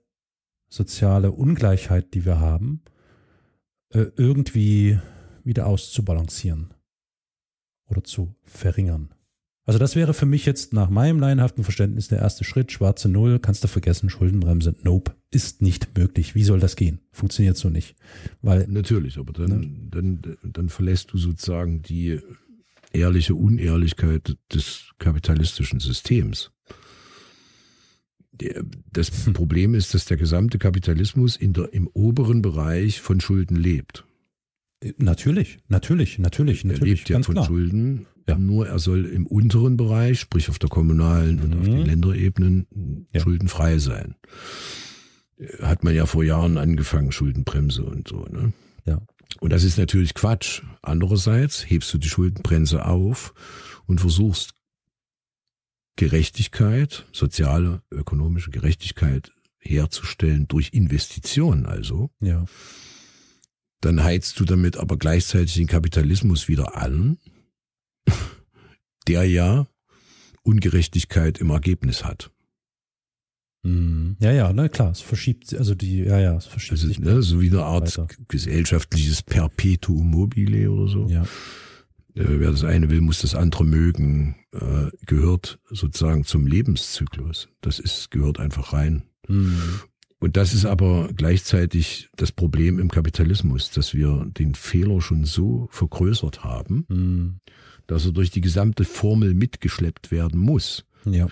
soziale 0.68 1.32
Ungleichheit, 1.32 2.14
die 2.14 2.24
wir 2.24 2.40
haben, 2.40 2.82
äh, 3.90 4.06
irgendwie 4.16 4.98
wieder 5.44 5.66
auszubalancieren 5.66 6.74
oder 7.86 8.04
zu 8.04 8.34
verringern. 8.44 9.10
Also 9.64 9.78
das 9.78 9.96
wäre 9.96 10.14
für 10.14 10.24
mich 10.24 10.46
jetzt 10.46 10.72
nach 10.72 10.88
meinem 10.88 11.20
laienhaften 11.20 11.62
Verständnis 11.62 12.08
der 12.08 12.20
erste 12.20 12.42
Schritt. 12.44 12.72
Schwarze 12.72 13.08
Null, 13.10 13.38
kannst 13.38 13.62
du 13.64 13.68
vergessen, 13.68 14.08
Schuldenbremse, 14.08 14.74
nope, 14.82 15.14
ist 15.30 15.60
nicht 15.60 15.94
möglich. 15.96 16.34
Wie 16.34 16.42
soll 16.42 16.58
das 16.58 16.74
gehen? 16.74 17.00
Funktioniert 17.12 17.58
so 17.58 17.68
nicht. 17.68 17.94
Weil, 18.40 18.66
Natürlich, 18.66 19.18
aber 19.18 19.34
dann, 19.34 19.48
Ne? 19.60 19.88
dann, 19.90 20.36
dann 20.42 20.68
verlässt 20.70 21.12
du 21.12 21.18
sozusagen 21.18 21.82
die 21.82 22.18
ehrliche 22.94 23.34
Unehrlichkeit 23.34 24.38
des 24.54 24.92
kapitalistischen 24.98 25.80
Systems. 25.80 26.50
Das 28.92 29.26
Hm. 29.26 29.34
Problem 29.34 29.74
ist, 29.74 29.92
dass 29.92 30.06
der 30.06 30.16
gesamte 30.16 30.58
Kapitalismus 30.58 31.36
in 31.36 31.52
der, 31.52 31.72
im 31.74 31.88
oberen 31.88 32.40
Bereich 32.40 33.00
von 33.02 33.20
Schulden 33.20 33.56
lebt. 33.56 34.06
Äh, 34.82 34.92
natürlich, 34.98 35.58
natürlich, 35.68 36.18
natürlich, 36.18 36.64
Er 36.64 36.72
natürlich, 36.72 36.98
lebt 37.00 37.08
ja 37.10 37.22
von 37.22 37.34
klar. 37.34 37.46
Schulden, 37.46 38.06
Ja. 38.28 38.36
nur 38.38 38.68
er 38.68 38.78
soll 38.78 39.06
im 39.06 39.26
unteren 39.26 39.76
Bereich, 39.76 40.20
sprich 40.20 40.48
auf 40.50 40.58
der 40.58 40.68
kommunalen 40.68 41.40
und 41.40 41.52
auf 41.54 41.60
Mhm. 41.66 41.70
den 41.72 41.86
Länderebenen, 41.86 43.06
Ja. 43.12 43.20
schuldenfrei 43.20 43.78
sein. 43.78 44.14
Hat 45.62 45.84
man 45.84 45.94
ja 45.94 46.04
vor 46.06 46.24
Jahren 46.24 46.58
angefangen, 46.58 47.12
Schuldenbremse 47.12 47.84
und 47.84 48.08
so. 48.08 48.24
Ne? 48.26 48.52
Ja. 48.86 49.00
Und 49.40 49.50
das 49.52 49.62
ist 49.64 49.78
natürlich 49.78 50.14
Quatsch. 50.14 50.62
Andererseits 50.82 51.68
hebst 51.70 51.92
du 51.94 51.98
die 51.98 52.08
Schuldenbremse 52.08 52.84
auf 52.86 53.34
und 53.86 54.00
versuchst 54.00 54.54
Gerechtigkeit, 55.96 57.06
soziale, 57.12 57.82
ökonomische 57.90 58.50
Gerechtigkeit 58.50 59.32
herzustellen 59.58 60.46
durch 60.48 60.70
Investitionen 60.72 61.66
also 61.66 62.10
Ja, 62.20 62.44
dann 63.80 64.02
heizt 64.02 64.38
du 64.40 64.44
damit 64.44 64.76
aber 64.76 64.96
gleichzeitig 64.96 65.54
den 65.54 65.66
Kapitalismus 65.66 66.48
wieder 66.48 66.76
an, 66.76 67.18
der 69.08 69.24
ja 69.24 69.66
Ungerechtigkeit 70.42 71.38
im 71.38 71.50
Ergebnis 71.50 72.04
hat. 72.04 72.30
Mhm. 73.64 74.16
ja, 74.20 74.30
ja, 74.32 74.52
na 74.52 74.68
klar, 74.68 74.92
es 74.92 75.00
verschiebt, 75.00 75.52
also 75.54 75.74
die, 75.74 75.98
ja, 76.04 76.18
ja, 76.18 76.36
es 76.36 76.46
verschiebt 76.46 76.72
Also 76.72 76.86
sich. 76.88 76.98
ne, 77.00 77.22
so 77.22 77.40
wie 77.40 77.48
eine 77.50 77.64
Art 77.64 77.98
weiter. 77.98 78.06
gesellschaftliches 78.28 79.22
Perpetuum 79.22 80.08
mobile 80.10 80.70
oder 80.70 80.88
so. 80.90 81.08
Ja, 81.08 81.22
Äh, 82.14 82.24
wer 82.40 82.50
das 82.50 82.64
eine 82.64 82.88
will, 82.90 83.00
muss 83.00 83.20
das 83.20 83.34
andere 83.34 83.64
mögen. 83.64 84.36
Äh, 84.52 84.90
gehört 85.06 85.58
sozusagen 85.70 86.24
zum 86.24 86.46
Lebenszyklus. 86.46 87.48
Das 87.60 87.78
ist 87.78 88.10
gehört 88.10 88.38
einfach 88.40 88.72
rein. 88.72 89.02
mhm. 89.28 89.80
Und 90.20 90.36
das 90.36 90.52
ist 90.52 90.64
aber 90.64 91.10
gleichzeitig 91.14 92.08
das 92.16 92.32
Problem 92.32 92.78
im 92.80 92.90
Kapitalismus, 92.90 93.70
dass 93.70 93.94
wir 93.94 94.26
den 94.36 94.54
Fehler 94.54 95.00
schon 95.00 95.24
so 95.24 95.68
vergrößert 95.70 96.42
haben, 96.44 96.84
Mhm. 96.88 97.40
dass 97.86 98.04
er 98.04 98.12
durch 98.12 98.30
die 98.30 98.40
gesamte 98.40 98.84
Formel 98.84 99.34
mitgeschleppt 99.34 100.10
werden 100.10 100.40
muss. 100.40 100.84
ja, 101.04 101.28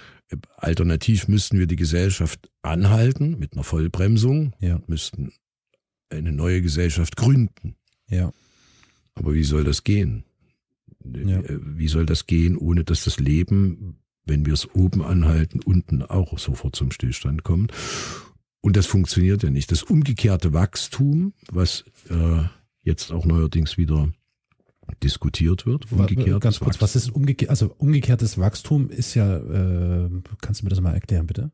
Alternativ 0.57 1.29
müssten 1.29 1.59
wir 1.59 1.67
die 1.67 1.77
Gesellschaft 1.77 2.51
anhalten 2.63 3.39
mit 3.39 3.53
einer 3.53 3.63
Vollbremsung, 3.65 4.55
ja, 4.61 4.81
müssten 4.87 5.33
eine 6.11 6.33
neue 6.33 6.63
Gesellschaft 6.63 7.17
gründen. 7.17 7.75
ja. 8.09 8.33
Aber 9.19 9.33
wie 9.35 9.45
soll 9.45 9.65
das 9.65 9.83
gehen? 9.83 10.25
Ja. 11.05 11.41
Äh, 11.41 11.59
wie 11.63 11.89
soll 11.89 12.05
das 12.07 12.27
gehen, 12.27 12.57
ohne 12.59 12.85
dass 12.85 13.05
das 13.05 13.19
Leben, 13.19 13.99
wenn 14.27 14.45
wir 14.45 14.53
es 14.53 14.69
oben 14.75 15.03
anhalten, 15.03 15.61
unten 15.65 16.03
auch 16.03 16.39
sofort 16.39 16.77
zum 16.77 16.91
Stillstand 16.91 17.43
kommt? 17.43 17.73
Und 18.61 18.77
das 18.77 18.87
funktioniert 18.87 19.43
ja 19.43 19.51
nicht. 19.51 19.71
Das 19.71 19.83
umgekehrte 19.83 20.53
Wachstum, 20.53 21.35
was 21.51 21.85
äh, 22.11 22.43
jetzt 22.83 23.13
auch 23.13 23.25
neuerdings 23.25 23.77
wieder 23.79 24.09
diskutiert 25.03 25.67
wird. 25.67 25.91
Umgekehrtes 25.91 26.41
Ganz 26.41 26.59
kurz, 26.61 26.81
Wachstum. 26.81 26.83
was 26.83 26.97
ist 26.97 27.11
umgekehrt? 27.11 27.51
Also 27.51 27.75
umgekehrtes 27.79 28.39
Wachstum 28.39 28.91
ist 28.91 29.15
ja, 29.15 29.37
äh, 29.37 30.11
kannst 30.41 30.61
du 30.61 30.67
mir 30.67 30.71
das 30.71 30.81
mal 30.81 30.95
erklären, 30.95 31.27
bitte? 31.27 31.51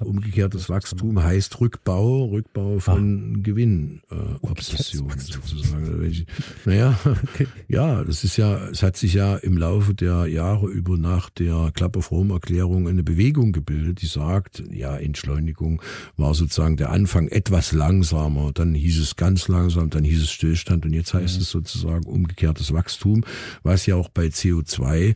Umgekehrtes 0.00 0.70
Wachstum 0.70 1.22
heißt 1.22 1.60
Rückbau, 1.60 2.24
Rückbau 2.24 2.78
von 2.78 3.34
ah. 3.36 3.40
Gewinnobsession 3.42 5.10
äh, 5.10 5.20
sozusagen. 5.20 6.26
Naja, 6.64 6.98
okay. 7.04 7.46
ja, 7.68 8.02
das 8.02 8.24
ist 8.24 8.38
ja, 8.38 8.68
es 8.68 8.82
hat 8.82 8.96
sich 8.96 9.12
ja 9.12 9.36
im 9.36 9.58
Laufe 9.58 9.92
der 9.92 10.26
Jahre 10.28 10.66
über 10.66 10.96
nach 10.96 11.28
der 11.28 11.72
Club 11.74 11.98
of 11.98 12.10
Rome 12.10 12.32
Erklärung 12.32 12.88
eine 12.88 13.02
Bewegung 13.02 13.52
gebildet, 13.52 14.00
die 14.00 14.06
sagt, 14.06 14.62
ja, 14.70 14.96
Entschleunigung 14.96 15.82
war 16.16 16.34
sozusagen 16.34 16.78
der 16.78 16.90
Anfang 16.90 17.28
etwas 17.28 17.72
langsamer, 17.72 18.52
dann 18.54 18.74
hieß 18.74 18.98
es 18.98 19.16
ganz 19.16 19.46
langsam, 19.48 19.90
dann 19.90 20.04
hieß 20.04 20.22
es 20.22 20.30
Stillstand 20.30 20.86
und 20.86 20.94
jetzt 20.94 21.12
heißt 21.12 21.36
mhm. 21.36 21.42
es 21.42 21.50
sozusagen 21.50 22.06
umgekehrtes 22.06 22.72
Wachstum, 22.72 23.24
was 23.62 23.84
ja 23.84 23.96
auch 23.96 24.08
bei 24.08 24.28
CO2 24.28 25.14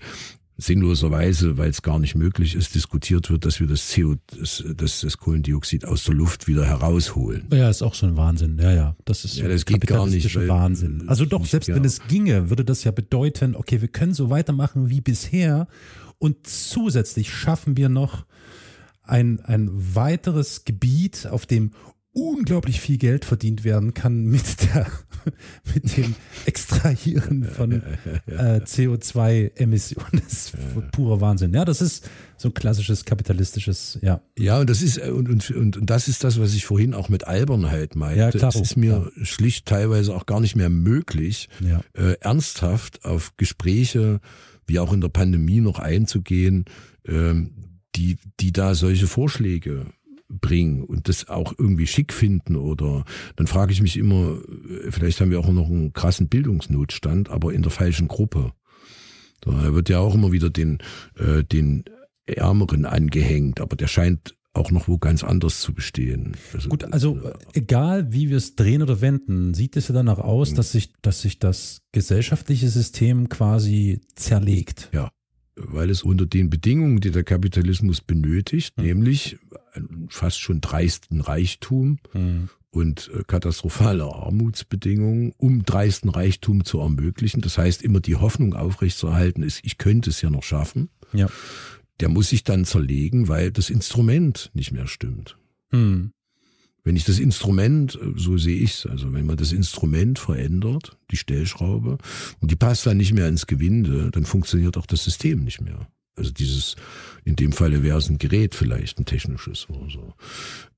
sinnloserweise, 0.57 1.59
weil 1.59 1.71
es 1.71 1.83
gar 1.83 1.99
nicht 1.99 2.15
möglich 2.15 2.55
ist, 2.55 2.75
diskutiert 2.75 3.29
wird, 3.31 3.45
dass 3.45 3.59
wir 3.59 3.67
das 3.67 3.93
CO, 3.93 4.15
das, 4.39 4.63
das, 4.77 5.01
das 5.01 5.19
Kohlendioxid 5.19 5.85
aus 5.85 6.05
der 6.05 6.15
Luft 6.15 6.47
wieder 6.47 6.65
herausholen. 6.65 7.49
Ja, 7.53 7.69
ist 7.69 7.83
auch 7.83 7.95
so 7.95 8.07
ein 8.07 8.17
Wahnsinn. 8.17 8.59
Ja, 8.61 8.73
ja, 8.73 8.97
das 9.05 9.25
ist 9.25 9.37
ja, 9.37 9.49
das 9.49 9.65
geht 9.65 9.87
gar 9.87 10.07
nicht. 10.07 10.35
Wahnsinn. 10.49 11.05
Also 11.09 11.25
doch, 11.25 11.45
selbst 11.45 11.69
ja. 11.69 11.75
wenn 11.75 11.85
es 11.85 12.01
ginge, 12.07 12.51
würde 12.51 12.65
das 12.65 12.85
ja 12.85 12.93
bedeuten, 12.93 13.57
okay, 13.57 13.81
wir 13.81 13.89
können 13.89 14.15
so 14.15 14.31
weitermachen 14.31 14.91
wie 14.91 15.01
bisher 15.01 15.67
und 16.19 16.47
zusätzlich 16.47 17.33
schaffen 17.33 17.77
wir 17.77 17.89
noch 17.89 18.25
ein, 19.03 19.41
ein 19.41 19.69
weiteres 19.73 20.65
Gebiet, 20.65 21.27
auf 21.27 21.47
dem 21.47 21.73
unglaublich 22.15 22.81
viel 22.81 22.97
Geld 22.97 23.25
verdient 23.25 23.65
werden 23.65 23.93
kann 23.93 24.25
mit 24.25 24.63
der 24.63 24.87
mit 25.75 25.97
dem 25.97 26.15
Extrahieren 26.47 27.45
von 27.45 27.83
äh, 28.27 28.61
CO2-Emissionen. 28.61 30.23
Das 30.25 30.33
ist 30.33 30.57
purer 30.93 31.21
Wahnsinn. 31.21 31.53
Ja, 31.55 31.65
das 31.65 31.81
ist 31.81 32.09
so 32.37 32.49
ein 32.49 32.55
klassisches 32.55 33.05
kapitalistisches, 33.05 33.99
ja. 34.03 34.21
Ja, 34.39 34.61
und 34.61 34.71
das 34.71 34.83
ist 34.83 34.99
und, 34.99 35.29
und, 35.29 35.51
und, 35.51 35.77
und 35.77 35.91
das 35.91 36.09
ist 36.09 36.25
das, 36.25 36.39
was 36.39 36.55
ich 36.55 36.67
vorhin 36.67 36.95
auch 36.95 37.09
mit 37.09 37.27
Albernheit 37.27 37.97
meinte. 37.97 38.21
Ja, 38.21 38.31
klar. 38.31 38.51
Es 38.51 38.61
ist 38.61 38.77
mir 38.77 39.11
ja. 39.17 39.25
schlicht 39.25 39.67
teilweise 39.67 40.15
auch 40.15 40.27
gar 40.27 40.41
nicht 40.41 40.57
mehr 40.57 40.71
möglich, 40.71 41.49
ja. 41.61 41.83
äh, 41.95 42.17
ernsthaft 42.21 43.05
auf 43.05 43.37
Gespräche 43.37 44.21
wie 44.67 44.79
auch 44.79 44.93
in 44.93 45.01
der 45.01 45.09
Pandemie 45.09 45.61
noch 45.61 45.79
einzugehen, 45.79 46.65
ähm, 47.07 47.51
die, 47.97 48.17
die 48.41 48.53
da 48.53 48.75
solche 48.75 49.07
Vorschläge 49.07 49.87
bringen 50.29 50.83
und 50.83 51.09
das 51.09 51.29
auch 51.29 51.55
irgendwie 51.59 51.87
schick 51.87 52.13
finden 52.13 52.57
oder 52.57 53.05
dann 53.37 53.47
frage 53.47 53.73
ich 53.73 53.83
mich 53.83 53.97
immer, 53.97 54.39
vielleicht 54.91 55.21
haben 55.21 55.31
wir 55.31 55.41
auch 55.41 55.51
noch 55.51 55.69
einen 55.69 55.93
krassen 55.93 56.29
Bildungsnotstand, 56.29 57.29
aber 57.31 57.53
in 57.53 57.63
der 57.63 57.71
falschen 57.71 58.09
Gruppe. 58.09 58.53
Da 59.41 59.75
wird 59.75 59.89
ja 59.89 59.99
auch 59.99 60.15
immer 60.15 60.33
wieder 60.33 60.49
den, 60.49 60.79
äh, 61.19 61.45
den 61.45 61.85
Ärmeren 62.27 62.87
angehängt, 62.87 63.61
aber 63.61 63.77
der 63.77 63.89
scheint 63.89 64.35
auch 64.55 64.71
noch 64.71 64.89
wo 64.89 64.99
ganz 64.99 65.25
anders 65.25 65.61
zu 65.61 65.75
bestehen. 65.75 66.37
Also, 66.55 66.69
Gut, 66.69 66.85
also 66.93 67.19
äh, 67.19 67.35
egal 67.55 68.13
wie 68.13 68.31
wir 68.31 68.37
es 68.37 68.55
drehen 68.55 68.83
oder 68.83 69.01
wenden, 69.01 69.53
sieht 69.53 69.77
es 69.77 69.89
ja 69.89 69.95
danach 69.95 70.19
aus, 70.19 70.53
mhm. 70.53 70.57
dass 70.57 70.73
sich, 70.73 70.93
dass 71.03 71.21
sich 71.21 71.41
das 71.41 71.83
gesellschaftliche 71.93 72.69
System 72.69 73.29
quasi 73.29 74.01
zerlegt. 74.15 74.91
Ja 74.93 75.11
weil 75.57 75.91
es 75.91 76.03
unter 76.03 76.27
den 76.27 76.51
Bedingungen, 76.51 77.01
die 77.01 77.11
der 77.11 77.25
Kapitalismus 77.25 78.01
benötigt, 78.01 78.77
mhm. 78.77 78.85
nämlich 78.85 79.39
fast 80.09 80.41
schon 80.41 80.61
dreisten 80.61 81.21
Reichtum 81.21 81.99
mhm. 82.13 82.49
und 82.71 83.11
äh, 83.15 83.23
katastrophale 83.27 84.05
Armutsbedingungen, 84.05 85.33
um 85.37 85.65
dreisten 85.65 86.11
Reichtum 86.11 86.65
zu 86.65 86.81
ermöglichen, 86.81 87.41
das 87.41 87.59
heißt 87.59 87.83
immer 87.83 88.01
die 88.01 88.17
Hoffnung 88.17 88.55
aufrechtzuerhalten 88.55 89.43
ist, 89.43 89.61
ich 89.65 89.79
könnte 89.79 90.11
es 90.11 90.23
ja 90.23 90.31
noch 90.31 90.43
schaffen, 90.43 90.91
ja. 91.13 91.29
der 92.01 92.09
muss 92.09 92.31
sich 92.31 92.45
dann 92.45 92.65
zerlegen, 92.65 93.29
weil 93.29 93.51
das 93.51 93.71
Instrument 93.71 94.51
nicht 94.55 94.73
mehr 94.73 94.87
stimmt. 94.87 95.37
Mhm. 95.71 96.13
Wenn 96.85 96.97
ich 96.97 97.05
das 97.05 97.19
Instrument, 97.19 97.97
äh, 97.97 98.13
so 98.15 98.37
sehe 98.37 98.59
ich 98.59 98.75
es, 98.75 98.87
also 98.87 99.13
wenn 99.13 99.27
man 99.27 99.37
das 99.37 99.53
Instrument 99.53 100.19
verändert, 100.19 100.97
die 101.11 101.17
Stellschraube, 101.17 101.99
und 102.41 102.51
die 102.51 102.57
passt 102.57 102.87
dann 102.87 102.99
nicht 102.99 103.15
mehr 103.15 103.29
ins 103.29 103.47
Gewinde, 103.47 104.11
dann 104.11 104.27
funktioniert 104.27 104.77
auch 104.77 104.87
das 104.87 105.03
System 105.03 105.43
nicht 105.45 105.61
mehr. 105.61 105.89
Also 106.17 106.31
dieses, 106.31 106.77
in 107.25 107.35
dem 107.35 107.53
Falle 107.53 107.83
wäre 107.83 107.99
es 107.99 108.09
ein 108.09 108.19
Gerät 108.19 108.55
vielleicht, 108.55 109.01
ein 109.01 109.05
technisches 109.05 109.69
oder 109.69 109.91
so. 109.91 110.15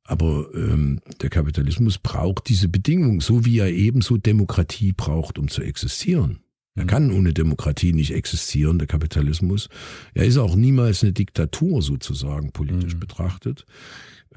Aber 0.04 0.48
ähm, 0.54 1.00
der 1.20 1.28
Kapitalismus 1.28 1.98
braucht 1.98 2.48
diese 2.48 2.68
Bedingung, 2.68 3.20
so 3.20 3.44
wie 3.44 3.59
er 3.59 3.70
ebenso 3.70 4.16
Demokratie 4.16 4.92
braucht, 4.92 5.38
um 5.38 5.48
zu 5.48 5.62
existieren. 5.62 6.38
Er 6.76 6.84
mhm. 6.84 6.88
kann 6.88 7.11
ohne 7.11 7.32
Demokratie 7.34 7.92
nicht 7.92 8.12
existieren, 8.12 8.78
der 8.78 8.86
Kapitalismus. 8.86 9.68
Er 10.14 10.24
ist 10.24 10.38
auch 10.38 10.54
niemals 10.54 11.02
eine 11.02 11.12
Diktatur 11.12 11.82
sozusagen 11.82 12.52
politisch 12.52 12.94
mhm. 12.94 13.00
betrachtet 13.00 13.66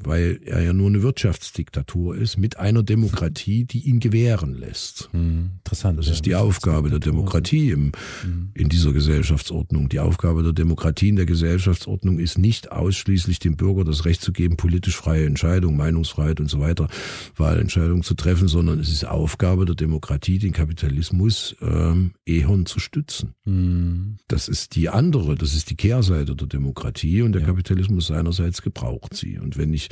weil 0.04 0.40
er 0.46 0.62
ja 0.62 0.74
nur 0.74 0.88
eine 0.88 1.02
Wirtschaftsdiktatur 1.02 2.16
ist, 2.16 2.38
mit 2.38 2.58
einer 2.58 2.84
Demokratie, 2.84 3.66
die 3.66 3.88
ihn 3.88 4.00
gewähren 4.00 4.56
lässt. 4.56 5.10
Hm, 5.12 5.52
interessant. 5.58 6.00
Das 6.00 6.08
ist 6.08 6.26
die 6.26 6.36
Aufgabe 6.36 6.90
der 6.90 7.00
Demokratie 7.00 7.72
im, 7.72 7.92
hm. 8.22 8.52
in 8.54 8.70
dieser 8.70 8.94
Gesellschaftsordnung. 8.94 9.90
Die 9.90 10.00
Aufgabe 10.00 10.44
der 10.44 10.54
Demokratie 10.54 11.10
in 11.10 11.16
der 11.16 11.26
Gesellschaftsordnung 11.26 12.20
ist 12.20 12.38
nicht 12.38 12.72
ausschließlich 12.72 13.40
dem 13.40 13.58
Bürger 13.58 13.84
das 13.84 14.06
Recht 14.06 14.22
zu 14.22 14.32
geben, 14.32 14.58
politisch 14.58 14.96
freie 14.96 15.26
Entscheidungen, 15.26 15.78
Meinungsfreiheit 15.78 16.40
und 16.40 16.50
so 16.50 16.60
weiter, 16.60 16.88
Wahlentscheidungen 17.36 18.04
zu 18.04 18.14
treffen, 18.14 18.48
sondern 18.48 18.80
es 18.80 18.90
ist 18.90 19.06
Aufgabe 19.06 19.66
der 19.66 19.76
Demokratie, 19.76 20.40
den 20.40 20.54
Kapitalismus 20.54 21.56
ähm, 21.62 22.12
ehern 22.26 22.66
zu 22.66 22.80
stützen. 22.80 23.34
Hm. 23.46 24.18
Das 24.28 24.48
ist 24.48 24.76
die 24.76 24.90
andere, 24.90 25.36
das 25.36 25.56
ist 25.56 25.70
die 25.70 25.76
Kehrseite 25.76 26.36
der 26.36 26.48
Demokratie 26.48 27.22
und 27.22 27.34
der 27.34 27.42
ja. 27.42 27.48
Kapitalismus 27.48 28.08
seinerseits 28.08 28.62
gebraucht 28.62 29.14
sie. 29.14 29.38
Und 29.38 29.58
wenn 29.58 29.74
ich 29.74 29.89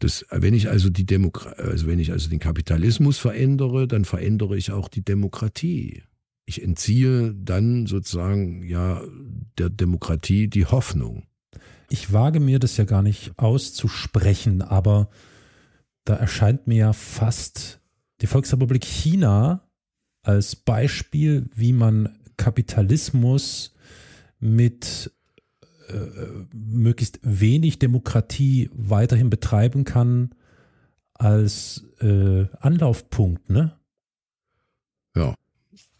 das, 0.00 0.24
wenn 0.30 0.54
ich 0.54 0.68
also 0.68 0.88
die 0.88 1.06
Demokra 1.06 1.50
also 1.52 1.86
wenn 1.86 1.98
ich 1.98 2.12
also 2.12 2.30
den 2.30 2.38
Kapitalismus 2.38 3.18
verändere, 3.18 3.86
dann 3.86 4.04
verändere 4.04 4.56
ich 4.56 4.72
auch 4.72 4.88
die 4.88 5.04
Demokratie. 5.04 6.02
Ich 6.46 6.62
entziehe 6.62 7.34
dann 7.34 7.86
sozusagen 7.86 8.66
ja 8.66 9.02
der 9.58 9.70
Demokratie 9.70 10.48
die 10.48 10.66
Hoffnung. 10.66 11.26
Ich 11.90 12.12
wage 12.12 12.40
mir 12.40 12.58
das 12.58 12.76
ja 12.76 12.84
gar 12.84 13.02
nicht 13.02 13.32
auszusprechen, 13.36 14.62
aber 14.62 15.10
da 16.04 16.14
erscheint 16.14 16.66
mir 16.66 16.76
ja 16.76 16.92
fast 16.92 17.80
die 18.20 18.26
Volksrepublik 18.26 18.84
China 18.84 19.68
als 20.22 20.56
Beispiel, 20.56 21.48
wie 21.54 21.72
man 21.72 22.18
Kapitalismus 22.36 23.74
mit 24.38 25.12
möglichst 26.52 27.20
wenig 27.22 27.78
Demokratie 27.78 28.70
weiterhin 28.72 29.30
betreiben 29.30 29.84
kann 29.84 30.30
als 31.14 31.84
äh, 32.00 32.46
Anlaufpunkt, 32.60 33.50
ne? 33.50 33.76
Ja. 35.16 35.34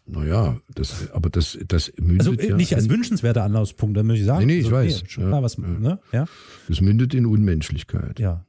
Naja, 0.05 0.59
das, 0.75 1.11
aber 1.11 1.29
das, 1.29 1.57
das 1.67 1.93
mündet 1.97 2.27
Also 2.27 2.33
ja 2.33 2.55
nicht 2.55 2.75
als 2.75 2.89
wünschenswerter 2.89 3.43
Anlaufspunkt, 3.43 3.95
dann 3.95 4.07
möchte 4.07 4.21
ich 4.21 4.27
sagen. 4.27 4.45
Nee, 4.45 4.53
nee 4.53 4.59
ich 4.59 4.65
also, 4.65 4.75
weiß. 4.75 5.03
schon 5.07 5.27
klar, 5.27 5.43
was, 5.43 5.57
ja. 5.57 5.67
Ne? 5.67 5.99
ja. 6.11 6.25
Das 6.67 6.81
mündet 6.81 7.13
in 7.13 7.25
Unmenschlichkeit. 7.25 8.19
Ja 8.19 8.45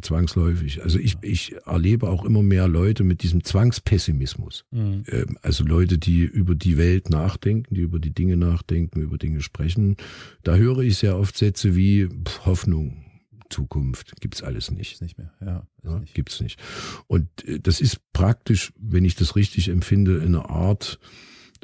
zwangsläufig. 0.00 0.82
Also 0.82 0.98
ich, 0.98 1.16
ich 1.22 1.54
erlebe 1.66 2.08
auch 2.08 2.24
immer 2.24 2.42
mehr 2.42 2.68
Leute 2.68 3.04
mit 3.04 3.22
diesem 3.22 3.44
Zwangspessimismus. 3.44 4.64
Mhm. 4.70 5.04
Ähm, 5.08 5.38
also 5.42 5.64
Leute, 5.64 5.98
die 5.98 6.22
über 6.22 6.54
die 6.54 6.76
Welt 6.76 7.10
nachdenken, 7.10 7.74
die 7.74 7.80
über 7.80 7.98
die 7.98 8.14
Dinge 8.14 8.36
nachdenken, 8.36 9.00
über 9.00 9.18
Dinge 9.18 9.40
sprechen. 9.40 9.96
Da 10.42 10.56
höre 10.56 10.80
ich 10.80 10.98
sehr 10.98 11.18
oft 11.18 11.36
Sätze 11.36 11.74
wie 11.74 12.08
Hoffnung, 12.44 13.04
Zukunft, 13.50 14.20
gibt's 14.20 14.42
alles 14.42 14.70
nicht. 14.70 15.00
nicht 15.00 15.18
mehr, 15.18 15.32
ja. 15.40 15.66
ja 15.84 15.98
nicht. 15.98 16.14
Gibt's 16.14 16.40
nicht. 16.40 16.60
Und 17.06 17.28
äh, 17.46 17.60
das 17.60 17.80
ist 17.80 18.00
praktisch, 18.12 18.72
wenn 18.78 19.04
ich 19.04 19.14
das 19.14 19.36
richtig 19.36 19.68
empfinde, 19.68 20.20
eine 20.22 20.48
Art 20.50 20.98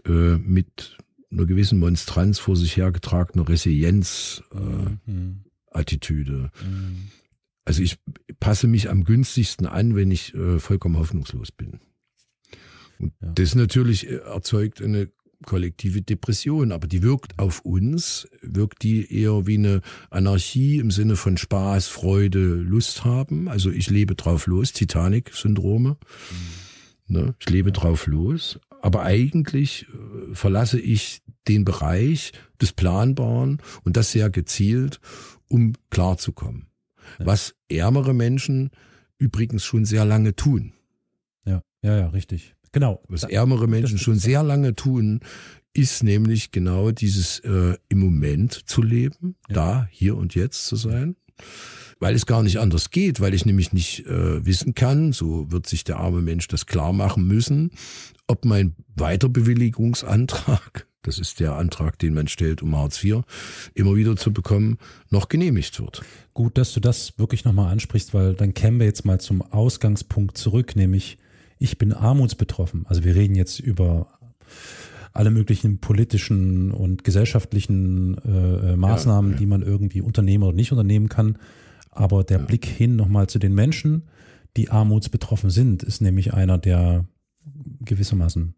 äh, 0.07 0.37
mit 0.37 0.97
einer 1.33 1.47
gewissen 1.47 1.79
Monstranz 1.79 2.39
vor 2.39 2.57
sich 2.57 2.77
hergetragener 2.77 3.49
Resilienz. 3.49 4.43
Äh, 4.53 5.11
mhm. 5.11 5.45
Attitüde. 5.71 6.51
Mhm. 6.65 7.09
Also 7.65 7.83
ich 7.83 7.99
passe 8.39 8.67
mich 8.67 8.89
am 8.91 9.05
günstigsten 9.05 9.67
an, 9.67 9.95
wenn 9.95 10.11
ich 10.11 10.35
äh, 10.35 10.59
vollkommen 10.59 10.99
hoffnungslos 10.99 11.53
bin. 11.53 11.81
Und 12.99 13.13
ja. 13.21 13.33
das 13.33 13.55
natürlich 13.55 14.09
äh, 14.09 14.17
erzeugt 14.17 14.83
eine 14.83 15.11
kollektive 15.47 16.03
Depression, 16.03 16.73
aber 16.73 16.87
die 16.87 17.03
wirkt 17.03 17.39
auf 17.39 17.61
uns, 17.61 18.29
wirkt 18.43 18.83
die 18.83 19.13
eher 19.13 19.47
wie 19.47 19.57
eine 19.57 19.81
Anarchie 20.11 20.79
im 20.79 20.91
Sinne 20.91 21.17
von 21.17 21.37
Spaß, 21.37 21.89
Freude, 21.89 22.55
Lust 22.57 23.05
haben. 23.05 23.49
Also 23.49 23.71
ich 23.71 23.89
lebe 23.89 24.15
drauf 24.15 24.47
los, 24.47 24.73
Titanic-Syndrome. 24.73 25.97
Mhm. 27.09 27.15
Ne? 27.15 27.35
Ich 27.41 27.49
lebe 27.49 27.71
ja. 27.71 27.73
drauf 27.73 28.07
los, 28.07 28.61
aber 28.83 29.03
eigentlich 29.03 29.87
äh, 29.89 30.35
verlasse 30.35 30.79
ich 30.79 31.23
den 31.49 31.65
Bereich 31.65 32.33
des 32.61 32.73
Planbaren 32.73 33.63
und 33.83 33.97
das 33.97 34.13
sehr 34.13 34.31
gezielt, 34.31 35.01
um 35.49 35.73
klarzukommen. 35.91 36.70
Ja. 37.19 37.27
Was 37.27 37.55
ärmere 37.69 38.15
Menschen 38.15 38.71
übrigens 39.19 39.65
schon 39.65 39.85
sehr 39.85 40.05
lange 40.05 40.35
tun. 40.35 40.73
Ja, 41.45 41.63
ja, 41.83 41.99
ja, 41.99 42.09
richtig. 42.09 42.55
Genau. 42.73 43.03
Was 43.09 43.25
ärmere 43.25 43.67
Menschen 43.67 43.99
schon 43.99 44.19
sehr 44.19 44.43
lange 44.43 44.75
tun, 44.75 45.21
ist 45.73 46.03
nämlich 46.03 46.53
genau 46.53 46.91
dieses 46.91 47.41
äh, 47.41 47.77
im 47.89 47.99
Moment 47.99 48.53
zu 48.53 48.83
leben, 48.83 49.37
ja. 49.49 49.55
da, 49.55 49.89
hier 49.91 50.17
und 50.17 50.35
jetzt 50.35 50.67
zu 50.67 50.77
sein 50.77 51.17
weil 52.01 52.15
es 52.15 52.27
gar 52.27 52.43
nicht 52.43 52.59
anders 52.59 52.91
geht, 52.91 53.21
weil 53.21 53.35
ich 53.35 53.45
nämlich 53.45 53.73
nicht 53.73 54.07
äh, 54.07 54.45
wissen 54.45 54.75
kann, 54.75 55.13
so 55.13 55.53
wird 55.53 55.67
sich 55.67 55.85
der 55.85 55.99
arme 55.99 56.23
Mensch 56.23 56.49
das 56.49 56.67
klar 56.67 56.93
machen 56.93 57.27
müssen, 57.27 57.71
ob 58.27 58.45
mein 58.45 58.75
Weiterbewilligungsantrag, 58.97 60.89
das 61.03 61.19
ist 61.19 61.41
der 61.41 61.55
Antrag, 61.55 61.99
den 61.99 62.15
man 62.15 62.29
stellt, 62.29 62.63
um 62.63 62.77
Hartz 62.77 63.03
IV 63.03 63.23
immer 63.75 63.97
wieder 63.97 64.17
zu 64.17 64.33
bekommen, 64.33 64.79
noch 65.09 65.29
genehmigt 65.29 65.81
wird. 65.81 66.03
Gut, 66.35 66.59
dass 66.59 66.73
du 66.73 66.81
das 66.81 67.19
wirklich 67.19 67.45
nochmal 67.45 67.73
ansprichst, 67.73 68.13
weil 68.13 68.35
dann 68.35 68.55
kämen 68.55 68.81
wir 68.81 68.87
jetzt 68.87 69.05
mal 69.05 69.21
zum 69.21 69.43
Ausgangspunkt 69.43 70.37
zurück, 70.37 70.77
nämlich 70.77 71.19
ich 71.59 71.79
bin 71.79 71.93
armutsbetroffen. 71.93 72.87
Also 72.87 73.05
wir 73.05 73.15
reden 73.15 73.35
jetzt 73.35 73.61
über 73.61 74.19
alle 75.13 75.31
möglichen 75.31 75.79
politischen 75.79 76.71
und 76.71 77.05
gesellschaftlichen 77.05 78.17
äh, 78.19 78.73
äh 78.73 78.77
Maßnahmen, 78.77 79.33
ja, 79.33 79.35
ja. 79.35 79.39
die 79.39 79.47
man 79.47 79.63
irgendwie 79.63 80.01
unternehmen 80.03 80.45
oder 80.45 80.55
nicht 80.55 80.73
unternehmen 80.73 81.09
kann. 81.09 81.39
Aber 81.91 82.25
der 82.25 82.39
ja. 82.39 82.45
Blick 82.45 82.65
hin 82.65 82.97
nochmal 82.97 83.29
zu 83.29 83.39
den 83.39 83.55
Menschen, 83.55 84.09
die 84.57 84.71
armutsbetroffen 84.71 85.51
sind, 85.51 85.83
ist 85.83 86.01
nämlich 86.01 86.33
einer, 86.35 86.59
der 86.59 87.07
gewissermaßen 87.81 88.55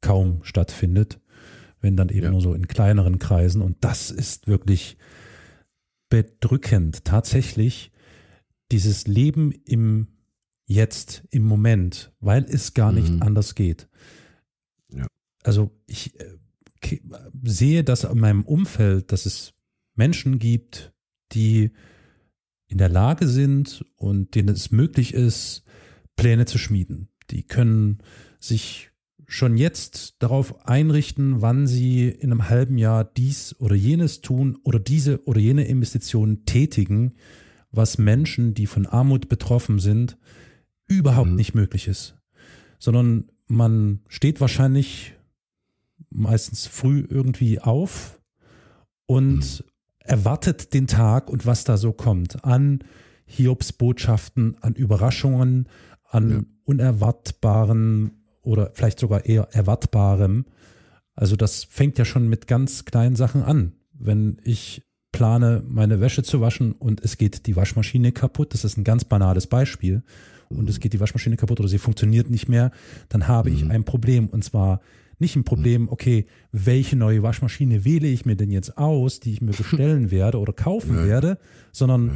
kaum 0.00 0.40
stattfindet, 0.42 1.20
wenn 1.80 1.96
dann 1.96 2.08
eben 2.08 2.24
ja. 2.24 2.30
nur 2.30 2.40
so 2.40 2.54
in 2.54 2.68
kleineren 2.68 3.18
Kreisen. 3.18 3.62
Und 3.62 3.76
das 3.82 4.10
ist 4.10 4.46
wirklich 4.46 4.96
bedrückend. 6.08 7.04
Tatsächlich 7.04 7.92
dieses 8.70 9.06
Leben 9.06 9.52
im 9.64 10.08
Jetzt, 10.68 11.22
im 11.30 11.44
Moment, 11.44 12.12
weil 12.18 12.44
es 12.44 12.74
gar 12.74 12.90
nicht 12.90 13.12
mhm. 13.12 13.22
anders 13.22 13.54
geht. 13.54 13.88
Ja. 14.88 15.06
Also 15.44 15.70
ich 15.86 16.18
äh, 16.18 16.98
sehe 17.44 17.84
das 17.84 18.02
in 18.02 18.18
meinem 18.18 18.42
Umfeld, 18.42 19.12
dass 19.12 19.26
es 19.26 19.54
Menschen 19.94 20.40
gibt, 20.40 20.92
die 21.32 21.70
in 22.66 22.78
der 22.78 22.88
Lage 22.88 23.28
sind 23.28 23.84
und 23.94 24.34
denen 24.34 24.48
es 24.48 24.72
möglich 24.72 25.14
ist, 25.14 25.62
Pläne 26.16 26.46
zu 26.46 26.58
schmieden. 26.58 27.10
Die 27.30 27.44
können 27.44 27.98
sich 28.40 28.90
schon 29.26 29.56
jetzt 29.56 30.16
darauf 30.20 30.66
einrichten, 30.66 31.42
wann 31.42 31.66
sie 31.66 32.08
in 32.08 32.30
einem 32.30 32.48
halben 32.48 32.78
Jahr 32.78 33.04
dies 33.04 33.56
oder 33.58 33.74
jenes 33.74 34.20
tun 34.20 34.56
oder 34.62 34.78
diese 34.78 35.24
oder 35.26 35.40
jene 35.40 35.64
Investitionen 35.64 36.44
tätigen, 36.44 37.14
was 37.70 37.98
Menschen, 37.98 38.54
die 38.54 38.66
von 38.66 38.86
Armut 38.86 39.28
betroffen 39.28 39.78
sind, 39.78 40.16
überhaupt 40.86 41.30
mhm. 41.30 41.36
nicht 41.36 41.54
möglich 41.54 41.88
ist. 41.88 42.16
Sondern 42.78 43.30
man 43.48 44.00
steht 44.08 44.40
wahrscheinlich 44.40 45.14
meistens 46.10 46.66
früh 46.66 47.04
irgendwie 47.08 47.60
auf 47.60 48.20
und 49.06 49.60
mhm 49.60 49.70
erwartet 50.06 50.72
den 50.72 50.86
Tag 50.86 51.28
und 51.28 51.46
was 51.46 51.64
da 51.64 51.76
so 51.76 51.92
kommt 51.92 52.44
an 52.44 52.80
Hiobs 53.26 53.72
Botschaften, 53.72 54.56
an 54.60 54.74
Überraschungen, 54.74 55.68
an 56.04 56.30
ja. 56.30 56.42
unerwartbaren 56.64 58.15
oder 58.46 58.70
vielleicht 58.74 58.98
sogar 58.98 59.26
eher 59.26 59.48
erwartbarem. 59.52 60.46
Also 61.14 61.36
das 61.36 61.64
fängt 61.64 61.98
ja 61.98 62.04
schon 62.04 62.28
mit 62.28 62.46
ganz 62.46 62.84
kleinen 62.84 63.16
Sachen 63.16 63.42
an. 63.42 63.72
Wenn 63.92 64.38
ich 64.44 64.82
plane, 65.12 65.62
meine 65.66 66.00
Wäsche 66.00 66.22
zu 66.22 66.40
waschen 66.40 66.72
und 66.72 67.00
es 67.02 67.16
geht 67.16 67.46
die 67.46 67.56
Waschmaschine 67.56 68.12
kaputt, 68.12 68.52
das 68.52 68.64
ist 68.64 68.76
ein 68.76 68.84
ganz 68.84 69.04
banales 69.04 69.46
Beispiel, 69.46 70.02
und 70.48 70.68
es 70.68 70.80
geht 70.80 70.92
die 70.92 71.00
Waschmaschine 71.00 71.36
kaputt 71.36 71.60
oder 71.60 71.68
sie 71.68 71.78
funktioniert 71.78 72.30
nicht 72.30 72.48
mehr, 72.48 72.70
dann 73.08 73.26
habe 73.28 73.50
mhm. 73.50 73.56
ich 73.56 73.70
ein 73.70 73.84
Problem. 73.84 74.28
Und 74.28 74.44
zwar 74.44 74.80
nicht 75.18 75.36
ein 75.36 75.44
Problem, 75.44 75.88
okay, 75.88 76.26
welche 76.52 76.96
neue 76.96 77.22
Waschmaschine 77.22 77.84
wähle 77.84 78.06
ich 78.06 78.26
mir 78.26 78.36
denn 78.36 78.50
jetzt 78.50 78.76
aus, 78.78 79.20
die 79.20 79.32
ich 79.32 79.40
mir 79.40 79.52
bestellen 79.56 80.10
werde 80.10 80.38
oder 80.38 80.52
kaufen 80.52 80.96
ja. 80.96 81.04
werde, 81.06 81.38
sondern 81.72 82.06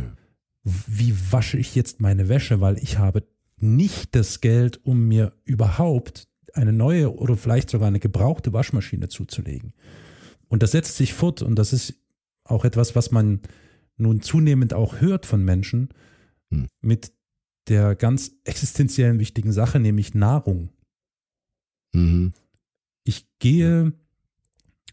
ja. 0.64 0.72
wie 0.86 1.14
wasche 1.30 1.58
ich 1.58 1.74
jetzt 1.74 2.00
meine 2.00 2.28
Wäsche, 2.28 2.60
weil 2.60 2.78
ich 2.78 2.98
habe 2.98 3.24
nicht 3.62 4.14
das 4.14 4.40
Geld, 4.40 4.84
um 4.84 5.08
mir 5.08 5.32
überhaupt 5.44 6.28
eine 6.54 6.72
neue 6.72 7.14
oder 7.14 7.36
vielleicht 7.36 7.70
sogar 7.70 7.88
eine 7.88 8.00
gebrauchte 8.00 8.52
Waschmaschine 8.52 9.08
zuzulegen. 9.08 9.72
Und 10.48 10.62
das 10.62 10.72
setzt 10.72 10.96
sich 10.96 11.14
fort 11.14 11.42
und 11.42 11.56
das 11.56 11.72
ist 11.72 11.94
auch 12.44 12.64
etwas, 12.64 12.96
was 12.96 13.10
man 13.10 13.40
nun 13.96 14.20
zunehmend 14.20 14.74
auch 14.74 15.00
hört 15.00 15.26
von 15.26 15.44
Menschen 15.44 15.90
hm. 16.50 16.66
mit 16.80 17.12
der 17.68 17.94
ganz 17.94 18.32
existenziellen 18.44 19.20
wichtigen 19.20 19.52
Sache, 19.52 19.78
nämlich 19.78 20.14
Nahrung. 20.14 20.70
Mhm. 21.92 22.32
Ich 23.04 23.26
gehe 23.38 23.92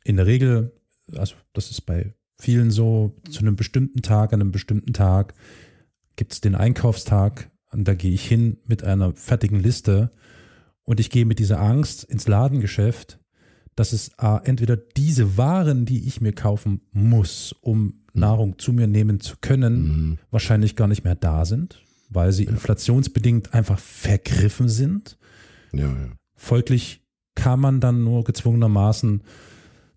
in 0.04 0.18
der 0.18 0.28
Regel, 0.28 0.80
also 1.14 1.36
das 1.54 1.72
ist 1.72 1.82
bei 1.82 2.14
vielen 2.40 2.70
so, 2.70 3.16
zu 3.30 3.40
einem 3.40 3.56
bestimmten 3.56 4.02
Tag, 4.02 4.32
an 4.32 4.42
einem 4.42 4.52
bestimmten 4.52 4.94
Tag 4.94 5.34
gibt 6.16 6.34
es 6.34 6.42
den 6.42 6.56
Einkaufstag 6.56 7.50
und 7.72 7.88
da 7.88 7.94
gehe 7.94 8.14
ich 8.14 8.28
hin 8.28 8.58
mit 8.66 8.84
einer 8.84 9.14
fertigen 9.14 9.60
Liste 9.60 10.12
und 10.84 11.00
ich 11.00 11.10
gehe 11.10 11.26
mit 11.26 11.40
dieser 11.40 11.60
Angst 11.60 12.04
ins 12.04 12.28
Ladengeschäft, 12.28 13.20
dass 13.76 13.94
es 13.94 14.12
äh, 14.20 14.40
entweder 14.46 14.76
diese 14.76 15.38
Waren, 15.38 15.86
die 15.86 16.08
ich 16.08 16.22
mir 16.22 16.34
kaufen 16.34 16.82
muss, 16.92 17.54
um 17.62 17.84
mhm. 17.84 17.94
Nahrung 18.14 18.60
zu 18.60 18.74
mir 18.74 18.88
nehmen 18.88 19.20
zu 19.20 19.36
können, 19.40 19.88
mhm. 19.88 20.18
wahrscheinlich 20.32 20.76
gar 20.76 20.88
nicht 20.88 21.04
mehr 21.04 21.16
da 21.16 21.46
sind, 21.46 21.84
weil 22.10 22.32
sie 22.32 22.46
ja. 22.46 22.52
inflationsbedingt 22.52 23.54
einfach 23.54 23.80
vergriffen 23.80 24.70
sind. 24.70 25.18
Ja, 25.74 25.88
ja. 25.88 26.10
Folglich 26.36 27.04
kann 27.36 27.60
man 27.60 27.80
dann 27.80 28.04
nur 28.04 28.24
gezwungenermaßen 28.24 29.22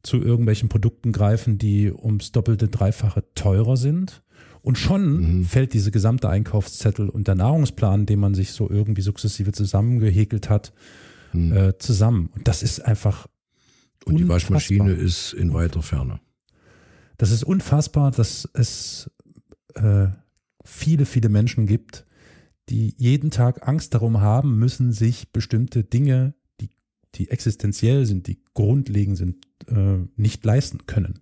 zu 0.02 0.18
irgendwelchen 0.18 0.68
Produkten 0.68 1.12
greifen, 1.12 1.58
die 1.58 1.92
ums 1.92 2.32
doppelte, 2.32 2.68
dreifache 2.68 3.24
teurer 3.34 3.76
sind. 3.76 4.22
Und 4.62 4.78
schon 4.78 5.38
mhm. 5.38 5.44
fällt 5.44 5.72
diese 5.72 5.90
gesamte 5.90 6.28
Einkaufszettel 6.28 7.08
und 7.08 7.28
der 7.28 7.34
Nahrungsplan, 7.34 8.06
den 8.06 8.20
man 8.20 8.34
sich 8.34 8.52
so 8.52 8.68
irgendwie 8.68 9.02
sukzessive 9.02 9.52
zusammengehäkelt 9.52 10.50
hat, 10.50 10.72
mhm. 11.32 11.52
äh, 11.52 11.78
zusammen. 11.78 12.30
Und 12.34 12.46
das 12.46 12.62
ist 12.62 12.80
einfach. 12.80 13.26
Und 14.04 14.16
die 14.18 14.28
Waschmaschine 14.28 14.92
ist 14.92 15.32
in 15.32 15.52
weiter 15.52 15.82
Ferne. 15.82 16.20
Das 17.18 17.30
ist 17.30 17.44
unfassbar, 17.44 18.10
dass 18.10 18.48
es 18.54 19.10
äh, 19.74 20.08
viele, 20.64 21.04
viele 21.04 21.28
Menschen 21.28 21.66
gibt, 21.66 22.06
die 22.70 22.94
jeden 22.96 23.30
Tag 23.30 23.68
Angst 23.68 23.94
darum 23.94 24.20
haben 24.20 24.58
müssen, 24.58 24.92
sich 24.92 25.32
bestimmte 25.32 25.84
Dinge 25.84 26.34
die 27.14 27.30
existenziell 27.30 28.06
sind, 28.06 28.26
die 28.26 28.42
grundlegend 28.54 29.16
sind, 29.16 29.46
äh, 29.66 29.98
nicht 30.16 30.44
leisten 30.44 30.86
können. 30.86 31.20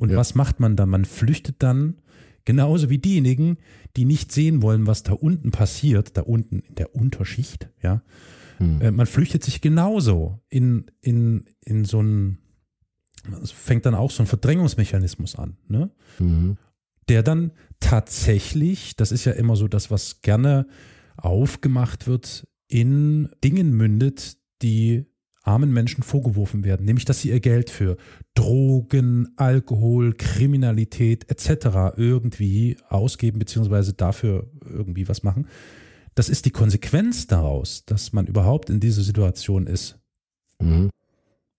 Und 0.00 0.08
ja. 0.08 0.16
was 0.16 0.34
macht 0.34 0.60
man 0.60 0.76
dann? 0.76 0.88
Man 0.88 1.04
flüchtet 1.04 1.56
dann 1.58 2.00
genauso 2.46 2.88
wie 2.88 2.96
diejenigen, 2.96 3.58
die 3.98 4.06
nicht 4.06 4.32
sehen 4.32 4.62
wollen, 4.62 4.86
was 4.86 5.02
da 5.02 5.12
unten 5.12 5.50
passiert, 5.50 6.16
da 6.16 6.22
unten 6.22 6.60
in 6.60 6.74
der 6.76 6.94
Unterschicht, 6.94 7.68
ja. 7.82 8.02
Hm. 8.56 8.80
Äh, 8.80 8.90
man 8.92 9.04
flüchtet 9.04 9.44
sich 9.44 9.60
genauso 9.60 10.40
in, 10.48 10.86
in, 11.02 11.44
in 11.60 11.84
so 11.84 12.02
ein, 12.02 12.38
es 13.42 13.50
fängt 13.50 13.84
dann 13.84 13.94
auch 13.94 14.10
so 14.10 14.22
ein 14.22 14.26
Verdrängungsmechanismus 14.26 15.36
an, 15.36 15.58
ne? 15.68 15.90
Mhm. 16.18 16.56
Der 17.10 17.22
dann 17.22 17.52
tatsächlich, 17.78 18.96
das 18.96 19.12
ist 19.12 19.26
ja 19.26 19.32
immer 19.32 19.54
so 19.54 19.68
das, 19.68 19.90
was 19.90 20.22
gerne 20.22 20.66
aufgemacht 21.18 22.06
wird, 22.06 22.48
in 22.68 23.28
Dingen 23.44 23.76
mündet, 23.76 24.38
die 24.62 25.09
armen 25.42 25.72
Menschen 25.72 26.02
vorgeworfen 26.02 26.64
werden, 26.64 26.84
nämlich 26.84 27.04
dass 27.04 27.20
sie 27.20 27.30
ihr 27.30 27.40
Geld 27.40 27.70
für 27.70 27.96
Drogen, 28.34 29.32
Alkohol, 29.36 30.14
Kriminalität 30.14 31.30
etc. 31.30 31.96
irgendwie 31.96 32.76
ausgeben 32.88 33.38
beziehungsweise 33.38 33.94
dafür 33.94 34.50
irgendwie 34.64 35.08
was 35.08 35.22
machen. 35.22 35.48
Das 36.14 36.28
ist 36.28 36.44
die 36.44 36.50
Konsequenz 36.50 37.26
daraus, 37.26 37.84
dass 37.86 38.12
man 38.12 38.26
überhaupt 38.26 38.68
in 38.68 38.80
dieser 38.80 39.02
Situation 39.02 39.66
ist. 39.66 39.98
Mhm. 40.60 40.90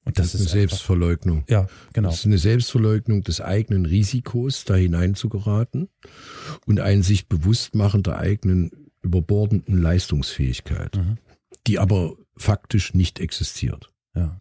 Und 0.04 0.18
das, 0.18 0.32
das 0.32 0.42
ist 0.42 0.48
eine 0.48 0.62
Selbstverleugnung. 0.62 1.44
Ja, 1.48 1.68
genau. 1.94 2.10
Das 2.10 2.20
ist 2.20 2.26
eine 2.26 2.38
Selbstverleugnung 2.38 3.24
des 3.24 3.40
eigenen 3.40 3.86
Risikos, 3.86 4.66
da 4.66 4.76
hineinzugeraten 4.76 5.90
und 6.66 6.80
ein 6.80 7.04
sich 7.04 7.28
bewusst 7.28 7.76
machen 7.76 8.04
der 8.04 8.18
eigenen 8.18 8.72
überbordenden 9.04 9.82
Leistungsfähigkeit, 9.82 10.98
mhm. 10.98 11.18
die 11.68 11.80
aber 11.80 12.16
faktisch 12.42 12.94
nicht 12.94 13.20
existiert. 13.20 13.92
Ja. 14.16 14.40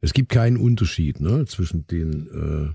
Es 0.00 0.12
gibt 0.12 0.30
keinen 0.30 0.56
Unterschied 0.56 1.20
ne, 1.20 1.44
zwischen 1.46 1.86
den 1.86 2.74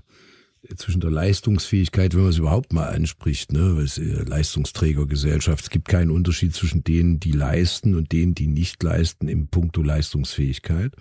zwischen 0.76 1.00
der 1.00 1.10
Leistungsfähigkeit, 1.10 2.14
wenn 2.14 2.22
man 2.22 2.30
es 2.30 2.38
überhaupt 2.38 2.72
mal 2.72 2.88
anspricht, 2.88 3.52
ne, 3.52 3.86
äh, 3.96 4.22
Leistungsträgergesellschaft, 4.22 5.64
es 5.64 5.70
gibt 5.70 5.88
keinen 5.88 6.10
Unterschied 6.10 6.54
zwischen 6.54 6.84
denen, 6.84 7.20
die 7.20 7.32
leisten 7.32 7.94
und 7.94 8.12
denen, 8.12 8.34
die 8.34 8.46
nicht 8.46 8.82
leisten 8.82 9.28
im 9.28 9.48
Punkto 9.48 9.82
Leistungsfähigkeit, 9.82 10.94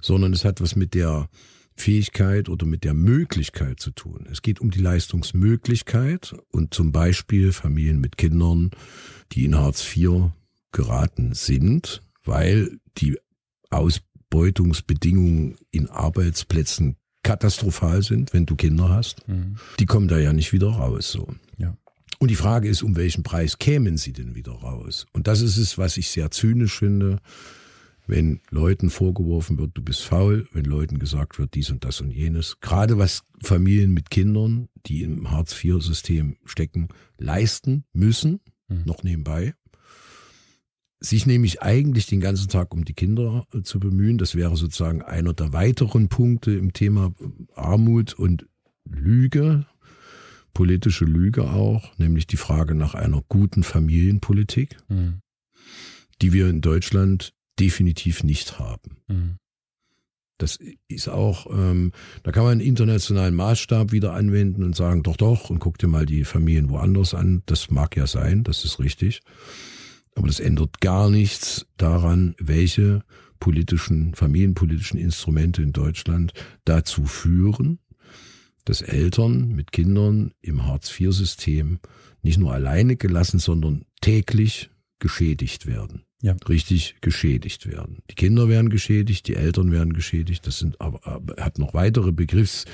sondern 0.00 0.32
es 0.32 0.44
hat 0.44 0.60
was 0.60 0.76
mit 0.76 0.94
der 0.94 1.28
Fähigkeit 1.76 2.48
oder 2.48 2.66
mit 2.66 2.84
der 2.84 2.94
Möglichkeit 2.94 3.80
zu 3.80 3.90
tun. 3.90 4.26
Es 4.30 4.42
geht 4.42 4.60
um 4.60 4.70
die 4.70 4.80
Leistungsmöglichkeit 4.80 6.34
und 6.50 6.72
zum 6.72 6.90
Beispiel 6.90 7.52
Familien 7.52 8.00
mit 8.00 8.16
Kindern, 8.16 8.70
die 9.32 9.44
in 9.44 9.56
Hartz 9.56 9.84
IV 9.94 10.30
geraten 10.72 11.34
sind, 11.34 12.02
weil 12.26 12.78
die 12.98 13.18
Ausbeutungsbedingungen 13.70 15.56
in 15.70 15.88
Arbeitsplätzen 15.88 16.96
katastrophal 17.22 18.02
sind, 18.02 18.32
wenn 18.32 18.46
du 18.46 18.54
Kinder 18.54 18.88
hast. 18.88 19.26
Mhm. 19.28 19.56
Die 19.80 19.86
kommen 19.86 20.08
da 20.08 20.18
ja 20.18 20.32
nicht 20.32 20.52
wieder 20.52 20.68
raus, 20.68 21.10
so. 21.10 21.28
Ja. 21.58 21.76
Und 22.18 22.30
die 22.30 22.36
Frage 22.36 22.68
ist, 22.68 22.82
um 22.82 22.96
welchen 22.96 23.24
Preis 23.24 23.58
kämen 23.58 23.96
sie 23.96 24.12
denn 24.12 24.34
wieder 24.34 24.52
raus? 24.52 25.06
Und 25.12 25.26
das 25.26 25.40
ist 25.40 25.56
es, 25.56 25.76
was 25.76 25.96
ich 25.96 26.10
sehr 26.10 26.30
zynisch 26.30 26.78
finde, 26.78 27.20
wenn 28.06 28.40
Leuten 28.50 28.90
vorgeworfen 28.90 29.58
wird, 29.58 29.72
du 29.74 29.82
bist 29.82 30.02
faul, 30.02 30.46
wenn 30.52 30.64
Leuten 30.64 30.98
gesagt 30.98 31.38
wird, 31.38 31.54
dies 31.54 31.70
und 31.70 31.84
das 31.84 32.00
und 32.00 32.12
jenes. 32.12 32.60
Gerade 32.60 32.98
was 32.98 33.22
Familien 33.42 33.92
mit 33.92 34.10
Kindern, 34.10 34.68
die 34.86 35.02
im 35.02 35.30
Hartz-IV-System 35.30 36.36
stecken, 36.44 36.88
leisten 37.18 37.84
müssen, 37.92 38.40
mhm. 38.68 38.82
noch 38.84 39.02
nebenbei 39.02 39.54
sich 41.00 41.26
nämlich 41.26 41.62
eigentlich 41.62 42.06
den 42.06 42.20
ganzen 42.20 42.48
Tag 42.48 42.72
um 42.72 42.84
die 42.84 42.94
Kinder 42.94 43.46
äh, 43.54 43.62
zu 43.62 43.78
bemühen. 43.78 44.18
Das 44.18 44.34
wäre 44.34 44.56
sozusagen 44.56 45.02
einer 45.02 45.34
der 45.34 45.52
weiteren 45.52 46.08
Punkte 46.08 46.52
im 46.52 46.72
Thema 46.72 47.12
äh, 47.20 47.24
Armut 47.54 48.14
und 48.14 48.46
Lüge, 48.84 49.66
politische 50.54 51.04
Lüge 51.04 51.50
auch, 51.50 51.96
nämlich 51.98 52.26
die 52.26 52.36
Frage 52.36 52.74
nach 52.74 52.94
einer 52.94 53.22
guten 53.28 53.62
Familienpolitik, 53.62 54.76
mhm. 54.88 55.20
die 56.22 56.32
wir 56.32 56.48
in 56.48 56.60
Deutschland 56.60 57.34
definitiv 57.58 58.22
nicht 58.22 58.58
haben. 58.58 58.96
Mhm. 59.08 59.36
Das 60.38 60.58
ist 60.88 61.08
auch, 61.08 61.46
ähm, 61.50 61.92
da 62.22 62.30
kann 62.30 62.44
man 62.44 62.52
einen 62.52 62.60
internationalen 62.60 63.34
Maßstab 63.34 63.92
wieder 63.92 64.12
anwenden 64.12 64.64
und 64.64 64.76
sagen, 64.76 65.02
doch, 65.02 65.16
doch, 65.16 65.48
und 65.48 65.60
guck 65.60 65.78
dir 65.78 65.88
mal 65.88 66.04
die 66.04 66.24
Familien 66.24 66.68
woanders 66.68 67.14
an. 67.14 67.42
Das 67.46 67.70
mag 67.70 67.96
ja 67.96 68.06
sein, 68.06 68.44
das 68.44 68.64
ist 68.64 68.78
richtig. 68.78 69.22
Aber 70.16 70.26
das 70.26 70.40
ändert 70.40 70.80
gar 70.80 71.08
nichts 71.08 71.66
daran, 71.76 72.34
welche 72.38 73.04
politischen, 73.38 74.14
familienpolitischen 74.14 74.98
Instrumente 74.98 75.62
in 75.62 75.72
Deutschland 75.72 76.32
dazu 76.64 77.04
führen, 77.04 77.78
dass 78.64 78.82
Eltern 78.82 79.50
mit 79.50 79.72
Kindern 79.72 80.32
im 80.40 80.66
Hartz-IV-System 80.66 81.78
nicht 82.22 82.38
nur 82.38 82.52
alleine 82.52 82.96
gelassen, 82.96 83.38
sondern 83.38 83.84
täglich 84.00 84.70
geschädigt 84.98 85.66
werden. 85.66 86.02
Ja. 86.22 86.34
Richtig 86.48 86.96
geschädigt 87.02 87.66
werden. 87.66 87.98
Die 88.10 88.14
Kinder 88.14 88.48
werden 88.48 88.70
geschädigt, 88.70 89.28
die 89.28 89.36
Eltern 89.36 89.70
werden 89.70 89.92
geschädigt. 89.92 90.46
Das 90.46 90.58
sind 90.58 90.80
aber, 90.80 91.06
aber 91.06 91.36
hat 91.42 91.58
noch 91.58 91.74
weitere 91.74 92.10
Begriffs, 92.10 92.64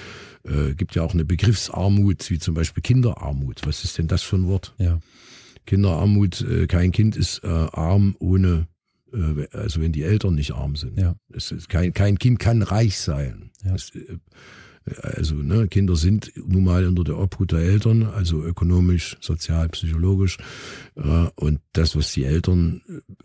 äh, 0.44 0.74
gibt 0.74 0.94
ja 0.94 1.02
auch 1.02 1.12
eine 1.12 1.24
Begriffsarmut, 1.24 2.30
wie 2.30 2.38
zum 2.38 2.54
Beispiel 2.54 2.82
Kinderarmut. 2.82 3.62
Was 3.66 3.82
ist 3.84 3.98
denn 3.98 4.06
das 4.06 4.22
für 4.22 4.36
ein 4.36 4.46
Wort? 4.46 4.74
Ja. 4.78 5.00
Kinderarmut, 5.66 6.42
äh, 6.42 6.66
kein 6.66 6.92
Kind 6.92 7.16
ist 7.16 7.42
äh, 7.44 7.46
arm 7.46 8.16
ohne, 8.18 8.66
äh, 9.12 9.46
also 9.52 9.80
wenn 9.80 9.92
die 9.92 10.02
Eltern 10.02 10.34
nicht 10.34 10.52
arm 10.52 10.76
sind. 10.76 10.98
Ja. 10.98 11.14
Kein, 11.68 11.92
kein 11.92 12.18
Kind 12.18 12.38
kann 12.38 12.62
reich 12.62 12.98
sein. 12.98 13.50
Ja. 13.64 13.74
Es, 13.74 13.92
also 15.00 15.36
ne, 15.36 15.68
Kinder 15.68 15.96
sind 15.96 16.32
nun 16.36 16.64
mal 16.64 16.86
unter 16.86 17.04
der 17.04 17.18
Obhut 17.18 17.52
der 17.52 17.60
Eltern, 17.60 18.02
also 18.02 18.42
ökonomisch, 18.42 19.16
sozial, 19.20 19.68
psychologisch. 19.68 20.38
Äh, 20.96 21.28
und 21.36 21.60
das, 21.72 21.94
was 21.94 22.12
die 22.12 22.24
Eltern 22.24 22.82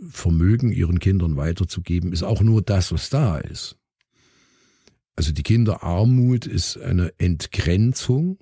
vermögen, 0.09 0.71
ihren 0.71 0.99
Kindern 0.99 1.35
weiterzugeben, 1.35 2.13
ist 2.13 2.23
auch 2.23 2.41
nur 2.41 2.61
das, 2.61 2.91
was 2.91 3.09
da 3.09 3.37
ist. 3.39 3.77
Also 5.15 5.31
die 5.31 5.43
Kinderarmut 5.43 6.45
ist 6.45 6.77
eine 6.77 7.11
Entgrenzung 7.17 8.37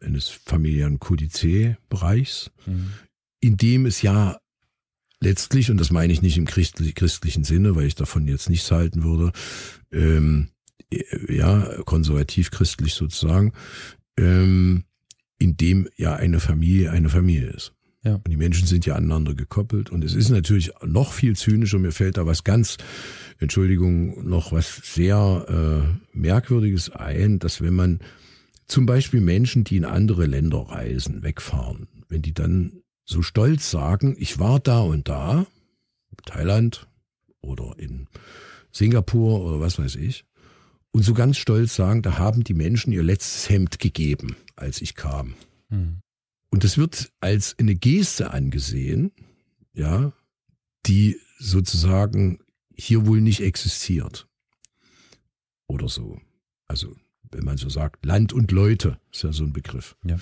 eines 0.00 0.28
familiären 0.28 0.98
Kodizee-Bereichs, 0.98 2.50
mhm 2.66 2.90
in 3.42 3.56
dem 3.56 3.86
es 3.86 4.00
ja 4.00 4.38
letztlich, 5.20 5.70
und 5.70 5.78
das 5.78 5.90
meine 5.90 6.12
ich 6.12 6.22
nicht 6.22 6.38
im 6.38 6.46
christlichen 6.46 7.44
Sinne, 7.44 7.76
weil 7.76 7.86
ich 7.86 7.96
davon 7.96 8.26
jetzt 8.26 8.48
nichts 8.48 8.70
halten 8.70 9.02
würde, 9.02 9.32
ähm, 9.92 10.48
ja, 11.28 11.82
konservativ-christlich 11.84 12.94
sozusagen, 12.94 13.52
ähm, 14.16 14.84
in 15.38 15.56
dem 15.56 15.88
ja 15.96 16.14
eine 16.14 16.38
Familie 16.38 16.92
eine 16.92 17.08
Familie 17.08 17.50
ist. 17.50 17.72
Ja. 18.04 18.14
Und 18.14 18.28
die 18.28 18.36
Menschen 18.36 18.66
sind 18.66 18.86
ja 18.86 18.94
aneinander 18.94 19.34
gekoppelt. 19.34 19.90
Und 19.90 20.04
es 20.04 20.14
ist 20.14 20.28
natürlich 20.28 20.72
noch 20.84 21.12
viel 21.12 21.36
zynischer. 21.36 21.78
Mir 21.78 21.92
fällt 21.92 22.16
da 22.16 22.26
was 22.26 22.44
ganz, 22.44 22.76
Entschuldigung, 23.38 24.28
noch 24.28 24.52
was 24.52 24.80
sehr 24.82 25.46
äh, 25.48 26.16
Merkwürdiges 26.16 26.90
ein, 26.90 27.38
dass 27.38 27.60
wenn 27.60 27.74
man 27.74 28.00
zum 28.66 28.86
Beispiel 28.86 29.20
Menschen, 29.20 29.64
die 29.64 29.76
in 29.76 29.84
andere 29.84 30.26
Länder 30.26 30.58
reisen, 30.68 31.22
wegfahren, 31.22 31.88
wenn 32.08 32.22
die 32.22 32.34
dann 32.34 32.81
so 33.12 33.22
stolz 33.22 33.70
sagen, 33.70 34.16
ich 34.18 34.38
war 34.38 34.58
da 34.58 34.80
und 34.80 35.08
da, 35.08 35.46
Thailand 36.24 36.88
oder 37.40 37.78
in 37.78 38.08
Singapur 38.70 39.42
oder 39.42 39.60
was 39.60 39.78
weiß 39.78 39.96
ich, 39.96 40.24
und 40.92 41.02
so 41.02 41.14
ganz 41.14 41.38
stolz 41.38 41.74
sagen, 41.74 42.02
da 42.02 42.18
haben 42.18 42.44
die 42.44 42.54
Menschen 42.54 42.92
ihr 42.92 43.02
letztes 43.02 43.48
Hemd 43.48 43.78
gegeben, 43.78 44.36
als 44.56 44.80
ich 44.82 44.94
kam. 44.94 45.34
Mhm. 45.68 46.00
Und 46.50 46.64
das 46.64 46.76
wird 46.76 47.10
als 47.20 47.58
eine 47.58 47.74
Geste 47.74 48.30
angesehen, 48.30 49.10
ja, 49.72 50.12
die 50.86 51.18
sozusagen 51.38 52.40
hier 52.74 53.06
wohl 53.06 53.20
nicht 53.20 53.40
existiert. 53.40 54.28
Oder 55.66 55.88
so. 55.88 56.20
Also, 56.66 56.94
wenn 57.30 57.44
man 57.44 57.56
so 57.56 57.70
sagt, 57.70 58.04
Land 58.04 58.34
und 58.34 58.52
Leute 58.52 58.98
ist 59.10 59.22
ja 59.22 59.32
so 59.32 59.44
ein 59.44 59.54
Begriff. 59.54 59.96
Ja. 60.04 60.18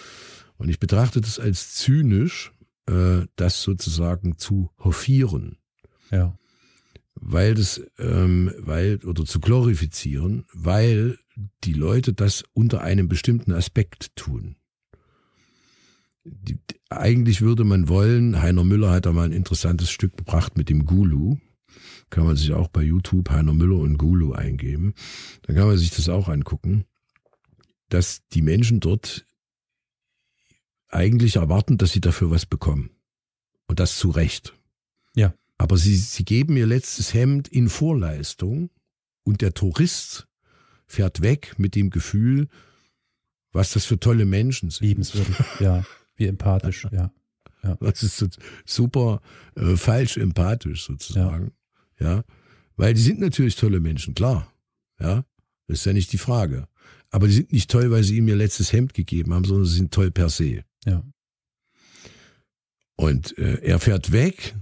Und 0.56 0.68
ich 0.68 0.78
betrachte 0.78 1.20
das 1.20 1.40
als 1.40 1.74
zynisch, 1.74 2.52
äh, 2.86 3.26
das 3.36 3.62
sozusagen 3.62 4.38
zu 4.38 4.70
hofieren. 4.78 5.58
Ja. 6.10 6.36
Weil 7.14 7.54
das, 7.54 7.82
ähm, 7.98 8.52
weil, 8.58 8.96
oder 9.04 9.24
zu 9.24 9.40
glorifizieren, 9.40 10.46
weil 10.52 11.18
die 11.64 11.72
Leute 11.72 12.12
das 12.12 12.44
unter 12.52 12.80
einem 12.80 13.08
bestimmten 13.08 13.52
Aspekt 13.52 14.16
tun. 14.16 14.56
Die, 16.24 16.58
eigentlich 16.90 17.40
würde 17.40 17.64
man 17.64 17.88
wollen, 17.88 18.40
Heiner 18.40 18.64
Müller 18.64 18.90
hat 18.90 19.06
da 19.06 19.12
mal 19.12 19.24
ein 19.24 19.32
interessantes 19.32 19.90
Stück 19.90 20.16
gebracht 20.16 20.56
mit 20.56 20.68
dem 20.68 20.84
Gulu. 20.84 21.38
Kann 22.10 22.24
man 22.24 22.36
sich 22.36 22.52
auch 22.52 22.68
bei 22.68 22.82
YouTube 22.82 23.30
Heiner 23.30 23.54
Müller 23.54 23.78
und 23.78 23.96
Gulu 23.96 24.32
eingeben. 24.32 24.94
Dann 25.42 25.56
kann 25.56 25.68
man 25.68 25.78
sich 25.78 25.90
das 25.90 26.08
auch 26.08 26.28
angucken, 26.28 26.84
dass 27.88 28.26
die 28.32 28.42
Menschen 28.42 28.80
dort 28.80 29.24
eigentlich 30.90 31.36
erwarten, 31.36 31.78
dass 31.78 31.92
sie 31.92 32.00
dafür 32.00 32.30
was 32.30 32.46
bekommen. 32.46 32.90
Und 33.66 33.80
das 33.80 33.96
zu 33.96 34.10
Recht. 34.10 34.54
Ja. 35.14 35.34
Aber 35.58 35.76
sie, 35.76 35.96
sie 35.96 36.24
geben 36.24 36.56
ihr 36.56 36.66
letztes 36.66 37.14
Hemd 37.14 37.48
in 37.48 37.68
Vorleistung 37.68 38.70
und 39.22 39.42
der 39.42 39.54
Tourist 39.54 40.26
fährt 40.86 41.22
weg 41.22 41.54
mit 41.58 41.74
dem 41.74 41.90
Gefühl, 41.90 42.48
was 43.52 43.72
das 43.72 43.84
für 43.84 44.00
tolle 44.00 44.24
Menschen 44.24 44.70
sind. 44.70 44.86
Liebenswürdig, 44.86 45.36
ja. 45.60 45.84
Wie 46.16 46.26
empathisch, 46.26 46.86
ja. 46.90 47.12
ja. 47.62 47.76
Das 47.80 48.02
ist 48.02 48.38
super 48.64 49.20
äh, 49.54 49.76
falsch 49.76 50.16
empathisch 50.16 50.84
sozusagen. 50.84 51.52
Ja. 51.98 52.16
ja. 52.16 52.24
Weil 52.76 52.94
die 52.94 53.02
sind 53.02 53.20
natürlich 53.20 53.56
tolle 53.56 53.80
Menschen, 53.80 54.14
klar. 54.14 54.52
Ja. 54.98 55.24
Das 55.66 55.80
ist 55.80 55.84
ja 55.84 55.92
nicht 55.92 56.12
die 56.12 56.18
Frage. 56.18 56.66
Aber 57.10 57.26
die 57.26 57.34
sind 57.34 57.52
nicht 57.52 57.70
toll, 57.70 57.90
weil 57.90 58.02
sie 58.02 58.16
ihm 58.16 58.28
ihr 58.28 58.36
letztes 58.36 58.72
Hemd 58.72 58.94
gegeben 58.94 59.34
haben, 59.34 59.44
sondern 59.44 59.66
sie 59.66 59.76
sind 59.76 59.92
toll 59.92 60.10
per 60.10 60.30
se. 60.30 60.64
Ja. 60.84 61.02
Und 62.96 63.36
äh, 63.38 63.60
er 63.62 63.78
fährt 63.78 64.12
weg, 64.12 64.54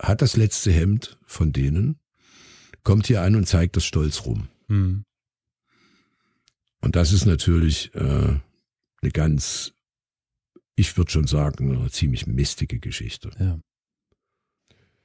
hat 0.00 0.22
das 0.22 0.36
letzte 0.36 0.70
Hemd 0.72 1.18
von 1.26 1.52
denen, 1.52 1.98
kommt 2.84 3.06
hier 3.06 3.22
an 3.22 3.36
und 3.36 3.46
zeigt 3.46 3.76
das 3.76 3.84
stolz 3.84 4.24
rum. 4.26 4.48
Mhm. 4.68 5.04
Und 6.80 6.96
das 6.96 7.12
ist 7.12 7.26
natürlich 7.26 7.94
äh, 7.94 8.00
eine 8.00 9.10
ganz, 9.12 9.72
ich 10.74 10.96
würde 10.96 11.10
schon 11.10 11.26
sagen, 11.26 11.76
eine 11.76 11.90
ziemlich 11.90 12.26
mistige 12.26 12.80
Geschichte. 12.80 13.30
Ja. 13.38 13.60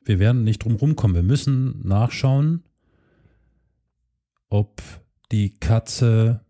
Wir 0.04 0.20
werden 0.20 0.44
nicht 0.44 0.64
drum 0.64 0.76
rumkommen. 0.76 1.16
Wir 1.16 1.24
müssen 1.24 1.86
nachschauen, 1.88 2.64
ob 4.50 4.82
die 5.32 5.54
Katze 5.54 6.46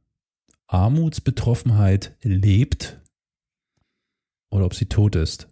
Armutsbetroffenheit 0.67 2.15
lebt 2.21 2.99
oder 4.49 4.65
ob 4.65 4.73
sie 4.73 4.85
tot 4.85 5.15
ist. 5.15 5.47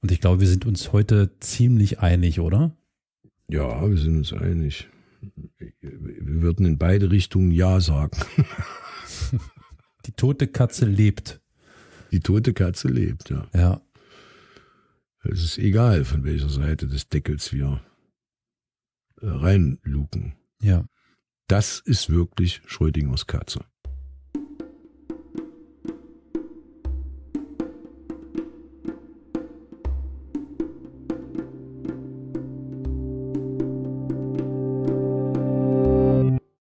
Und 0.00 0.12
ich 0.12 0.20
glaube, 0.20 0.40
wir 0.40 0.48
sind 0.48 0.66
uns 0.66 0.92
heute 0.92 1.38
ziemlich 1.40 2.00
einig, 2.00 2.40
oder? 2.40 2.76
Ja, 3.48 3.88
wir 3.88 3.96
sind 3.96 4.18
uns 4.18 4.32
einig. 4.32 4.88
Wir 5.80 6.42
würden 6.42 6.66
in 6.66 6.78
beide 6.78 7.10
Richtungen 7.10 7.50
Ja 7.50 7.80
sagen. 7.80 8.18
Die 10.06 10.12
tote 10.12 10.46
Katze 10.46 10.84
lebt. 10.84 11.40
Die 12.12 12.20
tote 12.20 12.52
Katze 12.52 12.88
lebt, 12.88 13.30
ja. 13.30 13.48
Ja. 13.54 13.80
Es 15.22 15.42
ist 15.42 15.58
egal, 15.58 16.04
von 16.04 16.24
welcher 16.24 16.50
Seite 16.50 16.86
des 16.86 17.08
Deckels 17.08 17.52
wir 17.52 17.80
äh, 19.22 19.26
reinluken. 19.26 20.34
Ja. 20.60 20.84
Das 21.48 21.80
ist 21.80 22.10
wirklich 22.10 22.60
Schrödingers 22.66 23.26
Katze. 23.26 23.64